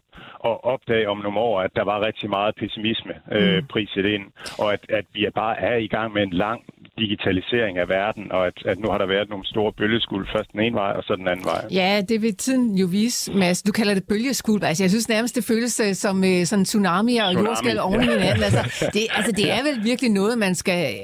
at 0.44 0.64
opdage 0.64 1.08
om 1.08 1.18
nogle 1.18 1.38
år, 1.38 1.60
at 1.60 1.70
der 1.76 1.84
var 1.84 2.06
rigtig 2.06 2.30
meget 2.30 2.54
pessimisme 2.54 3.14
øh, 3.32 3.56
mm. 3.56 3.66
priset 3.66 4.04
ind, 4.04 4.24
og 4.58 4.72
at, 4.72 4.86
at 4.88 5.04
vi 5.12 5.26
bare 5.34 5.60
er 5.60 5.76
i 5.76 5.86
gang 5.86 6.12
med 6.12 6.22
en 6.22 6.32
lang 6.32 6.64
digitalisering 6.98 7.78
af 7.78 7.88
verden, 7.88 8.32
og 8.32 8.46
at, 8.46 8.56
at 8.64 8.78
nu 8.78 8.88
har 8.90 8.98
der 8.98 9.06
været 9.06 9.28
nogle 9.28 9.46
store 9.46 9.72
bølgeskuld, 9.72 10.28
først 10.36 10.52
den 10.52 10.60
ene 10.60 10.76
vej, 10.76 10.92
og 10.98 11.02
så 11.02 11.16
den 11.16 11.28
anden 11.28 11.44
vej. 11.44 11.62
Ja, 11.70 12.02
det 12.08 12.22
vil 12.22 12.36
tiden 12.36 12.78
jo 12.78 12.86
vise, 12.86 13.32
Mads. 13.32 13.62
Du 13.62 13.72
kalder 13.72 13.94
det 13.94 14.04
bølgeskuld. 14.08 14.62
Altså, 14.62 14.82
jeg 14.82 14.90
synes 14.90 15.08
nærmest, 15.08 15.36
det 15.36 15.44
føles 15.44 15.80
øh, 15.80 15.94
som 15.94 16.16
uh, 16.18 16.44
sådan 16.44 16.64
tsunami 16.64 17.16
og 17.16 17.34
jordskæld 17.34 17.78
oven 17.78 18.00
i 18.00 18.06
hinanden. 18.06 18.44
Altså, 18.44 18.90
det, 18.92 19.06
altså, 19.18 19.32
det 19.32 19.52
er 19.52 19.62
vel 19.62 19.84
virkelig 19.84 20.10
noget, 20.10 20.38
man 20.38 20.54
skal 20.54 20.94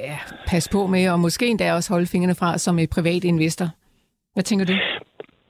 passe 0.47 0.71
på 0.71 0.87
med, 0.87 1.09
og 1.09 1.21
måske 1.21 1.47
endda 1.47 1.75
også 1.75 1.93
holde 1.93 2.07
fingrene 2.07 2.35
fra 2.35 2.59
som 2.59 2.79
et 2.79 2.91
privat 2.91 3.25
investor. 3.25 3.69
Hvad 4.35 4.43
tænker 4.43 4.67
du? 4.67 4.73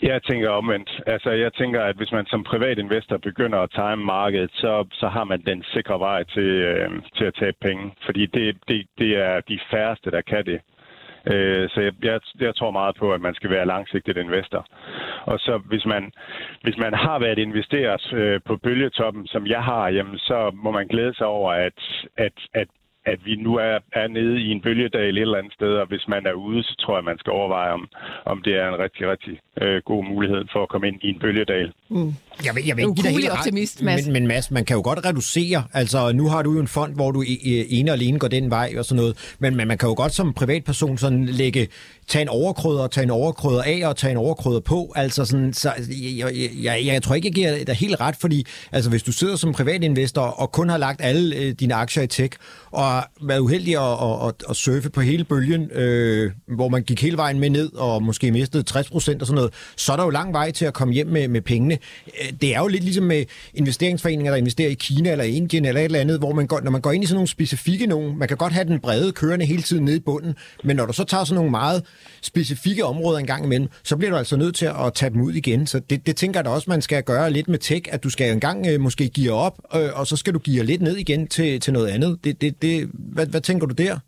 Jeg 0.03 0.23
tænker 0.23 0.51
omvendt. 0.51 1.03
Altså, 1.07 1.31
jeg 1.31 1.53
tænker, 1.53 1.83
at 1.83 1.97
hvis 1.97 2.13
man 2.13 2.27
som 2.27 2.45
privat 2.45 2.79
investor 2.79 3.17
begynder 3.17 3.59
at 3.59 3.71
time 3.71 4.05
markedet, 4.05 4.51
så, 4.53 4.87
så 4.93 5.09
har 5.09 5.25
man 5.25 5.41
den 5.41 5.65
sikre 5.75 5.99
vej 6.01 6.25
til, 6.25 6.51
øh, 6.71 6.91
til 7.17 7.25
at 7.25 7.35
tabe 7.35 7.57
penge. 7.61 7.93
Fordi 8.05 8.27
det, 8.27 8.57
det, 8.69 8.87
det 8.99 9.11
er 9.19 9.41
de 9.41 9.61
færreste, 9.71 10.11
der 10.11 10.21
kan 10.21 10.47
det. 10.47 10.61
Øh, 11.33 11.69
så 11.71 11.81
jeg, 11.81 11.93
jeg, 12.03 12.21
jeg 12.41 12.55
tror 12.55 12.71
meget 12.71 12.97
på, 12.97 13.13
at 13.13 13.21
man 13.21 13.35
skal 13.35 13.51
være 13.51 13.67
langsigtet 13.67 14.17
investor. 14.17 14.67
Og 15.25 15.39
så 15.41 15.59
hvis 15.59 15.87
man, 15.87 16.13
hvis 16.63 16.79
man 16.79 16.95
har 16.95 17.19
været 17.19 17.39
investeret 17.39 18.13
øh, 18.13 18.41
på 18.47 18.57
bølgetoppen, 18.57 19.27
som 19.27 19.47
jeg 19.47 19.63
har, 19.63 19.89
jamen, 19.89 20.19
så 20.19 20.51
må 20.55 20.71
man 20.71 20.87
glæde 20.87 21.15
sig 21.15 21.27
over, 21.27 21.53
at, 21.53 22.07
at, 22.17 22.33
at 22.55 22.69
at 23.07 23.19
vi 23.25 23.35
nu 23.37 23.53
er, 23.57 23.79
er 23.93 24.09
nede 24.09 24.41
i 24.41 24.49
en 24.51 24.61
bølgedal 24.61 25.17
et 25.17 25.21
eller 25.21 25.39
andet 25.39 25.53
sted, 25.53 25.73
og 25.83 25.87
hvis 25.89 26.05
man 26.09 26.27
er 26.27 26.33
ude, 26.33 26.63
så 26.63 26.75
tror 26.83 26.97
jeg, 26.97 27.05
man 27.05 27.19
skal 27.19 27.33
overveje, 27.33 27.73
om, 27.73 27.89
om 28.27 28.43
det 28.45 28.55
er 28.61 28.69
en 28.69 28.79
rigtig, 28.85 29.11
rigtig 29.13 29.35
øh, 29.63 29.83
god 29.85 30.05
mulighed 30.05 30.43
for 30.53 30.63
at 30.63 30.69
komme 30.69 30.89
ind 30.89 30.99
i 31.03 31.09
en 31.09 31.19
bølgedal. 31.19 31.73
Mm. 31.91 32.15
Jeg 32.47 32.53
vil, 32.55 32.63
jeg 32.67 32.77
vil 32.77 32.83
ikke 32.83 32.95
give 32.95 33.09
dig 33.09 33.13
helt 33.13 33.31
optimist, 33.31 33.83
Mads. 33.83 34.07
Men, 34.07 34.13
men 34.13 34.27
Mads, 34.29 34.51
man 34.51 34.65
kan 34.65 34.77
jo 34.77 34.83
godt 34.85 35.01
reducere. 35.09 35.61
Altså, 35.73 36.13
nu 36.13 36.29
har 36.29 36.43
du 36.43 36.53
jo 36.53 36.61
en 36.61 36.69
fond, 36.69 36.95
hvor 36.95 37.11
du 37.11 37.23
ene 37.77 37.91
og 37.91 37.95
alene 37.95 38.19
går 38.19 38.29
den 38.29 38.51
vej 38.51 38.69
og 38.79 38.85
sådan 38.85 38.97
noget. 39.01 39.37
Men, 39.39 39.57
men 39.57 39.69
man 39.69 39.79
kan 39.79 39.89
jo 39.89 39.95
godt 39.95 40.13
som 40.13 40.33
privatperson 40.33 40.99
sådan 40.99 41.25
lægge, 41.27 41.69
tage 42.11 42.23
en 42.23 42.29
overkrydder, 42.29 42.87
tage 42.87 43.03
en 43.03 43.11
overkrydder 43.11 43.63
af 43.63 43.81
og 43.85 43.97
tage 43.97 44.11
en 44.11 44.17
overkrydder 44.17 44.61
på. 44.61 44.93
Altså 44.97 45.25
sådan, 45.25 45.53
så 45.53 45.73
jeg, 45.89 46.35
jeg, 46.35 46.51
jeg, 46.63 46.87
jeg 46.87 47.03
tror 47.03 47.15
ikke, 47.15 47.29
jeg 47.29 47.35
giver 47.35 47.65
dig 47.65 47.75
helt 47.75 48.01
ret, 48.01 48.17
fordi 48.17 48.47
altså, 48.73 48.91
hvis 48.91 49.03
du 49.03 49.13
sidder 49.13 49.37
som 49.37 49.53
privatinvestor 49.53 50.23
og 50.23 50.53
kun 50.53 50.69
har 50.69 50.79
lagt 50.79 51.01
alle 51.03 51.37
øh, 51.37 51.53
dine 51.53 51.75
aktier 51.75 52.03
i 52.03 52.07
tech, 52.07 52.37
og 52.71 53.03
været 53.23 53.39
uheldig 53.39 53.77
at, 53.77 53.93
at, 54.03 54.29
at, 54.29 54.35
at 54.51 54.57
surfe 54.57 54.91
på 54.91 55.01
hele 55.01 55.25
bølgen, 55.25 55.71
øh, 55.71 56.31
hvor 56.47 56.69
man 56.69 56.83
gik 56.83 57.03
hele 57.03 57.17
vejen 57.17 57.41
med 57.41 57.51
ned 57.51 57.73
og 57.73 58.03
måske 58.03 58.33
mistede 58.33 58.63
60 58.63 58.91
procent 58.91 59.21
og 59.23 59.27
sådan 59.27 59.37
noget, 59.37 59.53
så 59.77 59.93
er 59.93 59.97
der 59.97 60.05
jo 60.05 60.11
lang 60.11 60.33
vej 60.33 60.51
til 60.51 60.65
at 60.65 60.75
komme 60.75 60.95
hjem 60.95 61.07
med, 61.07 61.29
med 61.29 61.41
pengene. 61.41 61.79
Øh, 62.07 62.33
det 62.41 62.55
er 62.55 62.61
jo 62.61 62.67
lidt 62.67 62.85
ligesom 62.85 63.05
med 63.05 63.25
investeringsforeninger, 63.55 64.33
der 64.33 64.39
investerer 64.39 64.71
i 64.71 64.75
Kina 64.75 65.11
eller 65.11 65.25
Indien 65.25 65.65
eller 65.65 65.81
et 65.81 65.85
eller 65.85 66.01
andet, 66.01 66.19
hvor 66.19 66.35
man 66.35 66.47
går, 66.47 66.61
når 66.61 66.71
man 66.71 66.81
går 66.81 66.93
ind 66.93 67.05
i 67.05 67.07
sådan 67.07 67.17
nogle 67.17 67.29
specifikke 67.29 67.87
nogen, 67.87 68.19
man 68.19 68.29
kan 68.29 68.37
godt 68.37 68.53
have 68.53 68.65
den 68.65 68.81
brede 68.81 69.13
kørende 69.13 69.45
hele 69.45 69.63
tiden 69.63 69.85
nede 69.85 69.97
i 69.97 70.01
bunden, 70.01 70.35
men 70.65 70.77
når 70.77 70.87
du 70.87 70.93
så 70.93 71.05
tager 71.05 71.25
sådan 71.25 71.35
nogle 71.35 71.51
meget 71.51 71.83
specifikke 72.23 72.85
områder 72.85 73.19
en 73.19 73.27
gang 73.27 73.45
imellem, 73.45 73.69
så 73.85 73.97
bliver 73.97 74.11
du 74.11 74.17
altså 74.17 74.37
nødt 74.37 74.55
til 74.55 74.67
at 74.67 74.95
tage 74.95 75.11
dem 75.11 75.21
ud 75.21 75.33
igen. 75.33 75.67
Så 75.67 75.81
det, 75.91 76.07
det 76.07 76.17
tænker 76.17 76.41
jeg 76.41 76.45
da 76.45 76.51
også, 76.51 76.71
man 76.71 76.83
skal 76.83 77.03
gøre 77.03 77.31
lidt 77.31 77.49
med 77.49 77.59
tech, 77.59 77.87
at 77.91 78.05
du 78.05 78.11
skal 78.11 78.33
en 78.33 78.41
gang 78.41 78.67
øh, 78.67 78.81
måske 78.81 79.09
give 79.09 79.33
op, 79.33 79.59
øh, 79.75 79.89
og 79.93 80.07
så 80.07 80.17
skal 80.17 80.35
du 80.35 80.39
give 80.39 80.65
lidt 80.65 80.83
ned 80.83 80.97
igen 80.97 81.27
til, 81.27 81.61
til 81.61 81.73
noget 81.73 81.89
andet. 81.89 82.19
Det, 82.25 82.41
det, 82.41 82.63
det, 82.63 82.91
hvad, 82.93 83.27
hvad 83.27 83.41
tænker 83.41 83.67
du 83.67 83.75
der? 83.75 83.99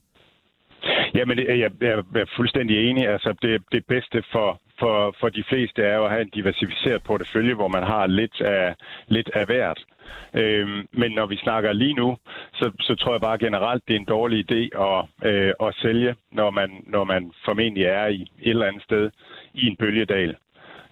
Jamen, 1.14 1.38
jeg, 1.38 1.58
jeg, 1.58 1.70
jeg 1.80 2.04
er 2.14 2.24
fuldstændig 2.36 2.90
enig. 2.90 3.08
Altså, 3.08 3.34
det, 3.42 3.62
det 3.72 3.86
bedste 3.86 4.22
for, 4.32 4.60
for, 4.78 5.14
for 5.20 5.28
de 5.28 5.44
fleste 5.48 5.82
er 5.82 5.96
jo 5.96 6.04
at 6.04 6.10
have 6.10 6.22
en 6.22 6.34
diversificeret 6.34 7.02
portefølje, 7.02 7.54
hvor 7.54 7.68
man 7.68 7.82
har 7.82 8.06
lidt 8.06 8.40
af, 8.40 8.74
lidt 9.08 9.30
af 9.34 9.46
hvert. 9.46 9.84
Øhm, 10.34 10.88
men 10.92 11.12
når 11.12 11.26
vi 11.26 11.36
snakker 11.36 11.72
lige 11.72 11.94
nu, 11.94 12.16
så, 12.52 12.70
så 12.80 12.94
tror 12.94 13.12
jeg 13.12 13.20
bare 13.20 13.38
generelt, 13.38 13.82
det 13.88 13.94
er 13.94 14.00
en 14.00 14.14
dårlig 14.16 14.38
idé 14.52 14.82
at, 14.88 15.30
øh, 15.30 15.52
at 15.60 15.74
sælge, 15.74 16.14
når 16.32 16.50
man, 16.50 16.84
når 16.86 17.04
man 17.04 17.32
formentlig 17.44 17.84
er 17.84 18.06
i 18.06 18.22
et 18.22 18.50
eller 18.50 18.66
andet 18.66 18.82
sted 18.82 19.10
i 19.54 19.66
en 19.66 19.76
bølgedal. 19.76 20.36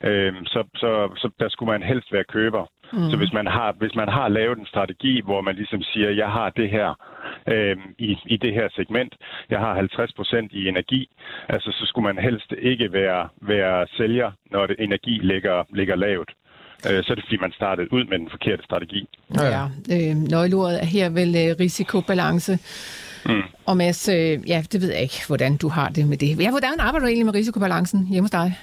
Øhm, 0.04 0.44
så, 0.46 0.64
så, 0.76 1.10
så 1.16 1.30
der 1.40 1.48
skulle 1.48 1.72
man 1.72 1.82
helst 1.82 2.12
være 2.12 2.24
køber. 2.24 2.66
Mm. 2.92 3.10
Så 3.10 3.16
hvis 3.16 3.32
man, 3.32 3.46
har, 3.46 3.74
hvis 3.78 3.94
man 3.94 4.08
har 4.08 4.28
lavet 4.28 4.58
en 4.58 4.66
strategi, 4.66 5.20
hvor 5.24 5.40
man 5.40 5.54
ligesom 5.54 5.82
siger, 5.82 6.10
jeg 6.10 6.28
har 6.28 6.50
det 6.50 6.70
her 6.70 6.88
øh, 7.52 7.76
i, 7.98 8.16
i 8.26 8.36
det 8.36 8.52
her 8.54 8.68
segment, 8.74 9.14
jeg 9.50 9.58
har 9.58 9.74
50 9.74 10.12
procent 10.12 10.52
i 10.52 10.68
energi, 10.68 11.10
altså 11.48 11.70
så 11.72 11.86
skulle 11.86 12.06
man 12.14 12.24
helst 12.24 12.52
ikke 12.58 12.92
være, 12.92 13.28
være 13.42 13.86
sælger, 13.96 14.30
når 14.50 14.66
det, 14.66 14.76
energi 14.78 15.18
ligger, 15.22 15.64
ligger 15.74 15.96
lavt. 15.96 16.30
Øh, 16.86 17.04
så 17.04 17.08
er 17.12 17.14
det 17.14 17.24
fordi, 17.24 17.36
man 17.40 17.52
startede 17.52 17.92
ud 17.92 18.04
med 18.04 18.18
den 18.18 18.30
forkerte 18.30 18.62
strategi. 18.64 19.08
Ja, 19.34 19.46
ja. 19.56 19.64
Øh, 19.94 20.16
nøgleordet 20.16 20.80
er 20.82 20.86
her 20.86 21.08
vel 21.08 21.36
øh, 21.36 21.56
risikobalance. 21.60 22.58
Mm. 23.26 23.42
Og 23.66 23.76
Mads, 23.76 24.08
øh, 24.08 24.48
ja, 24.48 24.64
det 24.72 24.80
ved 24.82 24.92
jeg 24.92 25.02
ikke, 25.02 25.20
hvordan 25.26 25.56
du 25.56 25.68
har 25.68 25.88
det 25.88 26.08
med 26.08 26.16
det. 26.16 26.40
Ja, 26.40 26.50
hvordan 26.50 26.80
arbejder 26.80 27.06
du 27.06 27.08
egentlig 27.08 27.26
med 27.26 27.34
risikobalancen 27.34 28.06
hjemme 28.06 28.24
hos 28.24 28.30
dig? 28.30 28.56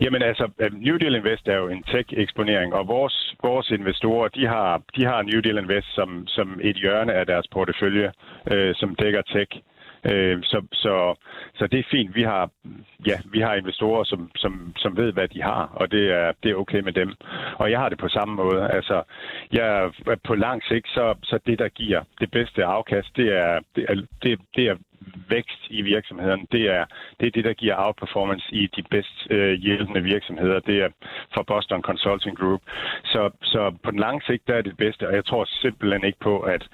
Jamen 0.00 0.22
altså, 0.22 0.48
øh, 0.58 0.72
New 0.72 0.96
Deal 0.96 1.14
Invest 1.14 1.48
er 1.48 1.56
jo 1.56 1.68
en 1.68 1.82
tech-eksponering, 1.82 2.74
og 2.74 2.88
vores, 2.88 3.34
vores 3.42 3.70
investorer, 3.70 4.28
de 4.28 4.46
har, 4.46 4.82
de 4.96 5.04
har 5.04 5.22
New 5.22 5.40
Deal 5.40 5.58
Invest 5.58 5.94
som, 5.94 6.26
som 6.26 6.60
et 6.62 6.76
hjørne 6.76 7.12
af 7.12 7.26
deres 7.26 7.46
portefølje, 7.48 8.12
øh, 8.52 8.74
som 8.74 8.94
dækker 8.94 9.22
tech. 9.22 9.62
Øh, 10.04 10.38
så, 10.42 10.66
så, 10.72 11.14
så 11.54 11.66
det 11.66 11.78
er 11.78 11.90
fint. 11.90 12.14
Vi 12.14 12.22
har, 12.22 12.50
ja, 13.06 13.18
vi 13.24 13.40
har 13.40 13.54
investorer, 13.54 14.04
som, 14.04 14.30
som, 14.36 14.72
som 14.76 14.96
ved, 14.96 15.12
hvad 15.12 15.28
de 15.28 15.42
har, 15.42 15.72
og 15.74 15.90
det 15.90 16.10
er, 16.10 16.32
det 16.42 16.50
er 16.50 16.54
okay 16.54 16.80
med 16.80 16.92
dem. 16.92 17.14
Og 17.54 17.70
jeg 17.70 17.78
har 17.78 17.88
det 17.88 17.98
på 17.98 18.08
samme 18.08 18.34
måde. 18.34 18.70
Altså, 18.70 19.02
jeg, 19.52 19.90
på 20.24 20.34
lang 20.34 20.62
sigt, 20.64 20.88
så, 20.88 21.14
så 21.22 21.38
det, 21.46 21.58
der 21.58 21.68
giver 21.68 22.02
det 22.20 22.30
bedste 22.30 22.64
afkast, 22.64 23.16
det 23.16 23.28
er, 23.36 23.60
det 23.76 23.84
er, 23.88 23.94
det, 24.22 24.40
det 24.56 24.66
er 24.66 24.76
vækst 25.28 25.60
i 25.70 25.82
virksomhederne, 25.82 26.46
det 26.52 26.64
er, 26.76 26.84
det 27.20 27.26
er 27.26 27.30
det, 27.30 27.44
der 27.44 27.52
giver 27.52 27.74
outperformance 27.78 28.46
i 28.52 28.66
de 28.76 28.82
bedst 28.90 29.26
øh, 29.30 29.52
hjælpende 29.52 30.02
virksomheder. 30.02 30.60
Det 30.60 30.76
er 30.82 30.88
fra 31.34 31.42
Boston 31.42 31.82
Consulting 31.82 32.38
Group. 32.38 32.60
Så, 33.04 33.30
så 33.42 33.74
på 33.84 33.90
den 33.90 33.98
lange 33.98 34.22
sigt, 34.26 34.48
der 34.48 34.54
er 34.54 34.62
det 34.62 34.76
bedste, 34.76 35.08
og 35.08 35.14
jeg 35.14 35.24
tror 35.24 35.44
simpelthen 35.44 36.04
ikke 36.04 36.18
på, 36.20 36.40
at, 36.40 36.68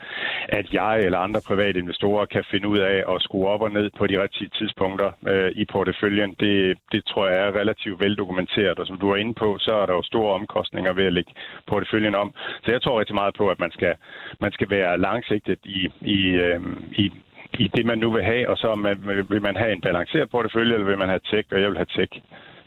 at 0.49 0.67
jeg 0.73 1.01
eller 1.05 1.19
andre 1.19 1.41
private 1.47 1.79
investorer 1.79 2.27
kan 2.27 2.45
finde 2.51 2.69
ud 2.69 2.79
af 2.79 3.05
at 3.15 3.23
skrue 3.23 3.49
op 3.49 3.63
og 3.63 3.71
ned 3.71 3.91
på 3.99 4.07
de 4.07 4.23
rigtige 4.23 4.51
tidspunkter 4.59 5.11
øh, 5.29 5.51
i 5.55 5.65
porteføljen. 5.65 6.37
Det, 6.41 6.79
det 6.93 7.05
tror 7.05 7.29
jeg 7.29 7.47
er 7.47 7.57
relativt 7.61 8.01
veldokumenteret, 8.01 8.79
og 8.79 8.87
som 8.87 8.99
du 8.99 9.11
er 9.11 9.17
inde 9.17 9.35
på, 9.35 9.59
så 9.59 9.73
er 9.73 9.87
der 9.87 9.93
jo 9.93 10.03
store 10.03 10.35
omkostninger 10.35 10.93
ved 10.93 11.07
at 11.07 11.13
lægge 11.13 11.33
porteføljen 11.67 12.15
om. 12.15 12.35
Så 12.65 12.71
jeg 12.71 12.83
tror 12.83 13.01
rigtig 13.01 13.15
meget 13.15 13.35
på, 13.35 13.49
at 13.49 13.59
man 13.61 13.71
skal, 13.71 13.95
man 14.41 14.53
skal 14.53 14.71
være 14.71 14.99
langsigtet 14.99 15.59
i, 15.65 15.91
i, 16.01 16.21
øh, 16.47 16.61
i 16.93 17.13
i 17.59 17.71
det, 17.77 17.87
man 17.87 17.99
nu 17.99 18.13
vil 18.13 18.25
have, 18.25 18.49
og 18.51 18.57
så 18.57 18.75
man, 18.75 18.97
vil 19.29 19.43
man 19.43 19.57
have 19.57 19.73
en 19.73 19.81
balanceret 19.81 20.31
portefølje, 20.31 20.75
eller 20.75 20.87
vil 20.87 20.99
man 20.99 21.09
have 21.09 21.21
tech, 21.31 21.49
og 21.53 21.61
jeg 21.61 21.69
vil 21.69 21.77
have 21.77 21.93
tech, 21.99 22.13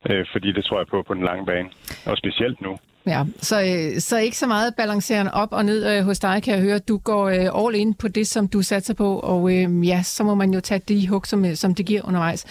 øh, 0.09 0.25
fordi 0.31 0.51
det 0.51 0.65
tror 0.65 0.79
jeg 0.79 0.87
på 0.87 1.03
på 1.07 1.13
den 1.13 1.23
lange 1.23 1.45
bane, 1.45 1.69
og 2.05 2.17
specielt 2.17 2.61
nu. 2.61 2.77
Ja, 3.07 3.23
så, 3.37 3.61
øh, 3.61 3.99
så 3.99 4.17
ikke 4.17 4.37
så 4.37 4.47
meget 4.47 4.75
balanceren 4.75 5.27
op 5.27 5.51
og 5.51 5.65
ned 5.65 5.97
øh, 5.97 6.03
hos 6.03 6.19
dig, 6.19 6.43
kan 6.43 6.53
jeg 6.53 6.61
høre. 6.61 6.79
Du 6.79 6.97
går 6.97 7.25
øh, 7.29 7.65
all 7.65 7.75
in 7.75 7.93
på 7.93 8.07
det, 8.07 8.27
som 8.27 8.47
du 8.47 8.61
satser 8.61 8.93
på, 8.93 9.19
og 9.19 9.55
øh, 9.55 9.87
ja, 9.87 10.01
så 10.03 10.23
må 10.23 10.35
man 10.35 10.53
jo 10.53 10.59
tage 10.59 10.81
de 10.87 11.07
hug, 11.07 11.25
som, 11.25 11.45
øh, 11.45 11.55
som 11.55 11.75
det 11.75 11.85
giver 11.85 12.01
undervejs. 12.07 12.45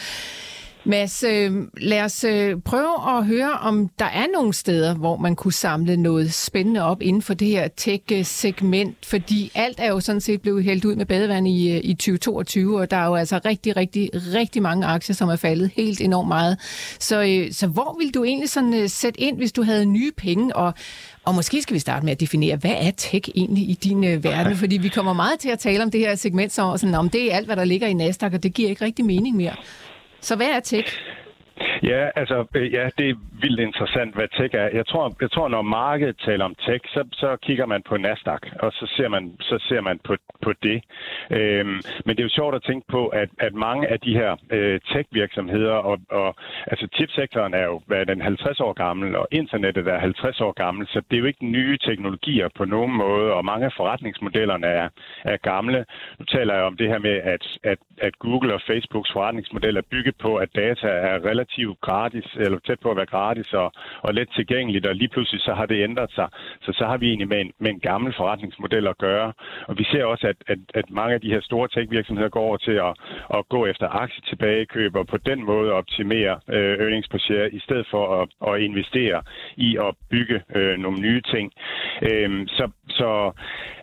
Mads, 0.88 1.22
øh, 1.22 1.52
lad 1.76 2.02
os 2.02 2.24
øh, 2.24 2.56
prøve 2.64 3.18
at 3.18 3.26
høre, 3.26 3.50
om 3.50 3.88
der 3.98 4.04
er 4.04 4.26
nogle 4.34 4.54
steder, 4.54 4.94
hvor 4.94 5.16
man 5.16 5.36
kunne 5.36 5.52
samle 5.52 5.96
noget 5.96 6.34
spændende 6.34 6.82
op 6.82 7.02
inden 7.02 7.22
for 7.22 7.34
det 7.34 7.48
her 7.48 7.68
tech-segment, 7.76 9.06
fordi 9.06 9.50
alt 9.54 9.80
er 9.80 9.88
jo 9.88 10.00
sådan 10.00 10.20
set 10.20 10.42
blevet 10.42 10.64
hældt 10.64 10.84
ud 10.84 10.94
med 10.96 11.06
badevand 11.06 11.48
i, 11.48 11.70
øh, 11.76 11.80
i 11.84 11.94
2022, 11.94 12.80
og 12.80 12.90
der 12.90 12.96
er 12.96 13.06
jo 13.06 13.14
altså 13.14 13.40
rigtig, 13.44 13.76
rigtig, 13.76 14.10
rigtig 14.14 14.62
mange 14.62 14.86
aktier, 14.86 15.14
som 15.14 15.28
er 15.28 15.36
faldet 15.36 15.70
helt 15.76 16.00
enormt 16.00 16.28
meget. 16.28 16.58
Så, 17.00 17.22
øh, 17.22 17.52
så 17.52 17.66
hvor 17.66 17.96
vil 18.00 18.14
du 18.14 18.24
egentlig 18.24 18.50
sådan 18.50 18.74
øh, 18.74 18.88
sætte 18.88 19.20
ind, 19.20 19.36
hvis 19.36 19.52
du 19.52 19.62
havde 19.62 19.86
nye 19.86 20.12
penge, 20.16 20.56
og, 20.56 20.74
og 21.24 21.34
måske 21.34 21.62
skal 21.62 21.74
vi 21.74 21.78
starte 21.78 22.04
med 22.04 22.12
at 22.12 22.20
definere, 22.20 22.56
hvad 22.56 22.74
er 22.78 22.90
tech 22.90 23.30
egentlig 23.34 23.70
i 23.70 23.74
din 23.74 24.04
øh, 24.04 24.24
verden? 24.24 24.56
Fordi 24.56 24.76
vi 24.76 24.88
kommer 24.88 25.12
meget 25.12 25.38
til 25.40 25.48
at 25.48 25.58
tale 25.58 25.82
om 25.82 25.90
det 25.90 26.00
her 26.00 26.14
segment, 26.14 26.52
så 26.52 26.76
sådan, 26.76 26.94
om 26.94 27.10
det 27.10 27.32
er 27.32 27.36
alt, 27.36 27.46
hvad 27.46 27.56
der 27.56 27.64
ligger 27.64 27.86
i 27.86 27.94
Nasdaq, 27.94 28.32
og 28.32 28.42
det 28.42 28.54
giver 28.54 28.68
ikke 28.68 28.84
rigtig 28.84 29.04
mening 29.04 29.36
mere. 29.36 29.54
Så 30.20 30.36
hvad 30.36 30.46
er 30.46 30.60
tech? 30.60 30.98
Ja, 31.82 32.10
altså, 32.16 32.44
øh, 32.54 32.72
ja, 32.72 32.88
det 32.98 33.10
er 33.10 33.14
vildt 33.40 33.60
interessant, 33.60 34.14
hvad 34.14 34.28
tech 34.28 34.54
er. 34.54 34.68
Jeg 34.72 34.86
tror, 34.86 35.16
jeg 35.20 35.30
tror 35.30 35.48
når 35.48 35.62
markedet 35.62 36.16
taler 36.18 36.44
om 36.44 36.54
tech, 36.54 36.84
så, 36.88 37.04
så 37.12 37.36
kigger 37.36 37.66
man 37.66 37.82
på 37.82 37.96
Nasdaq, 37.96 38.42
og 38.60 38.72
så 38.72 38.86
ser 38.96 39.08
man, 39.08 39.36
så 39.40 39.58
ser 39.68 39.80
man 39.80 39.98
på, 40.04 40.16
på 40.42 40.52
det. 40.62 40.82
Øhm, 41.30 41.80
men 42.04 42.16
det 42.16 42.20
er 42.20 42.28
jo 42.28 42.38
sjovt 42.38 42.54
at 42.54 42.62
tænke 42.62 42.86
på, 42.88 43.06
at, 43.06 43.28
at 43.38 43.54
mange 43.54 43.88
af 43.88 44.00
de 44.00 44.12
her 44.14 44.36
øh, 44.50 44.80
tech-virksomheder, 44.92 45.72
og, 45.72 45.98
og 46.10 46.36
altså 46.66 46.88
chipsektoren 46.94 47.54
er 47.54 47.64
jo 47.64 47.80
hvad 47.86 48.06
den 48.06 48.20
50 48.20 48.60
år 48.60 48.72
gammel, 48.72 49.16
og 49.16 49.28
internettet 49.30 49.88
er 49.88 49.98
50 49.98 50.40
år 50.40 50.52
gammel, 50.52 50.86
så 50.86 51.02
det 51.10 51.16
er 51.16 51.20
jo 51.20 51.26
ikke 51.26 51.46
nye 51.46 51.78
teknologier 51.78 52.48
på 52.56 52.64
nogen 52.64 52.92
måde, 52.96 53.32
og 53.32 53.44
mange 53.44 53.66
af 53.66 53.72
forretningsmodellerne 53.76 54.66
er, 54.66 54.88
er 55.24 55.36
gamle. 55.36 55.84
Nu 56.18 56.24
taler 56.24 56.54
jeg 56.54 56.62
om 56.62 56.76
det 56.76 56.88
her 56.88 56.98
med, 56.98 57.16
at, 57.34 57.44
at, 57.64 57.78
at 57.98 58.18
Google 58.18 58.54
og 58.54 58.60
Facebooks 58.66 59.12
forretningsmodel 59.12 59.76
er 59.76 59.90
bygget 59.90 60.16
på, 60.16 60.36
at 60.36 60.48
data 60.54 60.86
er 60.86 61.24
relativt 61.24 61.47
gratis, 61.80 62.24
eller 62.36 62.58
tæt 62.58 62.80
på 62.80 62.90
at 62.90 62.96
være 62.96 63.06
gratis 63.06 63.52
og, 63.52 63.72
og 64.02 64.14
let 64.14 64.28
tilgængeligt, 64.36 64.86
og 64.86 64.94
lige 64.94 65.08
pludselig 65.08 65.40
så 65.40 65.54
har 65.54 65.66
det 65.66 65.84
ændret 65.84 66.10
sig. 66.12 66.28
Så 66.60 66.72
så 66.72 66.84
har 66.86 66.96
vi 66.96 67.08
egentlig 67.08 67.28
med 67.28 67.40
en, 67.40 67.52
med 67.58 67.70
en 67.70 67.80
gammel 67.80 68.14
forretningsmodel 68.16 68.86
at 68.86 68.98
gøre. 68.98 69.32
Og 69.68 69.78
vi 69.78 69.84
ser 69.84 70.04
også, 70.04 70.26
at, 70.26 70.36
at, 70.46 70.58
at 70.74 70.90
mange 70.90 71.14
af 71.14 71.20
de 71.20 71.30
her 71.30 71.40
store 71.40 71.68
tech-virksomheder 71.68 72.28
går 72.28 72.40
over 72.40 72.56
til 72.56 72.72
at, 72.88 72.92
at 73.34 73.48
gå 73.48 73.66
efter 73.66 73.88
aktietilbagekøb 73.88 74.96
og 74.96 75.06
på 75.06 75.16
den 75.16 75.44
måde 75.44 75.72
optimere 75.72 76.40
øh, 76.48 76.78
earnings 76.78 77.08
per 77.08 77.18
share, 77.18 77.54
i 77.54 77.60
stedet 77.60 77.86
for 77.90 78.22
at, 78.22 78.54
at 78.54 78.60
investere 78.60 79.22
i 79.56 79.76
at 79.76 79.94
bygge 80.10 80.42
øh, 80.54 80.78
nogle 80.78 81.00
nye 81.00 81.20
ting. 81.20 81.52
Øh, 82.02 82.46
så 82.46 82.70
så 82.88 83.32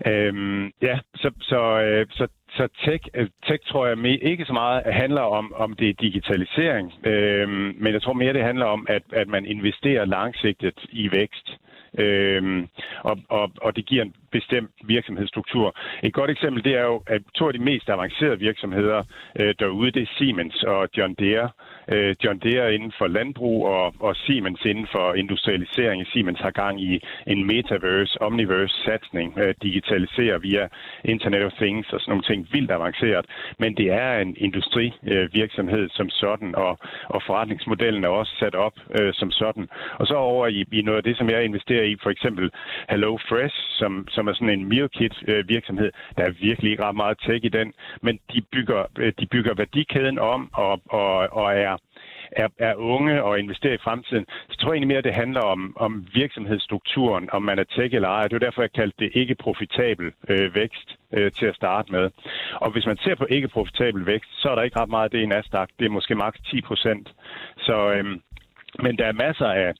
øh, 0.05 0.33
ja, 0.81 0.99
så, 1.15 1.29
så, 1.41 1.61
øh, 1.81 2.05
så 2.11 2.27
så 2.55 2.67
tech, 2.85 3.03
øh, 3.13 3.29
tech 3.47 3.61
tror 3.67 3.87
jeg 3.87 3.97
ikke 4.21 4.45
så 4.45 4.53
meget 4.53 4.83
handler 4.93 5.21
om, 5.21 5.53
om 5.53 5.73
det 5.73 5.89
er 5.89 5.93
digitalisering, 5.93 6.93
øh, 7.05 7.49
men 7.49 7.93
jeg 7.93 8.01
tror 8.01 8.13
mere, 8.13 8.33
det 8.33 8.43
handler 8.43 8.65
om, 8.65 8.85
at, 8.89 9.03
at 9.13 9.27
man 9.27 9.45
investerer 9.45 10.05
langsigtet 10.05 10.85
i 10.91 11.11
vækst. 11.11 11.47
Øh, 11.97 12.67
og, 13.03 13.17
og, 13.29 13.51
og 13.61 13.75
det 13.75 13.85
giver 13.85 14.03
en 14.03 14.13
bestemt 14.37 14.71
virksomhedsstruktur. 14.95 15.67
Et 16.03 16.13
godt 16.13 16.31
eksempel 16.31 16.63
det 16.63 16.73
er 16.81 16.85
jo, 16.91 16.97
at 17.07 17.21
to 17.37 17.43
af 17.47 17.53
de 17.53 17.65
mest 17.69 17.89
avancerede 17.89 18.39
virksomheder 18.39 18.99
øh, 19.39 19.53
derude, 19.59 19.91
det 19.91 20.01
er 20.01 20.11
Siemens 20.17 20.63
og 20.63 20.89
John 20.97 21.13
Deere. 21.13 21.49
Øh, 21.93 22.15
John 22.23 22.39
Deere 22.39 22.75
inden 22.75 22.93
for 22.97 23.07
landbrug 23.07 23.67
og, 23.67 23.93
og 23.99 24.15
Siemens 24.15 24.65
inden 24.65 24.87
for 24.91 25.13
industrialisering. 25.13 26.07
Siemens 26.07 26.39
har 26.39 26.51
gang 26.51 26.75
i 26.81 26.99
en 27.27 27.47
metaverse, 27.47 28.21
omniverse 28.21 28.75
satsning, 28.85 29.39
øh, 29.43 29.53
digitaliserer 29.61 30.37
via 30.37 30.67
Internet 31.03 31.43
of 31.43 31.51
Things 31.51 31.93
og 31.93 31.99
sådan 31.99 32.11
nogle 32.11 32.23
ting, 32.29 32.47
vildt 32.53 32.71
avanceret. 32.71 33.25
Men 33.59 33.77
det 33.77 33.87
er 33.91 34.19
en 34.19 34.35
industrivirksomhed 34.37 35.83
øh, 35.83 35.89
som 35.97 36.09
sådan, 36.09 36.55
og, 36.55 36.79
og 37.15 37.21
forretningsmodellen 37.27 38.03
er 38.03 38.09
også 38.09 38.33
sat 38.39 38.55
op 38.55 38.75
øh, 38.99 39.13
som 39.13 39.31
sådan. 39.31 39.67
Og 39.99 40.07
så 40.07 40.15
over 40.15 40.47
i, 40.47 40.65
i 40.71 40.81
noget 40.81 40.97
af 40.97 41.03
det, 41.03 41.17
som 41.17 41.29
jeg 41.29 41.43
investerer 41.43 41.83
i, 41.83 41.95
for 42.03 42.09
eksempel 42.09 42.51
Hello 42.89 43.17
Fresh, 43.29 43.55
som, 43.79 44.07
som 44.15 44.24
er 44.27 44.33
sådan 44.33 44.59
en 44.59 44.69
meal 44.69 44.89
kit 44.89 45.13
øh, 45.27 45.49
virksomhed 45.49 45.91
Der 46.17 46.23
er 46.23 46.31
virkelig 46.31 46.71
ikke 46.71 46.83
ret 46.83 46.95
meget 46.95 47.17
tech 47.25 47.45
i 47.45 47.49
den, 47.49 47.73
men 48.01 48.19
de 48.33 48.41
bygger, 48.41 48.85
øh, 48.97 49.13
de 49.19 49.25
bygger 49.25 49.53
værdikæden 49.53 50.19
om 50.19 50.49
og, 50.53 50.81
og, 50.85 51.13
og 51.31 51.55
er 51.55 51.77
er, 52.31 52.47
er 52.59 52.75
unge 52.75 53.23
og 53.23 53.39
investerer 53.39 53.73
i 53.73 53.83
fremtiden, 53.83 54.25
så 54.49 54.57
tror 54.57 54.69
jeg 54.69 54.73
egentlig 54.73 54.87
mere, 54.87 54.97
at 54.97 55.03
det 55.03 55.13
handler 55.13 55.41
om, 55.41 55.73
om 55.79 56.07
virksomhedsstrukturen, 56.13 57.29
om 57.31 57.41
man 57.41 57.59
er 57.59 57.63
tech 57.63 57.95
eller 57.95 58.09
ej. 58.09 58.27
Det 58.27 58.33
er 58.33 58.45
derfor, 58.45 58.61
jeg 58.61 58.71
kaldte 58.71 58.97
det 58.99 59.11
ikke 59.13 59.35
profitabel 59.35 60.11
øh, 60.29 60.55
vækst 60.55 60.95
øh, 61.13 61.31
til 61.31 61.45
at 61.45 61.55
starte 61.55 61.91
med. 61.91 62.09
Og 62.55 62.71
hvis 62.71 62.85
man 62.85 62.97
ser 62.97 63.15
på 63.15 63.25
ikke 63.29 63.47
profitabel 63.47 64.05
vækst, 64.05 64.31
så 64.41 64.49
er 64.49 64.55
der 64.55 64.61
ikke 64.61 64.79
ret 64.79 64.89
meget 64.89 65.03
af 65.03 65.11
det 65.11 65.19
i 65.21 65.25
Nasdaq. 65.25 65.69
Det 65.79 65.85
er 65.85 65.89
måske 65.89 66.15
maks 66.15 66.39
10 66.39 66.61
procent. 66.61 67.13
Så, 67.57 67.91
øhm, 67.91 68.21
men 68.83 68.97
der 68.97 69.05
er 69.05 69.11
masser 69.25 69.45
af, 69.45 69.73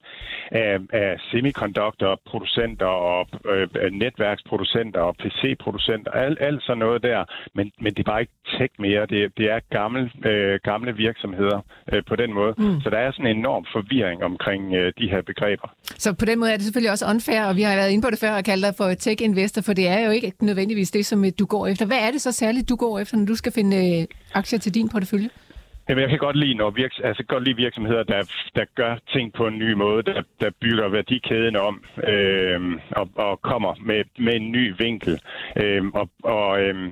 af, 0.52 0.80
af 0.93 1.20
semiconductor-producenter 1.32 2.86
og 2.86 3.28
øh, 3.52 3.91
netværksproducenter 3.91 5.00
og 5.00 5.16
PC-producenter, 5.16 6.12
alt, 6.12 6.38
alt 6.41 6.64
sådan 6.64 6.78
noget 6.78 7.04
der. 7.04 7.26
Men, 7.56 7.72
men 7.82 7.93
det 7.93 8.00
er 8.00 8.12
bare 8.12 8.22
ikke 8.22 8.34
tech 8.58 8.74
mere. 8.80 9.06
Det, 9.06 9.38
det 9.38 9.46
er 9.52 9.60
gamle, 9.72 10.12
øh, 10.26 10.60
gamle 10.64 10.96
virksomheder 10.96 11.60
øh, 11.93 12.04
på 12.08 12.16
den 12.16 12.34
måde. 12.34 12.54
Mm. 12.58 12.82
Så 12.82 12.89
der 12.89 12.98
er 12.98 13.12
sådan 13.12 13.28
en 13.28 13.38
enorm 13.38 13.66
forvirring 13.74 14.24
omkring 14.24 14.74
øh, 14.74 14.93
de 15.00 15.10
her 15.10 15.22
begreber. 15.22 15.68
Så 15.84 16.14
på 16.14 16.26
den 16.26 16.39
måde 16.39 16.52
er 16.52 16.58
det 16.58 16.64
selvfølgelig 16.64 16.91
også 16.91 17.06
unfair, 17.10 17.43
og 17.43 17.56
vi 17.56 17.62
har 17.62 17.76
været 17.76 17.91
inde 17.91 18.02
på 18.02 18.10
det 18.10 18.20
før 18.20 18.32
og 18.32 18.43
kaldt 18.43 18.66
dig 18.66 18.74
for 18.78 18.93
tech-investor, 18.93 19.62
for 19.62 19.74
det 19.74 19.88
er 19.88 20.00
jo 20.06 20.12
ikke 20.12 20.34
nødvendigvis 20.41 20.91
det, 20.91 21.06
som 21.06 21.26
du 21.39 21.46
går 21.46 21.68
efter. 21.68 21.86
Hvad 21.86 22.00
er 22.08 22.12
det 22.12 22.22
så 22.22 22.32
særligt, 22.32 22.70
du 22.70 22.76
går 22.76 23.00
efter, 23.00 23.18
når 23.18 23.26
du 23.26 23.36
skal 23.36 23.52
finde 23.52 24.02
øh, 24.02 24.08
aktier 24.34 24.60
til 24.60 24.74
din 24.74 24.89
portefølje? 24.89 25.30
Jamen, 25.89 26.01
jeg 26.01 26.09
kan 26.09 26.19
godt 26.19 26.36
lide, 26.36 26.53
når 26.53 26.69
virks, 26.69 26.99
altså, 27.03 27.23
godt 27.23 27.43
lide 27.43 27.55
virksomheder, 27.55 28.03
der, 28.03 28.21
der 28.55 28.65
gør 28.75 28.97
ting 29.13 29.33
på 29.33 29.47
en 29.47 29.57
ny 29.59 29.73
måde, 29.73 30.03
der, 30.03 30.21
der 30.41 30.49
bygger 30.61 30.88
værdikæden 30.89 31.55
om 31.55 31.83
øh, 32.07 32.61
og, 32.91 33.09
og 33.15 33.41
kommer 33.41 33.75
med, 33.79 34.03
med 34.19 34.36
en 34.36 34.51
ny 34.51 34.73
vinkel. 34.77 35.19
Øh, 35.61 35.83
og 35.93 36.09
og 36.23 36.61
øh, 36.61 36.91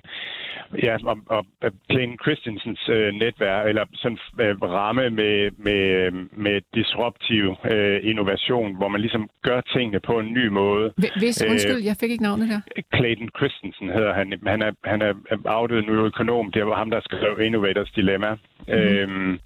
ja, 0.83 0.97
og, 1.05 1.17
og 1.29 1.45
Plain 1.89 2.17
Christensens 2.23 2.89
øh, 2.89 3.13
netværk, 3.13 3.67
eller 3.69 3.85
sådan 3.93 4.17
øh, 4.41 4.61
ramme 4.61 5.09
med, 5.09 5.51
med, 5.57 6.11
med 6.45 6.61
disruptiv 6.73 7.55
øh, 7.71 7.99
innovation, 8.03 8.75
hvor 8.75 8.87
man 8.87 9.01
ligesom 9.01 9.29
gør 9.41 9.61
tingene 9.61 9.99
på 9.99 10.19
en 10.19 10.33
ny 10.33 10.47
måde. 10.47 10.93
Hvis, 11.17 11.43
øh, 11.43 11.51
undskyld, 11.51 11.81
jeg 11.89 11.95
fik 11.99 12.11
ikke 12.11 12.23
navnet 12.23 12.47
her. 12.47 12.59
Clayton 12.95 13.29
Christensen 13.37 13.89
hedder 13.89 14.13
han. 14.13 14.33
Han 14.47 14.61
er, 14.61 14.71
han 14.83 15.01
er 15.01 15.13
afdød 15.45 15.83
økonom. 15.89 16.51
Det 16.51 16.65
var 16.65 16.75
ham, 16.75 16.89
der 16.89 17.01
skrev 17.01 17.41
Innovators 17.41 17.91
Dilemma. 17.91 18.37
Mm. 18.67 18.73
Øhm, 18.73 19.39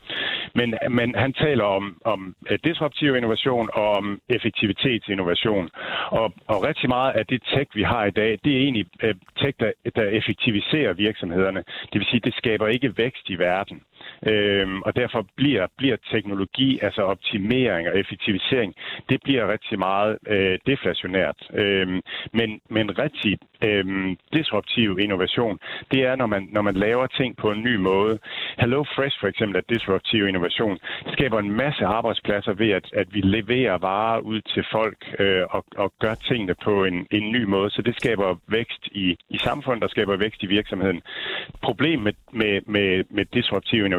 men, 0.55 0.75
men 0.89 1.15
han 1.15 1.33
taler 1.33 1.63
om, 1.63 2.01
om 2.05 2.35
øh, 2.49 2.59
disruptiv 2.63 3.15
innovation 3.15 3.69
og 3.73 3.89
om 3.91 4.21
effektivitetsinnovation. 4.29 5.69
Og, 6.09 6.33
og 6.47 6.63
rigtig 6.63 6.89
meget 6.89 7.13
af 7.13 7.25
det 7.25 7.41
tech, 7.53 7.75
vi 7.75 7.83
har 7.83 8.05
i 8.05 8.11
dag, 8.11 8.39
det 8.43 8.51
er 8.53 8.57
egentlig 8.57 8.85
øh, 9.03 9.15
tech, 9.39 9.53
der, 9.59 9.71
der 9.95 10.03
effektiviserer 10.03 10.93
virksomhederne. 10.93 11.63
Det 11.93 11.99
vil 11.99 12.07
sige, 12.11 12.19
det 12.19 12.33
skaber 12.33 12.67
ikke 12.67 12.97
vækst 12.97 13.29
i 13.29 13.35
verden. 13.35 13.81
Øhm, 14.27 14.81
og 14.81 14.95
derfor 14.95 15.25
bliver, 15.35 15.67
bliver 15.77 15.97
teknologi, 16.11 16.79
altså 16.81 17.01
optimering 17.01 17.89
og 17.89 17.99
effektivisering, 17.99 18.73
det 19.09 19.19
bliver 19.23 19.51
rigtig 19.51 19.79
meget 19.79 20.17
øh, 20.27 20.59
deflationært. 20.67 21.49
Øhm, 21.53 22.01
men, 22.33 22.59
men 22.69 22.99
rigtig 22.99 23.37
øhm, 23.63 24.17
disruptiv 24.33 24.99
innovation, 24.99 25.59
det 25.91 26.05
er, 26.05 26.15
når 26.15 26.25
man, 26.25 26.47
når 26.51 26.61
man 26.61 26.75
laver 26.75 27.07
ting 27.07 27.37
på 27.37 27.51
en 27.51 27.63
ny 27.63 27.75
måde. 27.75 28.19
Hello 28.59 28.83
Fresh 28.83 29.19
for 29.19 29.27
eksempel 29.27 29.57
er 29.57 29.73
disruptiv 29.75 30.27
innovation. 30.27 30.77
Det 31.05 31.13
skaber 31.13 31.39
en 31.39 31.51
masse 31.51 31.85
arbejdspladser 31.85 32.53
ved, 32.53 32.69
at, 32.69 32.85
at 32.93 33.07
vi 33.13 33.21
leverer 33.21 33.77
varer 33.77 34.19
ud 34.19 34.41
til 34.41 34.65
folk 34.71 34.97
øh, 35.19 35.43
og, 35.49 35.65
og 35.77 35.93
gør 35.99 36.13
tingene 36.13 36.55
på 36.63 36.85
en, 36.85 37.07
en 37.11 37.31
ny 37.31 37.43
måde. 37.43 37.69
Så 37.69 37.81
det 37.81 37.95
skaber 37.95 38.35
vækst 38.47 38.87
i, 38.91 39.17
i 39.29 39.37
samfundet, 39.37 39.81
der 39.81 39.87
skaber 39.87 40.17
vækst 40.17 40.43
i 40.43 40.45
virksomheden. 40.45 41.01
Problemet 41.61 42.03
med, 42.03 42.13
med, 42.31 42.61
med, 42.65 43.03
med 43.09 43.25
disruptiv 43.25 43.85
innovation, 43.85 43.96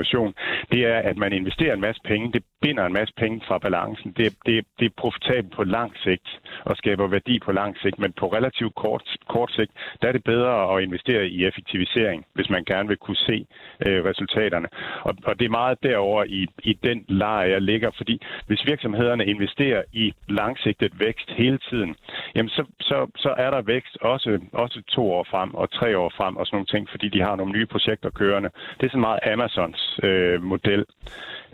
det 0.73 0.87
er, 0.87 0.99
at 0.99 1.17
man 1.17 1.33
investerer 1.33 1.75
en 1.75 1.81
masse 1.81 2.01
penge. 2.05 2.33
Det 2.33 2.43
binder 2.63 2.87
en 2.87 2.93
masse 2.93 3.15
penge 3.17 3.41
fra 3.49 3.59
balancen. 3.59 4.13
Det, 4.17 4.35
det, 4.47 4.65
det 4.79 4.87
er 4.87 4.91
profitabelt 4.97 5.53
på 5.55 5.65
lang 5.65 5.93
sigt 6.05 6.41
og 6.65 6.77
skaber 6.77 7.07
værdi 7.07 7.39
på 7.39 7.53
lang 7.53 7.77
sigt, 7.83 7.99
men 7.99 8.13
på 8.13 8.27
relativt 8.27 8.75
kort, 8.75 9.03
kort 9.29 9.53
sigt, 9.53 9.73
der 10.03 10.09
er 10.09 10.13
det 10.13 10.25
bedre 10.25 10.77
at 10.77 10.83
investere 10.83 11.29
i 11.29 11.45
effektivisering, 11.45 12.25
hvis 12.35 12.51
man 12.51 12.65
gerne 12.65 12.89
vil 12.89 12.97
kunne 12.97 13.17
se 13.17 13.47
øh, 13.87 14.05
resultaterne. 14.05 14.69
Og, 15.03 15.15
og 15.25 15.39
det 15.39 15.45
er 15.45 15.59
meget 15.61 15.83
derover 15.83 16.25
i, 16.25 16.47
i 16.63 16.73
den 16.73 17.05
leje, 17.09 17.51
jeg 17.51 17.63
ligger, 17.63 17.91
fordi 17.97 18.21
hvis 18.47 18.67
virksomhederne 18.67 19.27
investerer 19.27 19.83
i 19.93 20.13
langsigtet 20.29 21.01
vækst 21.01 21.31
hele 21.31 21.59
tiden, 21.59 21.97
jamen 22.35 22.49
så, 22.49 22.65
så, 22.81 23.07
så 23.17 23.35
er 23.39 23.51
der 23.51 23.63
vækst 23.63 23.97
også, 24.01 24.41
også 24.53 24.83
to 24.89 25.13
år 25.13 25.27
frem 25.31 25.55
og 25.55 25.71
tre 25.71 25.99
år 25.99 26.13
frem 26.17 26.37
og 26.37 26.47
sådan 26.47 26.57
nogle 26.57 26.67
ting, 26.67 26.89
fordi 26.91 27.09
de 27.09 27.21
har 27.21 27.37
nogle 27.37 27.53
nye 27.53 27.67
projekter 27.67 28.11
kørende. 28.11 28.51
Det 28.81 28.87
er 28.87 28.91
sådan 28.91 29.01
meget 29.01 29.21
Amazons 29.33 29.88
øh, 30.03 30.43
model. 30.43 30.85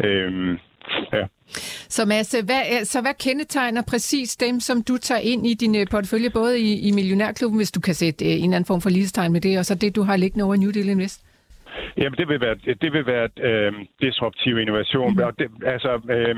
Øh, 0.05 0.59
Ja. 1.13 1.27
Så 1.89 2.05
Mads, 2.05 2.35
hvad, 2.45 2.85
så 2.85 3.01
hvad 3.01 3.15
kendetegner 3.19 3.83
præcis 3.83 4.37
dem, 4.37 4.61
som 4.61 4.83
du 4.83 4.97
tager 4.97 5.21
ind 5.21 5.47
i 5.47 5.55
din 5.55 5.75
øh, 5.75 5.87
portefølje, 5.91 6.31
både 6.31 6.61
i, 6.61 6.89
i 6.89 6.91
Millionærklubben, 6.91 7.57
hvis 7.57 7.73
du 7.73 7.81
kan 7.81 7.95
sætte 7.95 8.25
øh, 8.25 8.31
en 8.31 8.37
eller 8.37 8.57
anden 8.57 8.65
form 8.65 8.81
for 8.81 8.91
ligestegn 8.91 9.33
med 9.33 9.41
det, 9.41 9.59
og 9.59 9.67
så 9.67 9.75
det, 9.75 9.97
du 9.97 10.03
har 10.03 10.17
liggende 10.17 10.45
over 10.45 10.55
i 10.55 10.59
New 10.59 10.71
Deal 10.71 10.89
Invest? 10.89 11.21
Jamen, 11.97 12.19
det 12.19 12.29
vil 12.29 12.41
være, 12.41 12.57
det 12.83 12.93
vil 12.93 13.07
være 13.07 13.29
øh, 13.41 13.73
disruptiv 14.01 14.59
innovation. 14.59 15.13
Mm. 15.13 15.23
Og 15.23 15.39
det, 15.39 15.49
altså, 15.67 15.93
øh, 16.11 16.37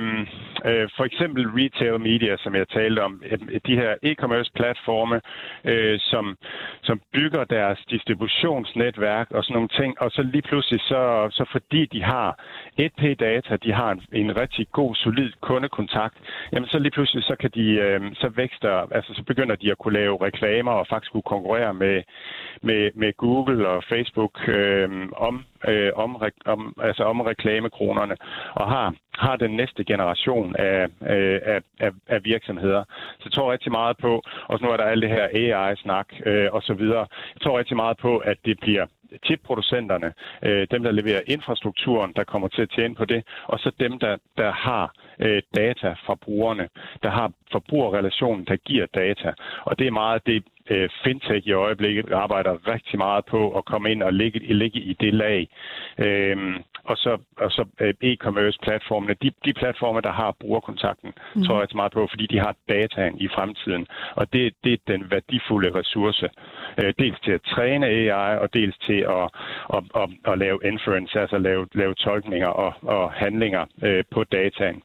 øh, 0.70 0.88
for 0.96 1.04
eksempel 1.04 1.46
retail 1.46 2.00
media, 2.00 2.36
som 2.36 2.54
jeg 2.54 2.68
talte 2.68 3.00
om, 3.02 3.22
øh, 3.30 3.60
de 3.66 3.74
her 3.76 3.94
e-commerce 4.08 4.50
platforme, 4.54 5.20
øh, 5.64 5.98
som, 6.00 6.36
som 6.82 7.00
bygger 7.12 7.44
deres 7.44 7.78
distributionsnetværk 7.90 9.30
og 9.30 9.44
sådan 9.44 9.54
nogle 9.54 9.68
ting, 9.68 10.00
og 10.02 10.10
så 10.10 10.22
lige 10.22 10.42
pludselig, 10.42 10.80
så, 10.80 11.28
så 11.30 11.44
fordi 11.52 11.86
de 11.86 12.02
har 12.02 12.28
1P-data, 12.80 13.56
de 13.56 13.72
har 13.72 13.90
en, 13.90 14.02
en 14.12 14.36
rigtig 14.40 14.66
god, 14.72 14.94
solid 14.94 15.32
kundekontakt, 15.40 16.16
jamen 16.52 16.68
så 16.68 16.78
lige 16.78 16.90
pludselig, 16.90 17.24
så 17.24 17.36
kan 17.40 17.50
de, 17.54 17.66
øh, 17.70 18.00
så 18.14 18.28
vækster, 18.28 18.86
altså 18.90 19.14
så 19.14 19.22
begynder 19.22 19.56
de 19.56 19.70
at 19.70 19.78
kunne 19.78 19.94
lave 19.94 20.24
reklamer 20.26 20.72
og 20.72 20.86
faktisk 20.86 21.12
kunne 21.12 21.22
konkurrere 21.34 21.74
med, 21.74 22.02
med, 22.62 22.90
med 22.94 23.12
Google 23.16 23.68
og 23.68 23.84
Facebook 23.84 24.48
øh, 24.48 24.88
om, 25.28 25.44
øh, 25.68 25.90
om, 25.94 26.22
om, 26.46 26.74
altså 26.82 27.02
om 27.02 27.20
reklamekronerne, 27.20 28.16
og 28.54 28.68
har, 28.68 28.94
har 29.18 29.36
den 29.36 29.50
næste 29.56 29.84
generation 29.84 30.56
af, 30.56 30.82
øh, 31.14 31.40
af, 31.52 31.60
af, 31.80 31.90
af 32.06 32.24
virksomheder. 32.24 32.84
Så 33.18 33.22
jeg 33.24 33.32
tror 33.32 33.52
rigtig 33.52 33.72
meget 33.72 33.96
på, 33.96 34.22
og 34.48 34.58
nu 34.62 34.68
er 34.68 34.76
der 34.76 34.84
alt 34.84 35.02
det 35.02 35.10
her 35.10 35.26
AI-snak 35.32 36.08
øh, 36.26 36.48
og 36.52 36.62
så 36.62 36.74
videre, 36.74 37.06
jeg 37.34 37.40
tror 37.42 37.58
rigtig 37.58 37.76
meget 37.76 37.96
på, 37.96 38.18
at 38.18 38.38
det 38.44 38.60
bliver 38.60 38.86
chipproducenterne, 39.26 40.12
øh, 40.42 40.66
dem 40.70 40.82
der 40.82 40.90
leverer 40.90 41.20
infrastrukturen, 41.26 42.12
der 42.16 42.24
kommer 42.24 42.48
til 42.48 42.62
at 42.62 42.70
tjene 42.70 42.94
på 42.94 43.04
det, 43.04 43.24
og 43.44 43.58
så 43.58 43.70
dem, 43.80 43.98
der, 43.98 44.16
der 44.36 44.52
har 44.52 44.92
øh, 45.18 45.42
data 45.56 45.94
fra 46.06 46.14
brugerne, 46.14 46.68
der 47.02 47.10
har 47.10 47.32
forbrugerrelationen, 47.52 48.44
der 48.44 48.56
giver 48.56 48.86
data. 48.94 49.32
Og 49.62 49.78
det 49.78 49.86
er 49.86 49.90
meget 49.90 50.26
det, 50.26 50.44
øh, 50.70 50.88
fintech 51.04 51.46
i 51.46 51.52
øjeblikket 51.52 52.12
arbejder 52.12 52.68
rigtig 52.72 52.98
meget 52.98 53.24
på 53.24 53.58
at 53.58 53.64
komme 53.64 53.90
ind 53.90 54.02
og 54.02 54.12
ligge, 54.12 54.38
ligge 54.54 54.80
i 54.80 54.92
det 54.92 55.14
lag. 55.14 55.48
Øhm, 55.98 56.54
og 56.84 56.96
så, 56.96 57.18
og 57.36 57.50
så 57.50 57.64
øh, 57.80 57.94
e-commerce 58.04 58.58
platformene, 58.62 59.14
de, 59.22 59.30
de 59.44 59.52
platforme, 59.52 60.00
der 60.00 60.12
har 60.12 60.36
brugerkontakten, 60.40 61.12
mm. 61.34 61.44
tror 61.44 61.58
jeg 61.60 61.68
meget 61.74 61.92
på, 61.92 62.06
fordi 62.10 62.26
de 62.26 62.38
har 62.38 62.54
dataen 62.68 63.20
i 63.20 63.28
fremtiden. 63.28 63.86
Og 64.14 64.32
det, 64.32 64.54
det 64.64 64.72
er 64.72 64.76
den 64.86 65.10
værdifulde 65.10 65.74
ressource. 65.78 66.28
Øh, 66.78 66.94
dels 66.98 67.20
til 67.20 67.32
at 67.32 67.42
træne 67.42 67.86
AI, 67.86 68.38
og 68.38 68.54
dels 68.54 68.78
til 68.78 69.00
at, 69.16 69.30
at, 69.74 69.82
at, 70.02 70.32
at 70.32 70.38
lave 70.38 70.58
inference, 70.64 71.20
altså 71.20 71.38
lave, 71.38 71.66
lave 71.74 71.94
tolkninger 71.94 72.48
og, 72.48 72.74
og 72.82 73.12
handlinger 73.12 73.64
øh, 73.82 74.04
på 74.10 74.24
dataen. 74.24 74.82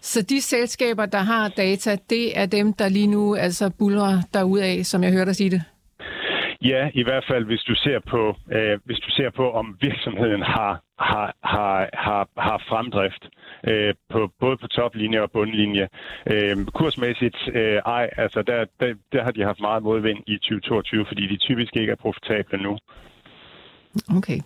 Så 0.00 0.22
de 0.22 0.40
selskaber, 0.42 1.06
der 1.06 1.18
har 1.18 1.48
data, 1.48 1.96
det 2.10 2.38
er 2.38 2.46
dem, 2.46 2.72
der 2.72 2.88
lige 2.88 3.06
nu 3.06 3.36
altså 3.36 3.70
bulrer 3.78 4.22
af, 4.62 4.86
som 4.86 5.02
jeg 5.02 5.12
hørte 5.12 5.26
dig 5.26 5.36
sige 5.36 5.50
det? 5.50 5.62
Ja, 6.64 6.90
i 6.94 7.02
hvert 7.02 7.24
fald 7.28 7.44
hvis 7.44 7.60
du 7.60 7.74
ser 7.74 7.98
på, 8.10 8.36
øh, 8.52 8.78
hvis 8.84 8.98
du 8.98 9.10
ser 9.10 9.30
på 9.30 9.50
om 9.50 9.76
virksomheden 9.80 10.42
har, 10.42 10.82
har, 10.98 11.34
har, 11.44 11.90
har, 11.92 12.28
har 12.38 12.62
fremdrift 12.68 13.28
øh, 13.68 13.94
på, 14.10 14.30
både 14.40 14.56
på 14.56 14.66
toplinje 14.66 15.20
og 15.20 15.30
bundlinje. 15.30 15.88
Øh, 16.32 16.56
kursmæssigt 16.74 17.36
øh, 17.54 17.80
ej, 17.86 18.10
altså 18.16 18.42
der, 18.42 18.64
der, 18.80 18.94
der 19.12 19.22
har 19.24 19.30
de 19.30 19.42
haft 19.42 19.60
meget 19.60 19.82
modvind 19.82 20.18
i 20.26 20.36
2022, 20.36 21.04
fordi 21.08 21.26
de 21.26 21.36
typisk 21.36 21.76
ikke 21.76 21.92
er 21.92 21.96
profitable 21.96 22.62
nu. 22.62 22.78
Okay. 24.16 24.38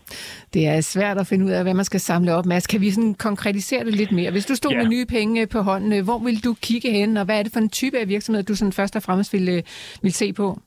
Det 0.54 0.66
er 0.66 0.80
svært 0.80 1.18
at 1.18 1.26
finde 1.26 1.44
ud 1.46 1.50
af, 1.50 1.62
hvad 1.62 1.74
man 1.74 1.84
skal 1.84 2.00
samle 2.00 2.34
op. 2.34 2.46
Mads, 2.46 2.66
kan 2.66 2.80
vi 2.80 2.90
sådan 2.90 3.14
konkretisere 3.14 3.84
det 3.84 3.94
lidt 3.94 4.12
mere? 4.12 4.30
Hvis 4.30 4.46
du 4.46 4.54
stod 4.54 4.72
ja. 4.72 4.78
med 4.78 4.86
nye 4.86 5.06
penge 5.06 5.46
på 5.46 5.60
hånden, 5.60 6.04
hvor 6.04 6.18
vil 6.18 6.44
du 6.44 6.54
kigge 6.62 6.90
hen, 6.90 7.16
og 7.16 7.24
hvad 7.24 7.38
er 7.38 7.42
det 7.42 7.52
for 7.52 7.60
en 7.60 7.68
type 7.68 7.98
af 7.98 8.08
virksomhed, 8.08 8.42
du 8.42 8.54
sådan 8.54 8.72
først 8.72 8.96
og 8.96 9.02
fremmest 9.02 9.32
vil, 9.32 9.48
øh, 9.48 9.62
vil 10.02 10.12
se 10.12 10.32
på? 10.32 10.58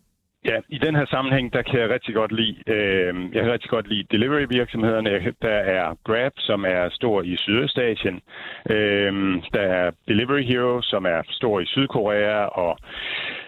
Ja, 0.45 0.57
i 0.69 0.77
den 0.77 0.95
her 0.95 1.05
sammenhæng, 1.05 1.53
der 1.53 1.61
kan 1.61 1.79
jeg 1.79 1.89
rigtig 1.89 2.15
godt 2.15 2.31
lide, 2.31 2.55
øh, 2.67 3.13
jeg 3.33 3.43
kan 3.43 3.51
rigtig 3.51 3.69
godt 3.69 3.87
lide 3.87 4.07
delivery-virksomhederne. 4.11 5.33
Der 5.41 5.59
er 5.77 5.95
Grab, 6.03 6.31
som 6.37 6.65
er 6.65 6.89
stor 6.91 7.21
i 7.21 7.35
Sydøstasien. 7.37 8.21
Øh, 8.69 9.13
der 9.53 9.61
er 9.61 9.91
Delivery 10.07 10.43
Hero, 10.43 10.81
som 10.81 11.05
er 11.05 11.21
stor 11.29 11.59
i 11.59 11.65
Sydkorea 11.65 12.45
og 12.45 12.77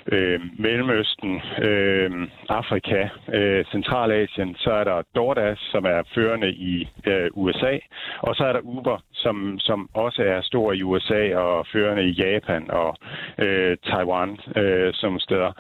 øh, 0.08 0.39
Mellemøsten, 0.60 1.41
øh, 1.62 2.12
Afrika, 2.49 3.08
øh, 3.34 3.66
Centralasien. 3.66 4.56
Så 4.56 4.72
er 4.72 4.84
der 4.84 5.02
DoorDash, 5.16 5.62
som 5.72 5.86
er 5.86 6.02
førende 6.16 6.52
i 6.52 6.89
øh, 7.08 7.30
USA. 7.34 7.78
Og 8.20 8.36
så 8.36 8.43
er 8.43 8.54
der 8.54 8.60
Uber, 8.60 8.97
som, 9.14 9.60
som 9.60 9.89
også 9.93 10.24
er 10.24 10.41
stor 10.41 10.74
i 10.74 10.84
USA 10.84 11.36
og 11.36 11.68
førende 11.74 12.04
i 12.04 12.12
Japan 12.12 12.72
og 12.72 12.97
øh, 13.38 13.78
Taiwan 13.84 14.39
øh, 14.56 14.93
som 14.93 15.20
steder. 15.20 15.52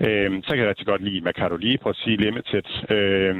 Øh, 0.00 0.42
så 0.42 0.50
kan 0.50 0.58
jeg 0.58 0.68
rigtig 0.68 0.86
godt 0.86 1.02
lide 1.02 1.20
Mercado 1.20 1.56
Libre, 1.56 1.94
Sea 1.94 2.14
Limited. 2.14 2.68
Øh, 2.90 3.36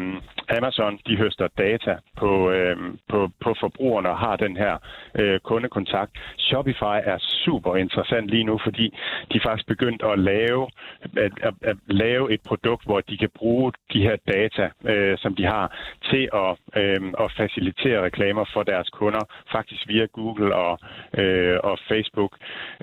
Amazon, 0.48 0.98
de 1.06 1.16
høster 1.16 1.48
data 1.58 1.94
på, 2.16 2.50
øh, 2.50 2.76
på, 3.08 3.30
på 3.44 3.54
forbrugerne 3.60 4.08
og 4.10 4.18
har 4.18 4.36
den 4.36 4.56
her 4.56 4.74
øh, 5.20 5.40
kundekontakt. 5.40 6.12
Shopify 6.36 6.98
er 7.12 7.18
super 7.44 7.76
interessant 7.76 8.26
lige 8.28 8.44
nu, 8.44 8.60
fordi 8.64 8.86
de 9.32 9.40
faktisk 9.46 9.66
begyndt 9.66 10.02
at 10.02 10.18
lave, 10.18 10.45
at, 11.16 11.32
at, 11.42 11.54
at 11.62 11.76
lave 11.86 12.32
et 12.32 12.40
produkt, 12.46 12.84
hvor 12.84 13.00
de 13.00 13.16
kan 13.18 13.30
bruge 13.34 13.72
de 13.92 14.02
her 14.02 14.16
data, 14.34 14.70
øh, 14.84 15.18
som 15.18 15.34
de 15.34 15.44
har, 15.44 15.66
til 16.10 16.28
at, 16.34 16.52
øh, 16.82 17.00
at 17.24 17.32
facilitere 17.36 18.04
reklamer 18.04 18.44
for 18.52 18.62
deres 18.62 18.88
kunder, 18.90 19.24
faktisk 19.52 19.88
via 19.88 20.06
Google 20.06 20.54
og, 20.54 20.78
øh, 21.18 21.58
og 21.64 21.78
Facebook. 21.88 22.32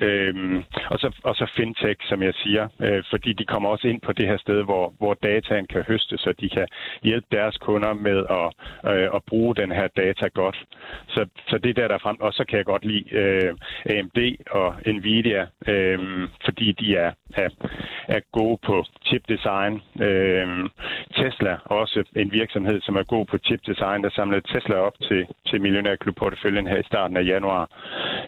Øh, 0.02 0.64
og, 0.90 1.00
så, 1.00 1.10
og 1.24 1.36
så 1.36 1.46
fintech, 1.58 2.00
som 2.10 2.24
jeg 2.24 2.34
siger, 2.34 2.68
øh, 2.80 3.04
fordi 3.10 3.34
de 3.34 3.46
kommer 3.46 3.70
også 3.70 3.88
ind 3.88 4.02
på 4.02 4.12
det 4.14 4.28
her 4.28 4.38
sted, 4.38 4.64
hvor, 4.64 4.94
hvor 4.98 5.14
dataen 5.14 5.68
kan 5.68 5.84
høste, 5.88 6.18
så 6.18 6.34
de 6.42 6.50
kan 6.50 6.68
hjælpe 7.04 7.28
deres 7.32 7.58
kunder 7.58 7.94
med 7.94 8.20
at, 8.40 8.48
øh, 8.92 9.10
at 9.16 9.24
bruge 9.28 9.56
den 9.56 9.72
her 9.72 9.88
data 9.88 10.28
godt. 10.34 10.66
Så, 11.08 11.26
så 11.50 11.58
det 11.58 11.70
er 11.70 11.74
der, 11.74 11.88
der 11.88 11.98
frem. 11.98 12.18
Og 12.20 12.34
så 12.34 12.44
kan 12.46 12.58
jeg 12.58 12.66
godt 12.66 12.86
lide 12.86 13.06
øh, 13.12 13.54
AMD 13.86 14.20
og 14.50 14.76
Nvidia, 14.86 15.48
øh, 15.68 16.00
fordi 16.46 16.72
de 16.72 16.96
er, 16.96 17.12
er, 17.34 17.50
er 18.08 18.20
gode 18.32 18.58
på 18.66 18.86
chip 19.06 19.24
design. 19.30 19.82
Øh, 20.02 20.70
Tesla 21.16 21.58
også 21.66 22.04
en 22.16 22.32
virksomhed, 22.32 22.82
som 22.82 22.96
er 22.96 23.04
god 23.04 23.26
på 23.26 23.38
chip 23.38 23.62
design, 23.66 24.04
der 24.04 24.10
samlede 24.10 24.42
Tesla 24.54 24.76
op 24.76 24.94
til, 25.08 25.28
til 25.48 25.62
millionærklubporteføljen 25.62 26.68
her 26.68 26.78
i 26.78 26.84
starten 26.92 27.18
af 27.18 27.26
januar, 27.26 27.70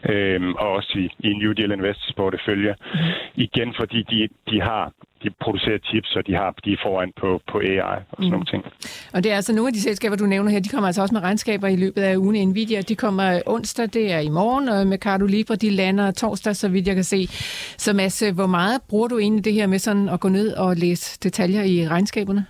øh, 0.09 0.41
og 0.49 0.69
også 0.69 0.93
i, 0.99 1.09
i 1.27 1.33
New 1.33 1.51
Deal 1.51 1.71
Investors 1.71 2.13
portefølje. 2.17 2.75
Igen 3.35 3.73
fordi 3.79 4.03
de, 4.03 4.27
de 4.49 4.61
har 4.61 4.91
de 5.23 5.29
producerer 5.41 5.79
chips, 5.83 6.15
og 6.15 6.27
de, 6.27 6.33
har, 6.33 6.55
de 6.65 6.71
er 6.73 6.77
foran 6.83 7.11
på, 7.21 7.41
på 7.51 7.57
AI 7.59 7.79
og 7.79 8.01
sådan 8.09 8.25
mm. 8.25 8.31
nogle 8.31 8.45
ting. 8.45 8.63
Og 9.13 9.23
det 9.23 9.31
er 9.31 9.35
altså 9.35 9.53
nogle 9.53 9.67
af 9.67 9.73
de 9.73 9.81
selskaber, 9.81 10.15
du 10.15 10.25
nævner 10.25 10.51
her, 10.51 10.59
de 10.59 10.69
kommer 10.69 10.87
altså 10.87 11.01
også 11.01 11.15
med 11.15 11.21
regnskaber 11.21 11.67
i 11.67 11.75
løbet 11.75 12.01
af 12.01 12.15
ugen. 12.17 12.47
Nvidia, 12.49 12.81
de 12.81 12.95
kommer 12.95 13.41
onsdag, 13.45 13.93
det 13.93 14.11
er 14.11 14.19
i 14.19 14.29
morgen, 14.29 14.69
og 14.69 14.87
med 14.87 14.97
Cardo 14.97 15.25
Libre, 15.25 15.55
de 15.55 15.69
lander 15.69 16.11
torsdag, 16.11 16.55
så 16.55 16.69
vidt 16.69 16.87
jeg 16.87 16.95
kan 16.95 17.03
se. 17.03 17.27
Så 17.77 17.93
Mads, 17.93 18.19
hvor 18.19 18.47
meget 18.47 18.81
bruger 18.89 19.07
du 19.07 19.17
egentlig 19.19 19.45
det 19.45 19.53
her 19.53 19.67
med 19.67 19.79
sådan 19.79 20.09
at 20.09 20.19
gå 20.19 20.29
ned 20.29 20.53
og 20.53 20.75
læse 20.75 21.19
detaljer 21.23 21.63
i 21.63 21.87
regnskaberne? 21.87 22.45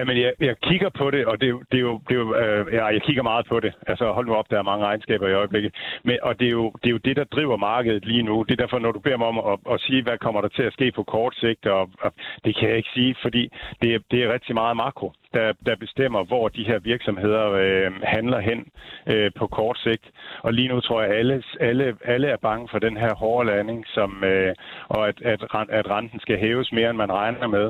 Jamen, 0.00 0.16
jeg, 0.16 0.32
jeg 0.40 0.56
kigger 0.68 0.88
på 0.88 1.10
det, 1.10 1.26
og 1.26 1.40
det, 1.40 1.48
det 1.70 1.78
er 1.78 1.86
jo, 1.90 2.00
det 2.08 2.14
er 2.14 2.20
jo 2.24 2.34
øh, 2.34 2.74
ja, 2.74 2.84
jeg 2.86 3.02
kigger 3.02 3.22
meget 3.22 3.46
på 3.46 3.60
det. 3.60 3.72
Altså, 3.86 4.12
hold 4.12 4.26
nu 4.26 4.34
op, 4.34 4.50
der 4.50 4.58
er 4.58 4.70
mange 4.70 4.84
regnskaber 4.86 5.28
i 5.28 5.32
øjeblikket. 5.32 5.74
Men, 6.04 6.18
og 6.22 6.40
det 6.40 6.46
er, 6.46 6.50
jo, 6.50 6.72
det 6.80 6.86
er 6.86 6.90
jo 6.90 7.02
det, 7.08 7.16
der 7.16 7.24
driver 7.24 7.56
markedet 7.56 8.04
lige 8.04 8.22
nu. 8.22 8.42
Det 8.42 8.52
er 8.52 8.62
derfor, 8.62 8.78
når 8.78 8.92
du 8.92 9.00
beder 9.00 9.16
mig 9.16 9.26
om 9.26 9.38
at, 9.38 9.74
at 9.74 9.80
sige, 9.80 10.02
hvad 10.02 10.18
kommer 10.18 10.40
der 10.40 10.48
til 10.48 10.62
at 10.62 10.72
ske 10.72 10.92
på 10.92 11.02
kort 11.02 11.34
sigt, 11.36 11.66
og, 11.66 11.90
og 12.00 12.12
det 12.44 12.56
kan 12.56 12.68
jeg 12.68 12.76
ikke 12.76 12.94
sige, 12.94 13.14
fordi 13.22 13.42
det, 13.82 13.94
er, 13.94 13.98
det 14.10 14.22
er 14.22 14.32
rigtig 14.32 14.54
meget 14.54 14.76
makro 14.76 15.12
der, 15.34 15.52
der 15.66 15.76
bestemmer, 15.76 16.24
hvor 16.24 16.48
de 16.48 16.64
her 16.64 16.78
virksomheder 16.78 17.50
øh, 17.50 17.92
handler 18.02 18.40
hen 18.40 18.66
øh, 19.06 19.30
på 19.36 19.46
kort 19.46 19.78
sigt. 19.78 20.10
Og 20.42 20.52
lige 20.52 20.68
nu 20.68 20.80
tror 20.80 21.02
jeg, 21.02 21.10
at 21.10 21.18
alle, 21.18 21.42
alle, 21.60 21.96
alle 22.04 22.28
er 22.28 22.36
bange 22.36 22.68
for 22.70 22.78
den 22.78 22.96
her 22.96 23.14
hårde 23.14 23.46
landing, 23.46 23.84
som, 23.86 24.24
øh, 24.24 24.54
og 24.88 25.08
at, 25.08 25.22
at, 25.22 25.40
at 25.68 25.90
renten 25.90 26.20
skal 26.20 26.38
hæves 26.38 26.72
mere, 26.72 26.90
end 26.90 26.98
man 26.98 27.12
regner 27.12 27.46
med. 27.46 27.68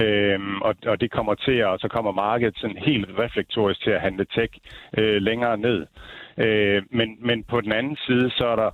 Øh, 0.00 0.40
og, 0.60 0.74
og 0.86 1.00
det 1.00 1.10
kommer 1.10 1.34
til, 1.34 1.64
og 1.64 1.78
så 1.78 1.88
kommer 1.88 2.12
markedet 2.12 2.56
sådan 2.56 2.76
helt 2.76 3.08
reflektorisk 3.18 3.82
til 3.82 3.90
at 3.90 4.00
handle 4.00 4.26
tech 4.34 4.52
øh, 4.98 5.22
længere 5.22 5.56
ned. 5.56 5.86
Øh, 6.38 6.82
men, 6.90 7.16
men 7.20 7.44
på 7.44 7.60
den 7.60 7.72
anden 7.72 7.96
side, 8.06 8.30
så 8.30 8.46
er 8.46 8.56
der 8.56 8.70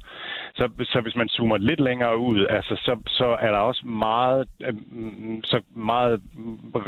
så, 0.59 0.69
så 0.93 1.01
hvis 1.01 1.17
man 1.17 1.29
zoomer 1.29 1.57
lidt 1.59 1.81
længere 1.81 2.19
ud, 2.19 2.47
altså, 2.51 2.75
så, 2.77 2.93
så 3.07 3.27
er 3.41 3.51
der 3.51 3.59
også 3.59 3.87
meget, 3.87 4.49
øh, 4.67 4.75
mm, 4.91 5.45
så 5.45 5.61
meget 5.75 6.21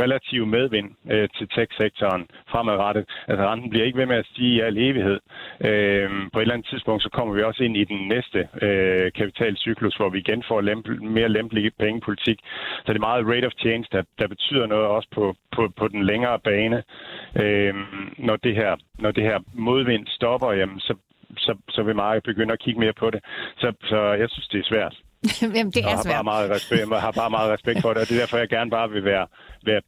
relativ 0.03 0.47
medvind 0.47 0.89
øh, 1.11 1.29
til 1.37 1.49
tech-sektoren 1.49 2.27
fremadrettet. 2.49 3.05
Altså 3.29 3.47
renten 3.47 3.71
bliver 3.71 3.87
ikke 3.87 3.99
ved 3.99 4.07
med 4.07 4.17
at 4.17 4.27
stige 4.27 4.55
i 4.55 4.61
al 4.61 4.79
evighed. 4.79 5.19
Øh, 5.69 6.11
på 6.33 6.39
et 6.39 6.43
eller 6.43 6.55
andet 6.55 6.69
tidspunkt, 6.69 7.03
så 7.03 7.09
kommer 7.09 7.35
vi 7.35 7.43
også 7.43 7.63
ind 7.65 7.77
i 7.77 7.85
den 7.85 8.09
næste 8.09 8.49
øh, 8.63 9.13
kapitalcyklus, 9.13 9.97
hvor 9.97 10.09
vi 10.09 10.19
igen 10.19 10.43
får 10.49 10.61
lempe, 10.61 10.95
mere 10.95 11.29
lempelig 11.29 11.73
pengepolitik. 11.79 12.39
Så 12.85 12.93
det 12.93 12.97
er 12.97 13.09
meget 13.11 13.27
rate 13.27 13.47
of 13.47 13.53
change, 13.59 13.85
der, 13.93 14.03
der 14.19 14.29
betyder 14.29 14.67
noget 14.67 14.87
også 14.87 15.09
på, 15.15 15.35
på, 15.53 15.69
på 15.77 15.89
den 15.89 16.03
længere 16.05 16.39
bane. 16.39 16.83
Øh, 17.43 17.75
når, 18.19 18.37
det 18.37 18.55
her, 18.55 18.77
når 18.99 19.11
det 19.11 19.25
her 19.25 19.39
modvind 19.55 20.07
stopper, 20.07 20.53
jamen, 20.53 20.81
så, 20.81 20.95
så, 21.37 21.53
så 21.69 21.83
vil 21.83 21.97
markedet 21.97 22.25
begynde 22.25 22.53
at 22.53 22.61
kigge 22.61 22.81
mere 22.81 22.93
på 22.93 23.11
det. 23.11 23.21
Så, 23.57 23.73
så 23.85 23.99
jeg 24.21 24.29
synes, 24.31 24.49
det 24.49 24.61
er 24.61 24.65
svært. 24.65 24.95
Jamen, 25.43 25.73
det 25.73 25.77
er 25.77 25.89
jeg 25.89 25.97
har 25.97 26.03
svært. 26.03 26.15
Bare 26.15 26.25
meget 26.25 26.51
respekt, 26.51 26.91
jeg 26.91 27.01
har 27.01 27.13
bare 27.13 27.31
meget 27.31 27.51
respekt 27.53 27.81
for 27.81 27.93
det, 27.93 28.01
og 28.03 28.09
det 28.09 28.15
er 28.17 28.21
derfor, 28.21 28.39
jeg 28.39 28.49
gerne 28.49 28.71
bare 28.71 28.91
vil 28.91 29.05
være, 29.05 29.27
være, 29.67 29.83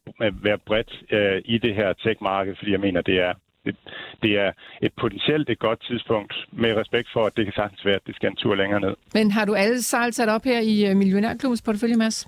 være 0.47 0.57
bredt 0.67 0.91
øh, 1.11 1.41
i 1.45 1.57
det 1.57 1.75
her 1.75 1.93
tech-marked, 1.93 2.55
fordi 2.59 2.71
jeg 2.71 2.79
mener, 2.79 3.01
det 3.01 3.17
er, 3.27 3.33
det, 3.65 3.75
det 4.23 4.31
er 4.45 4.51
et 4.81 4.93
potentielt 5.01 5.49
et 5.49 5.59
godt 5.59 5.81
tidspunkt, 5.89 6.33
med 6.51 6.75
respekt 6.81 7.07
for, 7.13 7.25
at 7.25 7.33
det 7.37 7.45
kan 7.45 7.53
sagtens 7.53 7.85
være, 7.85 7.95
at 7.95 8.07
det 8.07 8.15
skal 8.15 8.29
en 8.29 8.35
tur 8.35 8.55
længere 8.55 8.81
ned. 8.81 8.95
Men 9.13 9.31
har 9.31 9.45
du 9.45 9.53
alle 9.53 9.81
sejl 9.81 10.13
sat 10.13 10.29
op 10.29 10.43
her 10.43 10.59
i 10.59 10.85
øh, 10.89 10.95
Millionærklubbens 10.95 11.61
portefølje, 11.61 11.95
Mads? 11.95 12.27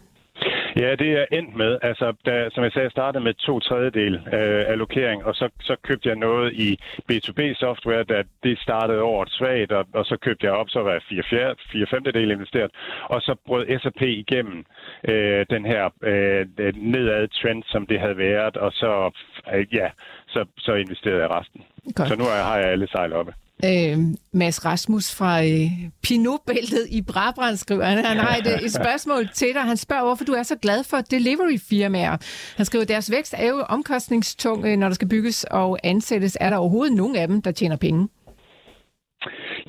Ja, 0.76 0.96
det 0.96 1.12
er 1.12 1.26
endt 1.32 1.56
med. 1.56 1.78
Altså, 1.82 2.14
da, 2.26 2.50
som 2.50 2.64
jeg 2.64 2.72
sagde, 2.72 2.84
jeg 2.84 2.92
startede 2.92 3.24
med 3.24 3.34
to 3.34 3.60
tredjedel 3.60 4.14
øh, 4.16 4.64
allokering, 4.68 5.26
og 5.26 5.36
så, 5.36 5.50
så 5.62 5.76
købte 5.84 6.10
jeg 6.10 6.16
noget 6.18 6.54
i 6.54 6.80
B2B-software, 7.12 8.04
da 8.04 8.24
det 8.44 8.60
startede 8.60 9.02
året 9.02 9.30
svagt, 9.32 9.72
og, 9.72 9.86
og 9.94 10.06
så 10.06 10.18
købte 10.18 10.46
jeg 10.46 10.54
op, 10.54 10.70
så 10.70 10.80
var 10.80 11.04
fire, 11.10 11.24
fire, 11.30 11.56
fire 11.72 11.88
femtedel 11.92 12.32
investeret, 12.32 12.72
og 13.04 13.22
så 13.22 13.36
brød 13.46 13.80
SAP 13.80 14.02
igennem 14.02 14.66
øh, 15.10 15.46
den 15.50 15.66
her 15.66 15.84
øh, 16.02 16.46
nedad 16.76 17.28
trend, 17.28 17.64
som 17.66 17.86
det 17.86 18.00
havde 18.00 18.18
været, 18.18 18.58
og 18.58 18.72
så, 18.72 19.12
øh, 19.54 19.66
ja, 19.74 19.90
så, 20.28 20.46
så 20.58 20.74
investerede 20.74 21.22
jeg 21.22 21.32
resten. 21.32 21.62
Godt. 21.96 22.08
Så 22.08 22.16
nu 22.16 22.24
har 22.24 22.58
jeg 22.58 22.72
alle 22.72 22.88
sejl 22.88 23.14
oppe. 23.14 23.34
Øh, 23.64 24.00
Mads 24.34 24.66
Rasmus 24.66 25.12
fra 25.12 25.44
øh, 25.44 25.72
Pinot-bæltet 26.02 26.88
i 26.90 27.02
Brabrand 27.02 27.58
skriver, 27.58 27.86
han, 27.86 28.06
han 28.06 28.18
har 28.18 28.36
et, 28.36 28.66
et 28.66 28.74
spørgsmål 28.74 29.30
til 29.34 29.54
dig. 29.54 29.62
Han 29.62 29.78
spørger, 29.78 30.04
hvorfor 30.04 30.26
du 30.26 30.32
er 30.32 30.44
så 30.44 30.56
glad 30.56 30.84
for 30.84 30.98
delivery-firmaer. 30.98 32.18
Han 32.56 32.66
skriver, 32.66 32.86
deres 32.86 33.12
vækst 33.12 33.34
er 33.38 33.48
jo 33.48 33.60
omkostningstung, 33.60 34.66
øh, 34.66 34.78
når 34.78 34.88
der 34.88 34.96
skal 34.96 35.08
bygges 35.08 35.46
og 35.52 35.80
ansættes. 35.84 36.38
Er 36.42 36.50
der 36.50 36.58
overhovedet 36.58 36.96
nogen 36.96 37.16
af 37.16 37.28
dem, 37.28 37.42
der 37.42 37.52
tjener 37.52 37.76
penge? 37.76 38.08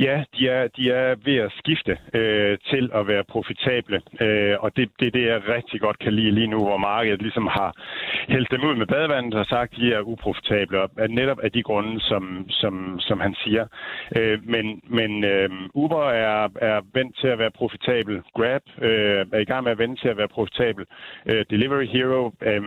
Ja, 0.01 0.25
de 0.39 0.49
er, 0.49 0.69
de 0.69 0.91
er 0.91 1.15
ved 1.25 1.37
at 1.37 1.53
skifte 1.59 1.99
øh, 2.15 2.59
til 2.71 2.91
at 2.95 3.07
være 3.07 3.25
profitable, 3.25 4.03
øh, 4.21 4.57
og 4.61 4.77
det, 4.77 4.91
det 5.01 5.07
er 5.07 5.11
det, 5.11 5.27
jeg 5.27 5.49
rigtig 5.49 5.81
godt 5.81 5.99
kan 5.99 6.13
lide 6.13 6.31
lige 6.31 6.47
nu, 6.47 6.59
hvor 6.59 6.77
markedet 6.77 7.23
ligesom 7.23 7.47
har 7.47 7.73
hældt 8.29 8.51
dem 8.51 8.65
ud 8.65 8.75
med 8.75 8.87
badevandet 8.87 9.35
og 9.35 9.47
sagt, 9.47 9.73
at 9.73 9.79
de 9.79 9.93
er 9.93 10.01
uprofitable, 10.01 10.83
og 10.83 10.91
netop 11.09 11.39
af 11.39 11.53
de 11.53 11.63
grunde, 11.63 12.01
som, 12.01 12.47
som, 12.49 13.01
som 13.01 13.21
han 13.21 13.35
siger. 13.35 13.67
Øh, 14.17 14.39
men 14.45 14.81
men 14.85 15.25
øh, 15.25 15.51
Uber 15.75 16.11
er, 16.11 16.49
er 16.61 16.81
vendt 16.95 17.19
til 17.21 17.29
at 17.29 17.39
være 17.39 17.51
profitabel. 17.51 18.23
Grab 18.35 18.63
øh, 18.83 19.27
er 19.33 19.39
i 19.39 19.45
gang 19.45 19.65
med 19.65 19.73
at 19.73 19.79
vende 19.79 19.97
til 19.97 20.09
at 20.09 20.17
være 20.17 20.29
profitabel. 20.29 20.85
Øh, 21.27 21.45
Delivery 21.51 21.87
Hero 21.87 22.33
øh, 22.43 22.63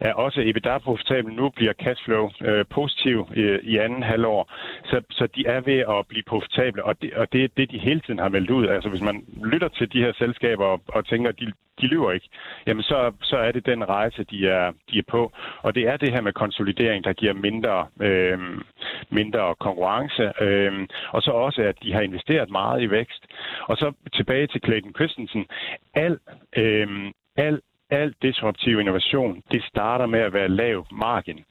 er 0.00 0.12
også 0.12 0.40
EBITDA-profitabel. 0.40 1.32
Nu 1.32 1.48
bliver 1.48 1.72
cashflow 1.72 2.30
øh, 2.42 2.64
positiv 2.70 3.28
i, 3.36 3.58
i 3.62 3.76
anden 3.76 4.02
halvår, 4.02 4.52
så, 4.84 5.00
så 5.10 5.26
de 5.26 5.46
er 5.46 5.60
ved 5.60 5.78
at 5.78 6.06
blive 6.08 6.22
profitable 6.22 6.49
profitable, 6.50 6.84
og 6.84 7.02
det, 7.02 7.14
og 7.14 7.32
det 7.32 7.44
er 7.44 7.48
det, 7.56 7.70
de 7.70 7.78
hele 7.78 8.00
tiden 8.00 8.18
har 8.18 8.28
meldt 8.28 8.50
ud. 8.50 8.66
Altså 8.66 8.88
hvis 8.88 9.02
man 9.02 9.24
lytter 9.44 9.68
til 9.68 9.92
de 9.92 9.98
her 9.98 10.12
selskaber 10.12 10.64
og, 10.64 10.80
og 10.88 11.06
tænker, 11.06 11.28
at 11.28 11.40
de, 11.40 11.52
de 11.80 11.86
lyver 11.86 12.12
ikke, 12.12 12.28
jamen 12.66 12.82
så, 12.82 13.12
så 13.22 13.36
er 13.36 13.52
det 13.52 13.66
den 13.66 13.88
rejse, 13.88 14.24
de 14.24 14.48
er, 14.48 14.72
de 14.92 14.98
er 14.98 15.02
på. 15.08 15.32
Og 15.62 15.74
det 15.74 15.88
er 15.88 15.96
det 15.96 16.12
her 16.12 16.20
med 16.20 16.32
konsolidering, 16.32 17.04
der 17.04 17.12
giver 17.12 17.32
mindre, 17.32 17.86
øh, 18.00 18.38
mindre 19.10 19.54
konkurrence, 19.60 20.42
øh, 20.42 20.86
og 21.12 21.22
så 21.22 21.30
også, 21.30 21.62
at 21.62 21.76
de 21.82 21.92
har 21.92 22.00
investeret 22.00 22.50
meget 22.50 22.82
i 22.82 22.90
vækst. 22.90 23.26
Og 23.62 23.76
så 23.76 23.92
tilbage 24.14 24.46
til 24.46 24.60
Clayton 24.64 24.94
Christensen. 24.94 25.46
Al, 25.94 26.18
øh, 26.56 26.88
al 27.36 27.60
al 27.90 28.14
disruptiv 28.22 28.80
innovation, 28.80 29.42
det 29.52 29.62
starter 29.64 30.06
med 30.06 30.20
at 30.20 30.32
være 30.32 30.48
lav 30.48 30.86
margin. 30.92 31.44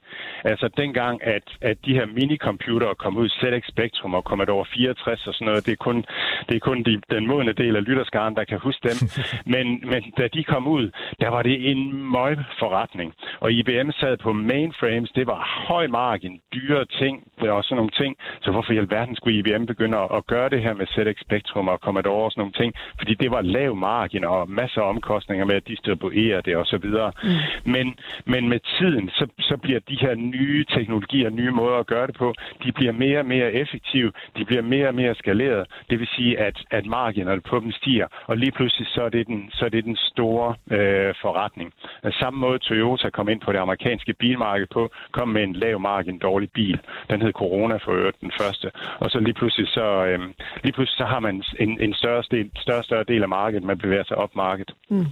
Altså 0.44 0.70
dengang, 0.78 1.24
at, 1.24 1.44
at 1.62 1.78
de 1.86 1.94
her 1.94 2.06
minicomputere 2.06 2.96
kom 2.96 3.18
ud, 3.18 3.30
ZX 3.30 3.68
Spectrum 3.68 4.14
og 4.14 4.24
Commodore 4.24 4.66
64 4.74 5.28
og 5.28 5.34
sådan 5.34 5.46
noget, 5.46 5.66
det 5.66 5.72
er 5.72 5.84
kun, 5.88 6.06
det 6.50 6.56
er 6.56 6.60
kun 6.60 6.84
de, 6.84 7.02
den 7.10 7.28
modne 7.28 7.54
del 7.54 7.76
af 7.76 7.84
lytterskaren, 7.86 8.36
der 8.36 8.44
kan 8.44 8.60
huske 8.60 8.90
dem. 8.90 8.98
Men, 9.54 9.66
men 9.92 10.02
da 10.18 10.28
de 10.28 10.44
kom 10.44 10.68
ud, 10.68 10.92
der 11.20 11.30
var 11.30 11.42
det 11.42 11.72
en 11.72 12.12
møg 12.12 12.38
forretning. 12.60 13.14
Og 13.40 13.52
IBM 13.52 13.90
sad 13.92 14.18
på 14.18 14.34
mainframes, 14.34 15.12
det 15.12 15.28
var 15.28 15.66
høj 15.68 15.88
margin, 15.88 16.42
dyre 16.54 16.86
ting 16.86 17.24
og 17.38 17.64
sådan 17.64 17.76
nogle 17.76 17.92
ting. 17.92 18.16
Så 18.42 18.52
hvorfor 18.52 18.74
i 18.74 18.78
alverden 18.78 19.16
skulle 19.16 19.40
IBM 19.40 19.66
begynde 19.66 19.98
at 19.98 20.28
gøre 20.28 20.50
det 20.50 20.62
her 20.62 20.74
med 20.74 20.88
ZX 20.88 21.22
Spectrum 21.22 21.68
og 21.68 21.78
Commodore 21.78 22.26
og 22.26 22.32
sådan 22.32 22.42
nogle 22.42 22.54
ting? 22.54 22.74
Fordi 22.98 23.14
det 23.14 23.32
var 23.32 23.42
lav 23.42 23.76
margin 23.76 24.24
og 24.24 24.50
masser 24.50 24.82
af 24.82 24.90
omkostninger 24.90 25.46
med 25.46 25.56
at 25.56 25.68
distribuere 25.68 26.42
det 26.42 26.56
og 26.56 26.66
så 26.66 26.78
videre. 26.78 27.12
Mm. 27.24 27.72
Men, 27.72 27.96
men 28.26 28.50
med 28.50 28.60
tiden, 28.78 29.10
så, 29.10 29.28
så 29.40 29.58
bliver 29.58 29.80
de 29.90 29.96
her 30.00 30.16
nye 30.16 30.66
teknologier, 30.66 31.30
nye 31.30 31.52
måder 31.52 31.78
at 31.78 31.88
gøre 31.88 32.08
det 32.08 32.16
på, 32.16 32.34
de 32.64 32.72
bliver 32.72 32.92
mere 32.92 33.20
og 33.20 33.26
mere 33.26 33.54
effektive, 33.54 34.12
de 34.38 34.46
bliver 34.46 34.62
mere 34.62 34.88
og 34.88 34.96
mere 34.96 35.16
skaleret. 35.16 35.68
Det 35.90 36.00
vil 36.00 36.08
sige, 36.08 36.40
at, 36.40 36.58
at 36.72 36.86
marginerne 36.86 37.42
på 37.42 37.60
dem 37.60 37.72
stiger, 37.72 38.08
og 38.26 38.38
lige 38.38 38.52
pludselig 38.52 38.88
så 38.88 39.02
er 39.04 39.10
det 39.10 39.28
den, 39.28 39.50
så 39.52 39.66
er 39.66 39.70
det 39.70 39.84
den 39.84 39.96
store 39.96 40.56
øh, 40.72 41.14
forretning. 41.22 41.74
Af 42.04 42.14
samme 42.14 42.40
måde 42.40 42.60
Toyota 42.60 43.10
kom 43.10 43.30
ind 43.30 43.42
på 43.42 43.52
det 43.52 43.60
amerikanske 43.60 44.14
bilmarked 44.14 44.68
på, 44.72 44.90
kom 45.12 45.28
med 45.28 45.44
en 45.44 45.54
lav 45.54 45.80
margin 45.80 46.20
dårlig 46.20 46.50
bil. 46.52 46.80
Den 47.10 47.22
hed 47.22 47.32
Corona 47.32 47.76
for 47.76 47.92
øvrigt 47.92 48.22
den 48.22 48.32
første. 48.40 48.72
Og 49.00 49.12
så 49.12 49.20
lige 49.20 49.34
pludselig 49.34 49.68
så, 49.68 50.06
øh, 50.06 50.20
lige 50.64 50.74
pludselig 50.74 50.98
så 50.98 51.06
har 51.06 51.20
man 51.20 51.44
en, 51.60 51.82
en 51.82 51.94
større, 51.94 52.24
del, 52.32 52.52
større, 52.56 52.84
større 52.84 53.04
del 53.04 53.22
af 53.22 53.30
markedet, 53.30 53.64
man 53.64 53.78
bevæger 53.78 54.04
sig 54.04 54.18
op 54.18 54.36
markedet. 54.36 54.74
Mm. 54.90 55.06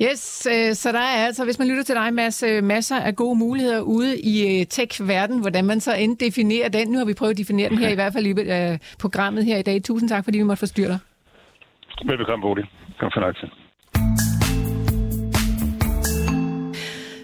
Yes, 0.00 0.46
øh, 0.50 0.74
så 0.74 0.92
der 0.92 0.98
er 0.98 1.26
altså, 1.26 1.44
hvis 1.44 1.58
man 1.58 1.68
lytter 1.68 1.82
til 1.82 1.94
dig, 1.94 2.14
Mads, 2.14 2.42
øh, 2.42 2.64
masser 2.64 2.96
af 2.96 3.16
gode 3.16 3.38
muligheder 3.38 3.80
ude 3.80 4.20
i 4.20 4.60
øh, 4.60 4.66
tech-verden, 4.66 5.40
hvordan 5.40 5.64
man 5.64 5.80
så 5.80 5.94
end 5.94 6.18
definerer 6.18 6.68
den. 6.68 6.88
Nu 6.88 6.98
har 6.98 7.04
vi 7.04 7.14
prøvet 7.14 7.30
at 7.30 7.38
definere 7.38 7.68
den 7.68 7.78
her, 7.78 7.88
i 7.88 7.94
hvert 7.94 8.12
fald 8.12 8.26
i 8.26 8.34
øh, 8.40 8.78
programmet 9.00 9.44
her 9.44 9.56
i 9.56 9.62
dag. 9.62 9.82
Tusind 9.82 10.08
tak, 10.08 10.24
fordi 10.24 10.38
vi 10.38 10.44
måtte 10.44 10.58
forstyrre 10.58 10.88
dig. 10.88 10.98
Velbekomme, 12.06 12.42
Bodil. 12.42 12.64
Kom 13.00 13.10
fornøjelse. 13.14 13.50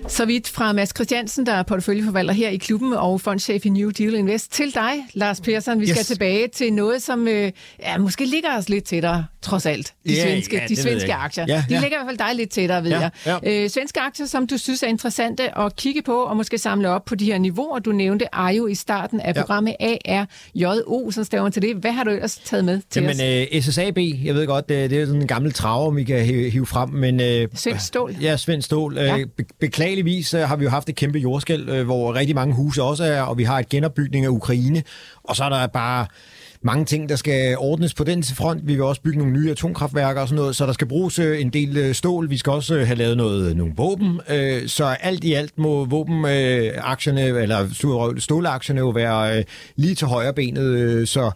Så 0.09 0.25
vidt 0.25 0.49
fra 0.49 0.73
Mads 0.73 0.93
Christiansen, 0.97 1.47
der 1.47 1.53
er 1.53 1.63
porteføljeforvalter 1.63 2.35
her 2.35 2.49
i 2.49 2.57
klubben 2.57 2.93
og 2.93 3.21
fondchef 3.21 3.67
i 3.67 3.69
New 3.69 3.91
Deal 3.91 4.15
Invest, 4.15 4.53
til 4.53 4.75
dig, 4.75 4.93
Lars 5.15 5.41
Persson. 5.41 5.81
Vi 5.81 5.85
yes. 5.85 5.91
skal 5.91 6.05
tilbage 6.05 6.49
til 6.49 6.73
noget, 6.73 7.03
som 7.03 7.29
øh, 7.29 7.53
ja, 7.81 7.99
måske 7.99 8.25
ligger 8.25 8.57
os 8.59 8.69
lidt 8.69 8.85
tættere, 8.85 9.27
trods 9.43 9.67
alt. 9.67 9.95
De 10.07 10.13
yeah, 10.13 10.23
svenske, 10.23 10.57
ja, 10.57 10.67
de 10.69 10.77
svenske 10.77 11.15
aktier. 11.15 11.45
Ja, 11.49 11.65
de 11.69 11.75
ja. 11.75 11.81
ligger 11.81 11.97
i 11.97 12.05
hvert 12.05 12.19
fald 12.19 12.29
dig 12.29 12.37
lidt 12.37 12.51
tættere, 12.51 12.85
ved 12.85 12.91
ja, 12.91 13.11
jeg. 13.27 13.39
Ja. 13.45 13.65
Øh, 13.65 13.71
svenske 13.71 14.01
aktier, 14.01 14.27
som 14.27 14.47
du 14.47 14.59
synes 14.59 14.83
er 14.83 14.87
interessante 14.87 15.59
at 15.59 15.77
kigge 15.77 16.03
på 16.03 16.23
og 16.23 16.37
måske 16.37 16.59
samle 16.59 16.89
op 16.89 17.05
på 17.05 17.15
de 17.15 17.25
her 17.25 17.39
niveauer, 17.39 17.79
du 17.79 17.93
nævnte, 17.93 18.25
er 18.33 18.49
jo 18.51 18.67
i 18.67 18.75
starten 18.75 19.21
af 19.21 19.35
programmet 19.35 19.77
ja. 19.81 20.25
ARJO, 20.65 21.11
som 21.11 21.25
staver 21.25 21.49
til 21.49 21.63
det. 21.63 21.77
Hvad 21.77 21.93
har 21.93 22.05
du 22.05 22.11
ellers 22.11 22.37
taget 22.37 22.65
med 22.65 22.81
til 22.91 23.03
Jamen, 23.03 23.17
os? 23.17 23.49
Øh, 23.53 23.63
SSAB, 23.63 23.99
jeg 24.25 24.35
ved 24.35 24.47
godt, 24.47 24.69
det, 24.69 24.91
det 24.91 25.01
er 25.01 25.07
sådan 25.07 25.21
en 25.21 25.27
gammel 25.27 25.53
traver, 25.53 25.91
vi 25.91 26.05
kan 26.05 26.25
hive 26.25 26.67
frem. 26.67 26.89
Men, 26.89 27.21
øh, 27.21 27.49
Svend 27.55 27.79
Stål. 27.79 28.17
Ja, 28.23 28.37
Svend 28.37 28.63
Stål. 28.63 28.99
Ja. 28.99 29.19
Øh, 29.19 29.27
beklageligt 29.61 29.98
beklageligvis 30.05 30.35
øh, 30.35 30.41
har 30.41 30.57
vi 30.57 30.65
jo 30.65 30.71
haft 30.71 30.89
et 30.89 30.95
kæmpe 30.95 31.19
jordskæld, 31.19 31.69
øh, 31.69 31.85
hvor 31.85 32.15
rigtig 32.15 32.35
mange 32.35 32.55
huse 32.55 32.83
også 32.83 33.05
er, 33.05 33.23
og 33.23 33.39
vi 33.39 33.45
har 33.45 33.59
et 33.59 33.69
genopbygning 33.69 34.25
af 34.25 34.29
Ukraine, 34.29 34.83
og 35.25 35.37
så 35.37 35.45
er 35.45 35.49
der 35.49 35.67
bare 35.67 36.07
mange 36.63 36.85
ting, 36.85 37.09
der 37.09 37.17
skal 37.17 37.57
ordnes 37.59 37.95
på 37.95 38.05
den 38.05 38.25
front. 38.25 38.67
Vi 38.67 38.75
vil 38.75 38.83
også 38.83 39.03
bygge 39.03 39.19
nogle 39.19 39.33
nye 39.33 39.51
atomkraftværker 39.51 40.21
og 40.21 40.29
sådan 40.29 40.41
noget, 40.41 40.57
så 40.57 40.67
der 40.67 40.73
skal 40.73 40.87
bruges 40.87 41.19
øh, 41.19 41.41
en 41.41 41.51
del 41.51 41.95
stål. 41.95 42.31
Vi 42.31 42.39
skal 42.39 42.53
også 42.53 42.85
have 42.85 42.99
lavet 42.99 43.17
noget, 43.17 43.57
nogle 43.57 43.73
våben. 43.77 44.21
Så 44.67 44.97
alt 45.01 45.25
i 45.25 45.33
alt 45.33 45.59
må 45.59 45.85
våbenaktierne, 45.85 47.23
eller 47.23 48.15
stålaktierne 48.19 48.81
jo 48.81 48.89
være 48.89 49.45
lige 49.77 49.95
til 49.95 50.07
højre 50.07 50.33
benet. 50.33 51.09
Så 51.09 51.31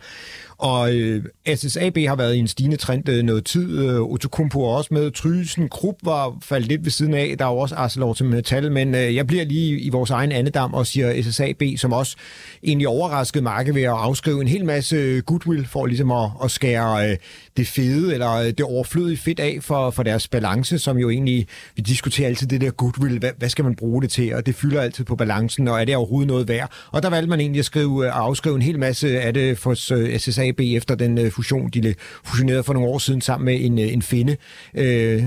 og 0.62 0.94
øh, 0.94 1.24
SSAB 1.54 1.98
har 1.98 2.16
været 2.16 2.34
i 2.34 2.38
en 2.38 2.48
stigende 2.48 2.76
trend 2.76 3.08
øh, 3.08 3.22
noget 3.22 3.44
tid. 3.44 3.78
Øh, 3.78 4.00
Otokumpo 4.00 4.62
er 4.64 4.76
også 4.76 4.94
med. 4.94 5.10
Trysen 5.10 5.68
Krupp 5.68 5.98
var 6.02 6.36
faldet 6.42 6.68
lidt 6.68 6.84
ved 6.84 6.90
siden 6.90 7.14
af. 7.14 7.34
Der 7.38 7.44
er 7.44 7.50
jo 7.50 7.56
også 7.56 7.74
Arcelor 7.74 8.12
til 8.14 8.26
metal, 8.26 8.72
men 8.72 8.94
øh, 8.94 9.14
jeg 9.14 9.26
bliver 9.26 9.44
lige 9.44 9.80
i 9.80 9.88
vores 9.88 10.10
egen 10.10 10.32
andedam 10.32 10.74
og 10.74 10.86
siger 10.86 11.22
SSAB, 11.22 11.62
som 11.76 11.92
også 11.92 12.16
egentlig 12.62 12.88
overraskede 12.88 13.44
markedet 13.44 13.74
ved 13.74 13.82
at 13.82 13.90
afskrive 13.90 14.40
en 14.40 14.48
hel 14.48 14.64
masse 14.64 14.96
øh, 14.96 15.22
goodwill 15.22 15.66
for 15.66 15.86
ligesom 15.86 16.10
at, 16.10 16.30
at 16.44 16.50
skære 16.50 17.10
øh, 17.10 17.16
det 17.56 17.66
fede 17.66 18.14
eller 18.14 18.32
øh, 18.32 18.46
det 18.46 18.60
overflødige 18.60 19.16
fedt 19.16 19.40
af 19.40 19.58
for, 19.60 19.90
for 19.90 20.02
deres 20.02 20.28
balance, 20.28 20.78
som 20.78 20.98
jo 20.98 21.10
egentlig, 21.10 21.46
vi 21.76 21.82
diskuterer 21.82 22.28
altid 22.28 22.46
det 22.46 22.60
der 22.60 22.70
goodwill, 22.70 23.18
hvad, 23.18 23.30
hvad 23.38 23.48
skal 23.48 23.64
man 23.64 23.74
bruge 23.74 24.02
det 24.02 24.10
til, 24.10 24.34
og 24.34 24.46
det 24.46 24.54
fylder 24.54 24.80
altid 24.80 25.04
på 25.04 25.16
balancen, 25.16 25.68
og 25.68 25.80
er 25.80 25.84
det 25.84 25.96
overhovedet 25.96 26.28
noget 26.28 26.48
værd? 26.48 26.72
Og 26.90 27.02
der 27.02 27.10
valgte 27.10 27.30
man 27.30 27.40
egentlig 27.40 27.58
at, 27.58 27.64
skrive, 27.64 28.06
at 28.06 28.12
afskrive 28.12 28.56
en 28.56 28.62
hel 28.62 28.78
masse 28.78 29.20
af 29.20 29.34
det 29.34 29.58
for 29.58 29.74
SSAB 30.18 30.60
efter 30.60 30.94
den 30.94 31.30
fusion, 31.30 31.68
de 31.68 31.94
fusionerede 32.24 32.62
for 32.62 32.72
nogle 32.72 32.88
år 32.88 32.98
siden 32.98 33.20
sammen 33.20 33.44
med 33.44 33.64
en, 33.64 33.78
en 33.78 34.02
finde, 34.02 34.36
øh, 34.74 35.22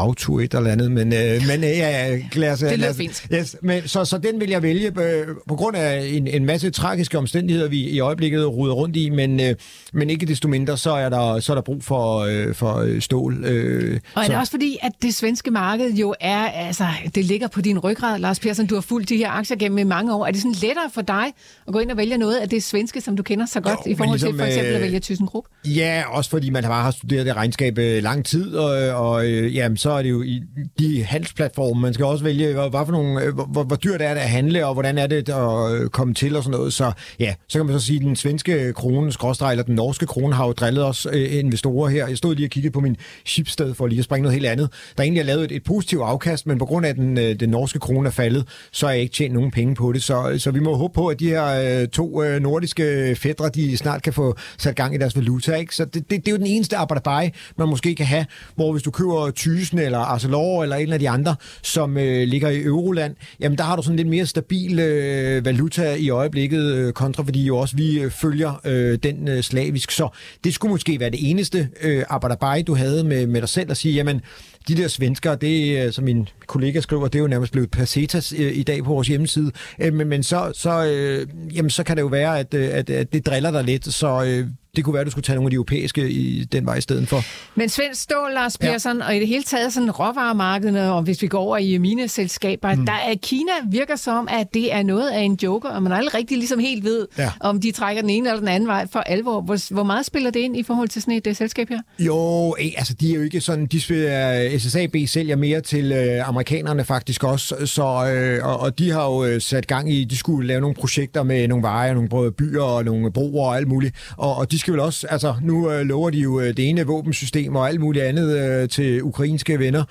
Rautur 0.00 0.40
et 0.40 0.54
eller 0.54 0.70
andet, 0.70 0.92
men, 0.92 1.12
øh, 1.12 1.42
men 1.48 1.64
øh, 1.64 1.70
ja, 1.70 2.18
lad 2.32 2.52
os, 2.52 2.58
det 2.58 2.78
lyder 2.78 2.92
fint. 2.92 3.26
Yes, 3.34 3.56
men, 3.62 3.88
så, 3.88 4.04
så 4.04 4.18
den 4.18 4.40
vil 4.40 4.50
jeg 4.50 4.62
vælge 4.62 4.92
på, 4.92 5.02
på 5.48 5.56
grund 5.56 5.76
af 5.76 6.06
en, 6.12 6.26
en 6.26 6.44
masse 6.44 6.70
tragiske 6.70 7.18
omstændigheder, 7.18 7.68
vi 7.68 7.80
i 7.80 8.00
øjeblikket 8.00 8.46
ruder 8.46 8.74
rundt 8.74 8.96
i, 8.96 9.10
men, 9.10 9.40
øh, 9.40 9.54
men 9.92 10.10
ikke 10.10 10.26
desto 10.26 10.48
mindre, 10.48 10.76
så 10.76 10.90
er 10.90 11.08
der, 11.08 11.40
så 11.48 11.52
er 11.52 11.54
der 11.54 11.62
brug 11.62 11.84
for, 11.84 12.18
øh, 12.18 12.54
for 12.54 12.76
øh, 12.76 13.00
stål. 13.00 13.44
Øh, 13.44 14.00
og 14.14 14.22
er 14.22 14.26
det 14.26 14.32
så. 14.32 14.38
også 14.38 14.50
fordi, 14.50 14.78
at 14.82 14.92
det 15.02 15.14
svenske 15.14 15.50
marked 15.50 15.92
jo 15.92 16.14
er, 16.20 16.38
altså, 16.38 16.86
det 17.14 17.24
ligger 17.24 17.48
på 17.48 17.60
din 17.60 17.78
ryggrad, 17.78 18.18
Lars 18.18 18.40
Persson, 18.40 18.66
du 18.66 18.74
har 18.74 18.82
fulgt 18.82 19.08
de 19.08 19.16
her 19.16 19.30
aktier 19.30 19.56
gennem 19.56 19.86
mange 19.86 20.14
år. 20.14 20.26
Er 20.26 20.30
det 20.30 20.40
sådan 20.40 20.52
lettere 20.52 20.90
for 20.94 21.02
dig 21.02 21.24
at 21.66 21.72
gå 21.72 21.78
ind 21.78 21.90
og 21.90 21.96
vælge 21.96 22.18
noget 22.18 22.36
af 22.36 22.48
det 22.48 22.62
svenske, 22.62 23.00
som 23.00 23.16
du 23.16 23.22
kender 23.22 23.46
så 23.46 23.60
godt, 23.60 23.78
jo, 23.86 23.90
i 23.90 23.94
forhold 23.94 24.18
ligesom, 24.18 24.32
til 24.32 24.38
for 24.38 24.46
eksempel 24.46 24.74
at 24.74 24.80
vælge 24.80 25.00
ThyssenKrupp? 25.00 25.46
Ja, 25.64 26.02
også 26.08 26.30
fordi 26.30 26.50
man 26.50 26.62
bare 26.62 26.82
har 26.82 26.90
studeret 26.90 27.26
det 27.26 27.36
regnskab 27.36 27.78
øh, 27.78 28.02
lang 28.02 28.24
tid, 28.24 28.54
og, 28.54 28.70
og 29.08 29.26
øh, 29.26 29.56
jamen, 29.56 29.76
så 29.76 29.90
er 29.90 30.02
det 30.02 30.10
jo 30.10 30.22
i 30.22 30.42
de 30.78 31.04
handelsplatforme, 31.04 31.80
man 31.80 31.94
skal 31.94 32.06
også 32.06 32.24
vælge, 32.24 32.52
hvad 32.52 32.70
for 32.86 32.92
nogle, 32.92 33.22
øh, 33.22 33.34
hvor, 33.34 33.62
hvor 33.62 33.76
dyrt 33.76 34.02
er 34.02 34.14
det 34.14 34.20
at 34.20 34.28
handle, 34.28 34.66
og 34.66 34.72
hvordan 34.72 34.98
er 34.98 35.06
det 35.06 35.28
at 35.28 35.92
komme 35.92 36.14
til 36.14 36.36
og 36.36 36.42
sådan 36.42 36.58
noget. 36.58 36.72
Så 36.72 36.92
ja, 37.20 37.34
så 37.48 37.58
kan 37.58 37.66
man 37.66 37.80
så 37.80 37.86
sige, 37.86 37.96
at 37.96 38.04
den 38.04 38.16
svenske 38.16 38.72
krone, 38.72 39.12
skråstreg, 39.12 39.50
eller 39.50 39.64
den 39.64 39.74
norske 39.74 40.06
krone, 40.06 40.34
har 40.34 40.46
jo 40.46 40.52
drillet 40.52 40.84
os 40.84 41.06
investorer 41.40 41.88
her. 41.88 42.08
Jeg 42.08 42.16
stod 42.18 42.34
lige 42.34 42.46
og 42.46 42.50
kiggede 42.50 42.72
på 42.72 42.80
min 42.80 42.96
chipsted 43.26 43.74
for 43.74 43.86
lige 43.86 43.98
at 43.98 44.04
springe 44.04 44.22
noget 44.22 44.34
helt 44.34 44.46
andet. 44.46 44.70
Der 44.96 45.02
egentlig 45.02 45.20
er 45.20 45.24
lavet 45.24 45.44
et, 45.44 45.52
et 45.52 45.64
positivt 45.64 46.02
afkast, 46.02 46.46
men 46.46 46.58
på 46.58 46.64
grund 46.64 46.86
af, 46.86 46.90
at 46.90 46.96
den, 46.96 47.18
øh, 47.18 47.40
den 47.40 47.48
norske 47.48 47.78
krone 47.78 48.06
er 48.06 48.12
faldet, 48.12 48.48
så 48.72 48.86
har 48.86 48.92
jeg 48.92 49.02
ikke 49.02 49.14
tjent 49.14 49.34
nogen 49.34 49.50
penge 49.50 49.74
på 49.74 49.92
det. 49.92 50.02
Så, 50.02 50.34
så 50.38 50.50
vi 50.50 50.60
må 50.60 50.74
håbe 50.74 50.94
på, 50.94 51.06
at 51.06 51.20
de 51.20 51.28
her 51.28 51.80
øh, 51.82 51.88
to 51.88 52.22
øh, 52.22 52.42
nordiske 52.42 53.16
fædre, 53.16 53.48
de 53.48 53.76
snart 53.76 54.02
kan 54.02 54.12
få 54.12 54.36
sat 54.58 54.76
gang 54.76 54.94
i 54.94 54.98
deres 54.98 55.16
valuta. 55.16 55.54
Ikke? 55.54 55.74
Så 55.74 55.84
det, 55.84 55.94
det, 55.94 56.10
det 56.10 56.28
er 56.28 56.32
jo 56.32 56.38
den 56.38 56.46
eneste 56.46 56.76
arbejde, 56.76 57.30
man 57.56 57.68
måske 57.68 57.94
kan 57.94 58.06
have, 58.06 58.26
hvor 58.54 58.72
hvis 58.72 58.82
du 58.82 58.90
køber 58.90 59.30
Thyssen 59.36 59.78
eller 59.78 59.98
Arcelor 59.98 60.62
eller 60.62 60.76
en 60.76 60.92
af 60.92 60.98
de 60.98 61.08
andre, 61.08 61.36
som 61.62 61.98
øh, 61.98 62.28
ligger 62.28 62.48
i 62.48 62.62
Euroland, 62.62 63.14
jamen 63.40 63.58
der 63.58 63.64
har 63.64 63.76
du 63.76 63.82
sådan 63.82 63.96
lidt 63.96 64.08
mere 64.08 64.26
stabil 64.26 64.78
øh, 64.78 65.44
valuta 65.44 65.94
i 65.94 66.10
øjeblikket 66.10 66.74
øh, 66.74 66.92
kontra, 66.92 67.22
fordi 67.22 67.44
jo 67.44 67.56
også 67.56 67.76
vi 67.76 68.00
øh, 68.00 68.10
følger 68.10 68.60
øh, 68.64 68.98
den 69.02 69.28
øh, 69.28 69.42
slavisk. 69.42 69.90
Så 69.90 70.08
det 70.44 70.54
skulle 70.54 70.72
måske 70.72 71.00
være 71.00 71.10
det 71.10 71.27
eneste 71.30 71.68
øh, 71.82 72.04
arbejde, 72.08 72.62
du 72.62 72.74
havde 72.74 73.04
med, 73.04 73.26
med 73.26 73.40
dig 73.40 73.48
selv 73.48 73.70
at 73.70 73.76
sige, 73.76 73.94
jamen 73.94 74.20
de 74.68 74.76
der 74.76 74.88
svenskere, 74.88 75.36
det 75.36 75.86
øh, 75.86 75.92
som 75.92 76.04
min 76.04 76.28
kollega 76.46 76.80
skriver, 76.80 77.08
det 77.08 77.18
er 77.18 77.22
jo 77.22 77.28
nærmest 77.28 77.52
blevet 77.52 77.70
pesetas 77.70 78.34
øh, 78.38 78.56
i 78.56 78.62
dag 78.62 78.84
på 78.84 78.90
vores 78.90 79.08
hjemmeside. 79.08 79.50
Øh, 79.80 79.94
men, 79.94 80.08
men 80.08 80.22
så, 80.22 80.52
så, 80.54 80.84
øh, 80.84 81.26
jamen, 81.56 81.70
så 81.70 81.82
kan 81.82 81.96
det 81.96 82.02
jo 82.02 82.06
være, 82.06 82.38
at, 82.38 82.54
øh, 82.54 82.68
at, 82.72 82.90
at 82.90 83.12
det 83.12 83.26
driller 83.26 83.50
dig 83.50 83.64
lidt, 83.64 83.94
så 83.94 84.24
øh, 84.24 84.46
det 84.78 84.84
kunne 84.84 84.94
være, 84.94 85.00
at 85.00 85.06
du 85.06 85.10
skulle 85.10 85.22
tage 85.22 85.36
nogle 85.36 85.46
af 85.46 85.50
de 85.50 85.54
europæiske 85.54 86.10
i 86.10 86.44
den 86.44 86.66
vej 86.66 86.74
i 86.74 86.80
stedet 86.80 87.08
for. 87.08 87.24
Men 87.54 87.68
Svend 87.68 87.94
Stål, 87.94 88.32
Lars 88.34 88.58
Persson, 88.58 88.98
ja. 88.98 89.06
og 89.06 89.16
i 89.16 89.18
det 89.18 89.28
hele 89.28 89.42
taget 89.42 89.72
sådan 89.72 89.90
råvaremarkederne, 89.90 90.92
og 90.92 91.02
hvis 91.02 91.22
vi 91.22 91.26
går 91.26 91.38
over 91.38 91.56
i 91.56 91.78
mineselskaber, 91.78 92.74
mm. 92.74 92.86
der 92.86 92.92
er 92.92 93.14
Kina 93.22 93.52
virker 93.70 93.96
som, 93.96 94.28
at 94.30 94.54
det 94.54 94.74
er 94.74 94.82
noget 94.82 95.10
af 95.10 95.20
en 95.20 95.38
joker, 95.42 95.68
og 95.68 95.82
man 95.82 95.92
aldrig 95.92 96.14
rigtig 96.14 96.38
ligesom 96.38 96.58
helt 96.58 96.84
ved, 96.84 97.06
ja. 97.18 97.30
om 97.40 97.60
de 97.60 97.72
trækker 97.72 98.02
den 98.02 98.10
ene 98.10 98.28
eller 98.28 98.40
den 98.40 98.48
anden 98.48 98.68
vej 98.68 98.86
for 98.92 98.98
alvor. 98.98 99.40
Hvor, 99.40 99.74
hvor 99.74 99.82
meget 99.82 100.06
spiller 100.06 100.30
det 100.30 100.40
ind 100.40 100.56
i 100.56 100.62
forhold 100.62 100.88
til 100.88 101.02
sådan 101.02 101.14
et 101.14 101.26
uh, 101.26 101.36
selskab 101.36 101.68
her? 101.68 101.80
Jo, 101.98 102.54
altså 102.76 102.94
de 102.94 103.10
er 103.10 103.14
jo 103.16 103.22
ikke 103.22 103.40
sådan, 103.40 103.66
de 103.66 103.80
spiller, 103.80 104.58
SSAB 104.58 104.96
sælger 105.06 105.36
mere 105.36 105.60
til 105.60 105.92
øh, 105.92 106.28
amerikanerne 106.28 106.84
faktisk 106.84 107.24
også, 107.24 107.66
så, 107.66 108.12
øh, 108.14 108.46
og, 108.46 108.60
og 108.60 108.78
de 108.78 108.90
har 108.90 109.04
jo 109.04 109.24
øh, 109.24 109.40
sat 109.40 109.66
gang 109.66 109.92
i, 109.92 110.04
de 110.04 110.16
skulle 110.16 110.48
lave 110.48 110.60
nogle 110.60 110.74
projekter 110.74 111.22
med 111.22 111.48
nogle 111.48 111.62
veje, 111.62 111.94
nogle 111.94 112.32
byer 112.32 112.62
og 112.62 112.84
nogle 112.84 113.12
broer 113.12 113.48
og 113.48 113.56
alt 113.56 113.68
muligt, 113.68 113.94
og, 114.16 114.36
og 114.36 114.50
de 114.50 114.58
skal 114.68 114.72
vel 114.72 114.80
også, 114.80 115.06
altså 115.10 115.34
nu 115.42 115.70
øh, 115.70 115.80
lover 115.80 116.10
de 116.10 116.18
jo 116.18 116.40
øh, 116.40 116.46
det 116.46 116.68
ene 116.68 116.86
våbensystem 116.86 117.56
og 117.56 117.68
alt 117.68 117.80
muligt 117.80 118.04
andet 118.04 118.38
øh, 118.38 118.68
til 118.68 119.02
ukrainske 119.02 119.58
venner, 119.58 119.84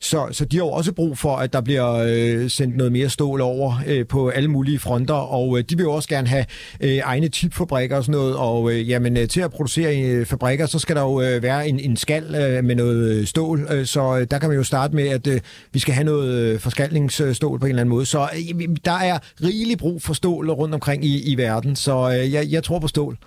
så, 0.00 0.26
så 0.32 0.44
de 0.44 0.56
har 0.56 0.64
jo 0.64 0.70
også 0.70 0.92
brug 0.92 1.18
for, 1.18 1.36
at 1.36 1.52
der 1.52 1.60
bliver 1.60 1.92
øh, 1.92 2.50
sendt 2.50 2.76
noget 2.76 2.92
mere 2.92 3.08
stål 3.08 3.40
over 3.40 3.82
øh, 3.86 4.06
på 4.06 4.28
alle 4.28 4.48
mulige 4.48 4.78
fronter, 4.78 5.14
og 5.14 5.58
øh, 5.58 5.64
de 5.70 5.76
vil 5.76 5.82
jo 5.82 5.92
også 5.92 6.08
gerne 6.08 6.28
have 6.28 6.44
øh, 6.80 6.98
egne 7.04 7.28
chipfabrikker 7.28 7.96
og 7.96 8.04
sådan 8.04 8.20
noget, 8.20 8.36
og 8.36 8.72
øh, 8.72 8.88
jamen, 8.88 9.16
øh, 9.16 9.28
til 9.28 9.40
at 9.40 9.50
producere 9.50 10.02
øh, 10.02 10.26
fabrikker, 10.26 10.66
så 10.66 10.78
skal 10.78 10.96
der 10.96 11.02
jo 11.02 11.20
øh, 11.20 11.42
være 11.42 11.68
en, 11.68 11.80
en 11.80 11.96
skal 11.96 12.24
øh, 12.34 12.64
med 12.64 12.74
noget 12.74 13.10
øh, 13.10 13.26
stål, 13.26 13.66
øh, 13.70 13.86
så 13.86 14.18
øh, 14.18 14.26
der 14.30 14.38
kan 14.38 14.48
man 14.48 14.58
jo 14.58 14.64
starte 14.64 14.96
med, 14.96 15.08
at 15.08 15.26
øh, 15.26 15.40
vi 15.72 15.78
skal 15.78 15.94
have 15.94 16.04
noget 16.04 16.34
øh, 16.34 16.60
forskalningsstål 16.60 17.58
på 17.58 17.66
en 17.66 17.70
eller 17.70 17.80
anden 17.80 17.94
måde. 17.94 18.06
Så 18.06 18.20
øh, 18.20 18.68
der 18.84 18.98
er 18.98 19.18
rigelig 19.42 19.78
brug 19.78 20.02
for 20.02 20.14
stål 20.14 20.50
rundt 20.50 20.74
omkring 20.74 21.04
i, 21.04 21.32
i 21.32 21.36
verden, 21.36 21.76
så 21.76 22.18
øh, 22.18 22.32
jeg, 22.32 22.46
jeg 22.50 22.64
tror 22.64 22.78
på 22.78 22.88
stål. 22.88 23.18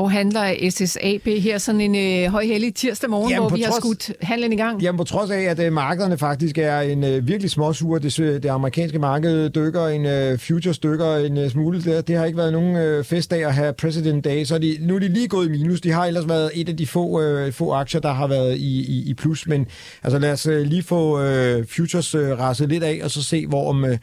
Hvor 0.00 0.08
handler 0.08 0.70
SSAB 0.70 1.26
her 1.26 1.58
sådan 1.58 1.80
en 1.80 1.96
øh, 1.96 2.32
højhellig 2.32 2.74
tirsdag 2.74 3.10
morgen, 3.10 3.30
jamen, 3.30 3.48
hvor 3.48 3.56
vi 3.56 3.62
trods, 3.62 3.74
har 3.74 3.80
skudt 3.80 4.12
handlen 4.22 4.52
i 4.52 4.56
gang? 4.56 4.82
Jamen 4.82 4.98
på 4.98 5.04
trods 5.04 5.30
af, 5.30 5.40
at 5.40 5.58
øh, 5.58 5.72
markederne 5.72 6.18
faktisk 6.18 6.58
er 6.58 6.80
en 6.80 7.04
øh, 7.04 7.28
virkelig 7.28 7.50
småsur. 7.50 7.98
Det, 7.98 8.16
det 8.18 8.48
amerikanske 8.48 8.98
marked 8.98 9.50
dykker, 9.50 9.86
en 9.86 10.06
øh, 10.06 10.38
futures 10.38 10.78
dykker 10.78 11.16
en 11.16 11.38
øh, 11.38 11.50
smule. 11.50 11.82
Det, 11.82 12.08
det 12.08 12.16
har 12.16 12.24
ikke 12.24 12.38
været 12.38 12.52
nogen 12.52 12.76
øh, 12.76 13.04
festdag 13.04 13.44
at 13.44 13.54
have 13.54 13.72
President 13.72 14.24
Day, 14.24 14.44
så 14.44 14.58
de, 14.58 14.76
nu 14.80 14.94
er 14.94 14.98
de 14.98 15.08
lige 15.08 15.28
gået 15.28 15.46
i 15.46 15.50
minus. 15.50 15.80
De 15.80 15.90
har 15.90 16.06
ellers 16.06 16.28
været 16.28 16.50
et 16.54 16.68
af 16.68 16.76
de 16.76 16.86
få, 16.86 17.22
øh, 17.22 17.52
få 17.52 17.72
aktier, 17.72 18.00
der 18.00 18.12
har 18.12 18.26
været 18.26 18.56
i, 18.56 18.80
i, 18.80 19.10
i 19.10 19.14
plus. 19.14 19.46
Men 19.46 19.66
altså 20.02 20.18
lad 20.18 20.32
os 20.32 20.46
øh, 20.46 20.62
lige 20.62 20.82
få 20.82 21.22
øh, 21.22 21.66
futures 21.66 22.14
øh, 22.14 22.38
rasset 22.38 22.68
lidt 22.68 22.82
af, 22.82 23.00
og 23.04 23.10
så 23.10 23.22
se, 23.22 23.46
hvor 23.46 23.68
om... 23.68 23.84
Øh, 23.84 23.98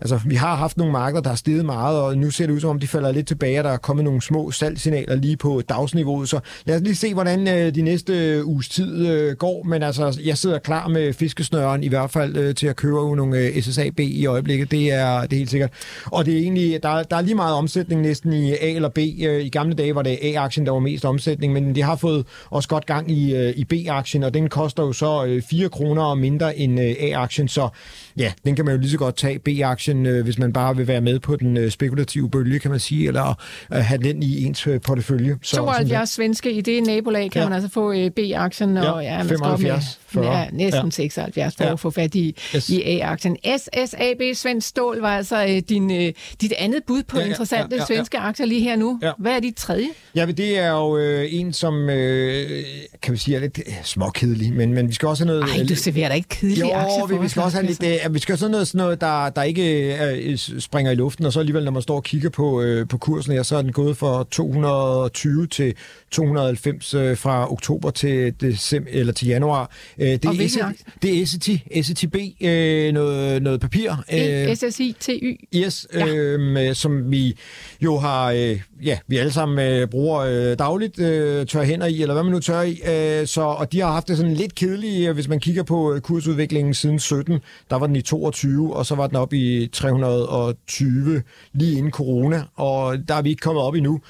altså, 0.00 0.20
vi 0.26 0.34
har 0.34 0.54
haft 0.54 0.76
nogle 0.76 0.92
markeder, 0.92 1.22
der 1.22 1.30
har 1.30 1.36
steget 1.36 1.64
meget, 1.64 2.00
og 2.00 2.18
nu 2.18 2.30
ser 2.30 2.46
det 2.46 2.54
ud 2.54 2.60
som 2.60 2.70
om, 2.70 2.78
de 2.78 2.88
falder 2.88 3.12
lidt 3.12 3.26
tilbage, 3.26 3.60
og 3.60 3.64
der 3.64 3.70
er 3.70 3.76
kommet 3.76 4.04
nogle 4.04 4.22
små 4.22 4.50
salgsignaler 4.50 5.14
lige 5.14 5.33
på 5.36 5.62
dagsniveauet. 5.68 6.28
Så 6.28 6.40
lad 6.64 6.76
os 6.76 6.82
lige 6.82 6.94
se, 6.96 7.14
hvordan 7.14 7.48
øh, 7.48 7.74
de 7.74 7.82
næste 7.82 8.12
øh, 8.12 8.46
uges 8.46 8.68
tid 8.68 9.06
øh, 9.08 9.36
går. 9.36 9.62
Men 9.62 9.82
altså, 9.82 10.20
jeg 10.24 10.38
sidder 10.38 10.58
klar 10.58 10.88
med 10.88 11.12
fiskesnøren 11.12 11.84
i 11.84 11.88
hvert 11.88 12.10
fald 12.10 12.36
øh, 12.36 12.54
til 12.54 12.66
at 12.66 12.76
købe 12.76 13.16
nogle 13.16 13.38
øh, 13.38 13.62
SSAB 13.62 14.00
i 14.00 14.26
øjeblikket. 14.26 14.70
Det 14.70 14.92
er, 14.92 15.20
det 15.20 15.32
er 15.32 15.36
helt 15.36 15.50
sikkert. 15.50 15.70
Og 16.04 16.26
det 16.26 16.34
er 16.34 16.38
egentlig, 16.38 16.82
der, 16.82 17.02
der 17.02 17.16
er 17.16 17.20
lige 17.20 17.34
meget 17.34 17.54
omsætning 17.54 18.02
næsten 18.02 18.32
i 18.32 18.52
A 18.52 18.70
eller 18.70 18.88
B. 18.88 18.98
Øh, 18.98 19.44
I 19.44 19.48
gamle 19.48 19.74
dage 19.74 19.94
var 19.94 20.02
det 20.02 20.18
A-aktien, 20.22 20.66
der 20.66 20.72
var 20.72 20.80
mest 20.80 21.04
omsætning, 21.04 21.52
men 21.52 21.74
de 21.74 21.82
har 21.82 21.96
fået 21.96 22.26
også 22.50 22.68
godt 22.68 22.86
gang 22.86 23.10
i, 23.10 23.34
øh, 23.34 23.52
i 23.56 23.64
B-aktien, 23.64 24.22
og 24.22 24.34
den 24.34 24.48
koster 24.48 24.82
jo 24.82 24.92
så 24.92 25.40
4 25.50 25.68
kroner 25.68 26.14
mindre 26.14 26.58
end 26.58 26.80
A-aktien. 26.80 27.48
Så 27.48 27.68
ja, 28.16 28.32
den 28.44 28.56
kan 28.56 28.64
man 28.64 28.74
jo 28.74 28.80
lige 28.80 28.90
så 28.90 28.98
godt 28.98 29.16
tage 29.16 29.38
B-aktien, 29.38 30.06
øh, 30.06 30.24
hvis 30.24 30.38
man 30.38 30.52
bare 30.52 30.76
vil 30.76 30.86
være 30.86 31.00
med 31.00 31.18
på 31.18 31.36
den 31.36 31.56
øh, 31.56 31.70
spekulative 31.70 32.30
bølge, 32.30 32.58
kan 32.58 32.70
man 32.70 32.80
sige, 32.80 33.08
eller 33.08 33.34
øh, 33.72 33.78
have 33.78 34.02
den 34.02 34.22
i 34.22 34.44
ens 34.44 34.66
øh, 34.66 34.80
portefølje. 34.80 35.38
Så, 35.42 35.56
72 35.56 36.10
svenske 36.10 36.52
i 36.52 36.60
det 36.60 36.86
nabolag 36.86 37.30
kan 37.30 37.42
ja. 37.42 37.48
man 37.48 37.52
altså 37.54 37.70
få 37.70 37.92
øh, 37.92 38.10
B-aktien, 38.10 38.76
og 38.76 38.84
ja, 38.84 39.12
ja 39.12 39.18
man 39.18 39.28
75, 39.28 40.00
med, 40.14 40.22
ja, 40.22 40.46
næsten 40.52 40.84
ja. 40.84 40.90
76 40.90 41.56
for 41.56 41.64
ja. 41.64 41.72
at 41.72 41.80
få 41.80 41.90
fat 41.90 42.14
i, 42.14 42.36
yes. 42.54 42.68
i 42.68 42.82
A-aktien. 42.82 43.36
SSAB 43.56 44.22
Svend 44.34 44.60
Stål 44.60 45.00
var 45.00 45.16
altså 45.16 45.44
øh, 45.44 45.62
din, 45.68 45.90
øh, 45.90 46.12
dit 46.40 46.52
andet 46.58 46.82
bud 46.86 47.02
på 47.02 47.18
ja, 47.18 47.26
interessante 47.26 47.76
ja, 47.76 47.76
ja, 47.76 47.86
ja, 47.90 47.94
svenske 47.96 48.18
aktier 48.18 48.46
lige 48.46 48.60
her 48.60 48.76
nu. 48.76 48.98
Ja. 49.02 49.12
Hvad 49.18 49.32
er 49.32 49.40
dit 49.40 49.56
tredje? 49.56 49.86
Ja, 50.14 50.26
det 50.26 50.58
er 50.58 50.70
jo 50.70 50.98
øh, 50.98 51.34
en, 51.34 51.52
som 51.52 51.90
øh, 51.90 52.64
kan 53.02 53.12
vi 53.12 53.18
sige 53.18 53.36
er 53.36 53.40
lidt 53.40 53.60
småkedelig, 53.82 54.52
men, 54.52 54.74
men 54.74 54.88
vi 54.88 54.94
skal 54.94 55.08
også 55.08 55.24
have 55.24 55.38
noget... 55.38 55.56
Nej, 55.56 55.66
du 55.68 55.74
serverer 55.74 56.08
da 56.08 56.14
ikke 56.14 56.28
kedelige 56.28 56.66
jo, 56.66 56.74
aktier 56.74 57.06
for 57.08 57.16
vi, 57.16 57.22
vi 57.22 57.28
skal 57.28 57.42
også 57.42 57.56
have 57.56 57.66
lidt... 57.66 57.82
Øh, 57.84 58.03
vi 58.10 58.18
skal 58.18 58.32
have 58.32 58.38
sådan 58.38 58.50
noget, 58.50 58.68
sådan 58.68 58.78
noget 58.78 59.00
der, 59.00 59.30
der 59.30 59.42
ikke 59.42 59.94
øh, 59.94 60.32
er, 60.32 60.60
springer 60.60 60.92
i 60.92 60.94
luften, 60.94 61.26
og 61.26 61.32
så 61.32 61.40
alligevel, 61.40 61.64
når 61.64 61.70
man 61.70 61.82
står 61.82 61.96
og 61.96 62.04
kigger 62.04 62.30
på, 62.30 62.62
øh, 62.62 62.88
på 62.88 62.98
kursen 62.98 63.32
her, 63.32 63.42
så 63.42 63.56
er 63.56 63.62
den 63.62 63.72
gået 63.72 63.96
fra 63.96 64.24
220 64.30 65.46
til 65.46 65.74
290 66.14 66.94
øh, 66.94 67.16
fra 67.16 67.52
oktober 67.52 67.90
til, 67.90 68.34
december, 68.40 68.90
eller 68.92 69.12
til 69.12 69.28
januar. 69.28 69.70
Øh, 69.98 70.06
det, 70.06 70.24
er 70.24 70.48
SCT, 70.48 71.02
det 71.02 71.22
er 71.22 71.26
SCT, 71.26 71.48
SCTB, 71.82 72.16
øh, 72.40 72.92
noget, 72.92 73.42
noget 73.42 73.60
papir. 73.60 73.90
Øh, 74.12 74.52
SSI-TY. 74.52 75.48
Yes, 75.56 75.86
ja. 75.94 76.06
øh, 76.06 76.74
som 76.74 77.10
vi 77.10 77.36
jo 77.80 77.98
har, 77.98 78.30
øh, 78.30 78.60
ja, 78.84 78.98
vi 79.06 79.16
alle 79.16 79.32
sammen 79.32 79.58
øh, 79.58 79.88
bruger 79.88 80.20
øh, 80.20 80.58
dagligt, 80.58 80.98
øh, 80.98 81.46
tør 81.46 81.62
hænder 81.62 81.86
i, 81.86 82.02
eller 82.02 82.14
hvad 82.14 82.22
man 82.22 82.32
nu 82.32 82.40
tør 82.40 82.62
i. 82.62 82.70
Øh, 82.70 83.26
så, 83.26 83.42
og 83.42 83.72
de 83.72 83.80
har 83.80 83.92
haft 83.92 84.08
det 84.08 84.16
sådan 84.16 84.34
lidt 84.34 84.54
kedeligt, 84.54 85.12
hvis 85.12 85.28
man 85.28 85.40
kigger 85.40 85.62
på 85.62 85.98
kursudviklingen 86.02 86.74
siden 86.74 86.98
17, 86.98 87.38
der 87.70 87.76
var 87.76 87.86
den 87.86 87.96
i 87.96 88.02
22, 88.02 88.76
og 88.76 88.86
så 88.86 88.94
var 88.94 89.06
den 89.06 89.16
op 89.16 89.32
i 89.32 89.68
320 89.72 91.22
lige 91.52 91.78
inden 91.78 91.92
corona, 91.92 92.42
og 92.56 92.98
der 93.08 93.14
er 93.14 93.22
vi 93.22 93.30
ikke 93.30 93.40
kommet 93.40 93.64
op 93.64 93.74
endnu. 93.74 94.00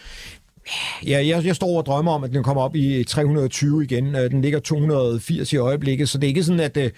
Ja, 1.06 1.26
jeg, 1.26 1.44
jeg 1.44 1.56
står 1.56 1.78
og 1.78 1.86
drømmer 1.86 2.12
om, 2.12 2.24
at 2.24 2.32
den 2.32 2.42
kommer 2.42 2.62
op 2.62 2.76
i 2.76 3.04
320 3.04 3.84
igen. 3.84 4.16
Øh, 4.16 4.30
den 4.30 4.42
ligger 4.42 4.58
280 4.58 5.52
i 5.52 5.56
øjeblikket, 5.56 6.08
så 6.08 6.18
det 6.18 6.24
er 6.24 6.28
ikke 6.28 6.44
sådan, 6.44 6.60
at 6.60 6.74
det, 6.74 6.84
øh, 6.84 6.90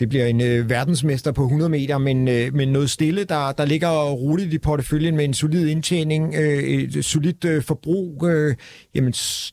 det 0.00 0.08
bliver 0.08 0.26
en 0.26 0.40
øh, 0.40 0.70
verdensmester 0.70 1.32
på 1.32 1.44
100 1.44 1.68
meter, 1.68 1.98
men, 1.98 2.28
øh, 2.28 2.54
men 2.54 2.68
noget 2.68 2.90
stille, 2.90 3.24
der, 3.24 3.52
der 3.52 3.64
ligger 3.64 4.10
roligt 4.10 4.54
i 4.54 4.58
porteføljen 4.58 5.16
med 5.16 5.24
en 5.24 5.34
solid 5.34 5.68
indtjening, 5.68 6.34
øh, 6.34 6.62
et 6.62 7.04
solidt 7.04 7.44
øh, 7.44 7.62
forbrug. 7.62 8.26
Øh, 8.26 8.56
jamen, 8.94 9.12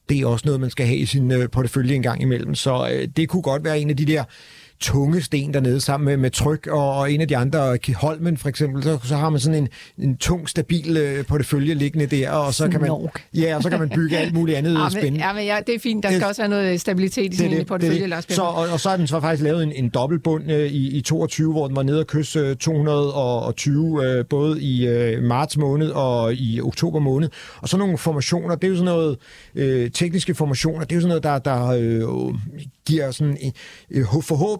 det 0.09 0.19
er 0.19 0.25
også 0.25 0.45
noget, 0.45 0.61
man 0.61 0.69
skal 0.69 0.85
have 0.85 0.97
i 0.97 1.05
sin 1.05 1.31
øh, 1.31 1.49
portefølje 1.49 1.95
en 1.95 2.03
gang 2.03 2.21
imellem. 2.21 2.55
Så 2.55 2.89
øh, 2.93 3.07
det 3.17 3.29
kunne 3.29 3.41
godt 3.41 3.63
være 3.63 3.79
en 3.79 3.89
af 3.89 3.97
de 3.97 4.05
der 4.05 4.23
tunge 4.79 5.21
sten 5.21 5.53
dernede 5.53 5.81
sammen 5.81 6.05
med, 6.05 6.17
med 6.17 6.31
tryk, 6.31 6.67
og, 6.67 6.97
og 6.97 7.11
en 7.11 7.21
af 7.21 7.27
de 7.27 7.37
andre, 7.37 7.77
Holmen 7.95 8.37
for 8.37 8.49
eksempel, 8.49 8.83
så, 8.83 8.99
så 9.03 9.15
har 9.15 9.29
man 9.29 9.39
sådan 9.39 9.63
en, 9.63 9.69
en 10.07 10.17
tung, 10.17 10.49
stabil 10.49 10.97
øh, 10.97 11.25
portefølje 11.25 11.73
liggende 11.73 12.05
der, 12.05 12.31
og 12.31 12.53
så 12.53 12.67
kan 12.67 12.81
man, 12.81 12.91
ja, 13.33 13.55
og 13.55 13.63
så 13.63 13.69
kan 13.69 13.79
man 13.79 13.89
bygge 13.89 14.17
alt 14.17 14.33
muligt 14.33 14.57
andet 14.57 14.73
ja, 14.73 14.89
spændende. 14.89 15.25
Ja, 15.25 15.33
men 15.33 15.45
ja, 15.45 15.57
det 15.67 15.75
er 15.75 15.79
fint. 15.79 16.03
Der 16.03 16.09
skal 16.09 16.19
det, 16.19 16.27
også 16.27 16.41
være 16.41 16.49
noget 16.49 16.81
stabilitet 16.81 17.41
i 17.41 17.63
portefølje, 17.63 18.01
det, 18.01 18.09
Lars 18.09 18.25
så, 18.29 18.41
og, 18.41 18.69
og 18.69 18.79
så 18.79 18.89
har 18.89 18.97
den 18.97 19.07
så 19.07 19.19
faktisk 19.19 19.43
lavet 19.43 19.63
en, 19.63 19.71
en 19.71 19.89
dobbeltbund 19.89 20.51
øh, 20.51 20.71
i, 20.71 20.97
i 20.97 21.01
22, 21.01 21.51
hvor 21.51 21.67
den 21.67 21.75
var 21.75 21.83
nede 21.83 21.99
og 21.99 22.07
kysse 22.07 22.39
øh, 22.39 22.55
220, 22.55 24.05
øh, 24.05 24.25
både 24.25 24.61
i 24.61 24.87
øh, 24.87 25.23
marts 25.23 25.57
måned 25.57 25.89
og 25.89 26.33
i 26.33 26.61
oktober 26.61 26.99
måned. 26.99 27.29
Og 27.61 27.69
så 27.69 27.77
nogle 27.77 27.97
formationer, 27.97 28.55
det 28.55 28.63
er 28.63 28.69
jo 28.69 28.75
sådan 28.75 28.85
noget, 28.85 29.17
øh, 29.55 29.91
tekniske 29.91 30.35
formationer, 30.35 30.79
det 30.79 30.91
er 30.91 30.95
jo 30.95 31.01
sådan 31.01 31.21
noget, 31.23 31.23
der, 31.23 31.39
der 31.39 31.67
øh, 31.67 32.35
giver 32.85 33.11
sådan 33.11 33.37
øh, 33.91 34.03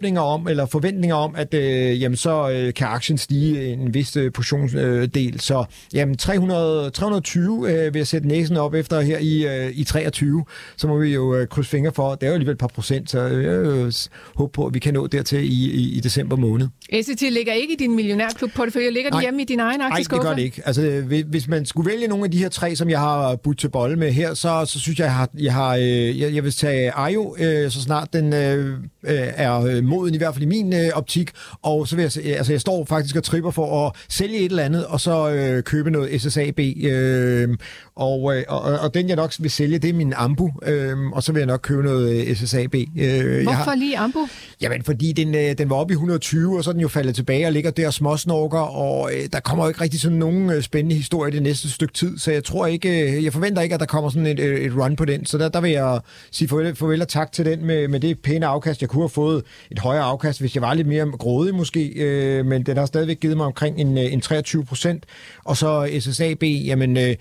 forhåbninger 0.06 0.22
om, 0.22 0.48
eller 0.48 0.66
forventninger 0.66 1.16
om, 1.16 1.36
at 1.36 1.54
øh, 1.54 2.02
jamen, 2.02 2.16
så 2.16 2.50
øh, 2.50 2.74
kan 2.74 2.88
aktien 2.88 3.18
stige 3.18 3.74
en 3.74 3.94
vis 3.94 4.16
øh, 4.18 4.32
portionsdel. 4.32 5.34
Øh, 5.34 5.40
så 5.40 5.66
jamen, 5.94 6.18
300, 6.18 6.90
320 6.90 7.72
øh, 7.72 7.94
vil 7.94 8.00
jeg 8.00 8.08
sætte 8.08 8.28
næsen 8.28 8.58
op 8.58 8.74
efter 8.74 9.02
her 9.02 9.18
i, 9.18 9.48
øh, 9.48 9.72
i 9.74 9.84
23. 9.84 10.46
Så 10.78 10.88
må 10.88 10.98
vi 10.98 11.14
jo 11.14 11.36
øh, 11.36 11.48
krydse 11.48 11.70
fingre 11.70 11.92
for. 11.92 12.16
Det 12.16 12.24
er 12.24 12.28
jo 12.28 12.34
alligevel 12.34 12.54
et 12.54 12.60
par 12.60 12.68
procent, 12.68 13.10
så 13.10 13.20
øh, 13.20 13.44
jeg 13.44 13.54
øh, 13.54 13.92
håber 14.36 14.52
på, 14.52 14.66
at 14.66 14.74
vi 14.74 14.80
kan 14.80 14.94
nå 14.94 15.08
dertil 15.08 15.40
i, 15.40 15.72
i, 15.72 15.98
i 15.98 16.00
december 16.00 16.36
måned. 16.36 16.68
SCT 16.94 17.22
ligger 17.22 17.54
ikke 17.54 17.74
i 17.74 17.76
din 17.76 17.96
millionærklub-portefølje. 17.96 18.90
Ligger 18.90 19.12
den 19.12 19.22
hjemme 19.22 19.42
i 19.42 19.46
din 19.46 19.60
egen 19.60 19.82
aktieskuffe? 19.82 20.24
Nej, 20.24 20.34
det 20.34 20.36
gør 20.36 20.36
det 20.36 20.44
ikke. 20.44 20.62
Altså, 20.66 21.24
hvis 21.28 21.48
man 21.48 21.66
skulle 21.66 21.92
vælge 21.92 22.08
nogle 22.08 22.24
af 22.24 22.32
de 22.32 22.38
her 22.38 22.50
tre, 22.50 22.76
som 22.76 22.90
jeg 22.90 23.00
har 23.00 23.36
budt 23.36 23.60
til 23.60 23.70
bolle 23.70 23.96
med 23.96 24.12
her, 24.12 24.34
så, 24.34 24.66
så 24.66 24.80
synes 24.80 25.00
jeg, 25.00 25.06
jeg 25.06 25.14
har, 25.14 25.30
jeg, 25.40 25.54
har, 25.54 25.76
øh, 25.76 26.20
jeg, 26.20 26.36
jeg 26.36 26.44
vil 26.44 26.52
tage 26.52 26.92
Ajo, 26.92 27.36
øh, 27.40 27.72
så 27.72 27.82
snart 27.82 28.14
den 28.14 28.34
øh, 28.34 28.70
øh 28.70 29.28
er 29.36 29.62
øh, 29.62 29.84
moden, 29.84 30.16
i 30.16 30.18
hvert 30.18 30.34
fald 30.34 30.44
i 30.44 30.48
min 30.48 30.74
øh, 30.74 30.90
optik. 30.94 31.32
Og 31.62 31.88
så 31.88 31.96
vil 31.96 32.04
jeg, 32.04 32.38
altså 32.38 32.54
jeg 32.54 32.62
står 32.62 32.86
faktisk 32.86 33.16
og 33.16 33.24
tripper 33.24 33.52
for 33.52 33.88
at 33.88 33.96
sælge 34.10 34.38
et 34.38 34.46
eller 34.46 34.64
andet, 34.64 34.86
og 34.86 35.02
så 35.02 35.30
øh, 35.30 35.64
købe 35.64 35.92
noget 35.92 36.22
SSAB. 36.22 36.60
Øh, 36.60 37.50
og, 37.96 38.38
øh, 38.38 38.44
og, 38.48 38.62
og 38.62 38.94
den 38.94 39.08
jeg 39.08 39.16
nok 39.16 39.34
vil 39.40 39.52
sælge, 39.52 39.80
det 39.80 39.90
er 39.90 39.94
min 39.94 40.14
Ambu, 40.14 40.52
øh, 40.64 40.98
og 41.12 41.24
så 41.24 41.32
vil 41.32 41.40
jeg 41.40 41.48
nok 41.48 41.60
købe 41.64 41.84
noget 41.84 42.28
øh, 42.28 42.36
SSAB. 42.36 42.76
Øh, 42.76 43.44
Hvorfor 43.44 43.52
har, 43.52 43.76
lige 43.76 43.98
Ambu? 43.98 44.28
Jamen, 44.62 44.84
fordi 44.84 45.12
den, 45.12 45.36
øh, 45.36 45.58
den 45.58 45.70
var 45.70 45.76
oppe 45.76 45.92
i 45.92 45.96
120, 45.96 46.58
og 46.58 46.64
så 46.64 46.70
er 46.70 46.72
den 46.72 46.82
jo 46.82 46.88
faldet 46.88 47.16
tilbage 47.16 47.46
og 47.46 47.52
ligger 47.52 47.72
der 47.72 47.92
småsnorker, 47.92 48.60
og 48.60 49.12
øh, 49.14 49.24
der 49.34 49.40
kommer 49.40 49.64
jo 49.66 49.68
ikke 49.68 49.82
rigtig 49.82 50.02
sådan 50.02 50.18
nogen 50.18 50.50
øh, 50.50 50.62
spændende 50.62 50.96
historie 50.96 51.32
det 51.32 51.42
næste 51.42 51.70
stykke 51.70 51.94
tid, 51.94 52.18
så 52.18 52.32
jeg 52.32 52.44
tror 52.44 52.68
ikke, 52.68 53.18
øh, 53.18 53.24
jeg 53.24 53.34
forventer 53.34 53.62
ikke, 53.62 53.74
at 53.74 53.80
der 53.80 53.86
kommer 53.86 54.10
sådan 54.10 54.28
et, 54.28 54.40
øh, 54.40 54.60
et 54.60 54.74
run 54.78 54.96
på 54.96 55.06
den, 55.06 55.26
så 55.26 55.38
der, 55.38 55.50
der 55.50 55.62
vil 55.62 55.72
jeg 55.72 56.00
sige 56.32 56.48
farvel, 56.48 56.76
farvel 56.76 57.02
og 57.02 57.08
tak 57.08 57.32
til 57.32 57.46
den 57.46 57.66
med, 57.66 57.88
med 57.88 58.00
det 58.00 58.20
pæne 58.20 58.46
afkast. 58.46 58.82
Jeg 58.82 58.90
kunne 58.90 59.04
have 59.04 59.10
fået 59.10 59.44
et 59.72 59.80
højere 59.80 60.04
afkast, 60.04 60.40
hvis 60.40 60.56
jeg 60.56 60.62
var 60.62 60.74
lidt 60.74 60.88
mere 60.88 61.06
grådig 61.06 61.56
måske, 61.56 61.88
øh, 61.88 62.46
men 62.46 62.64
den 62.64 62.78
har 62.78 62.86
stadigvæk 62.86 63.20
givet 63.20 63.38
mig 63.38 63.46
omkring 63.46 63.80
en, 63.80 63.98
en 63.98 64.22
23 64.22 64.66
procent, 64.66 65.06
og 65.44 65.58
så 65.58 65.90
SSAB, 66.00 66.44
jamen... 66.44 66.98
Øh, 66.98 67.16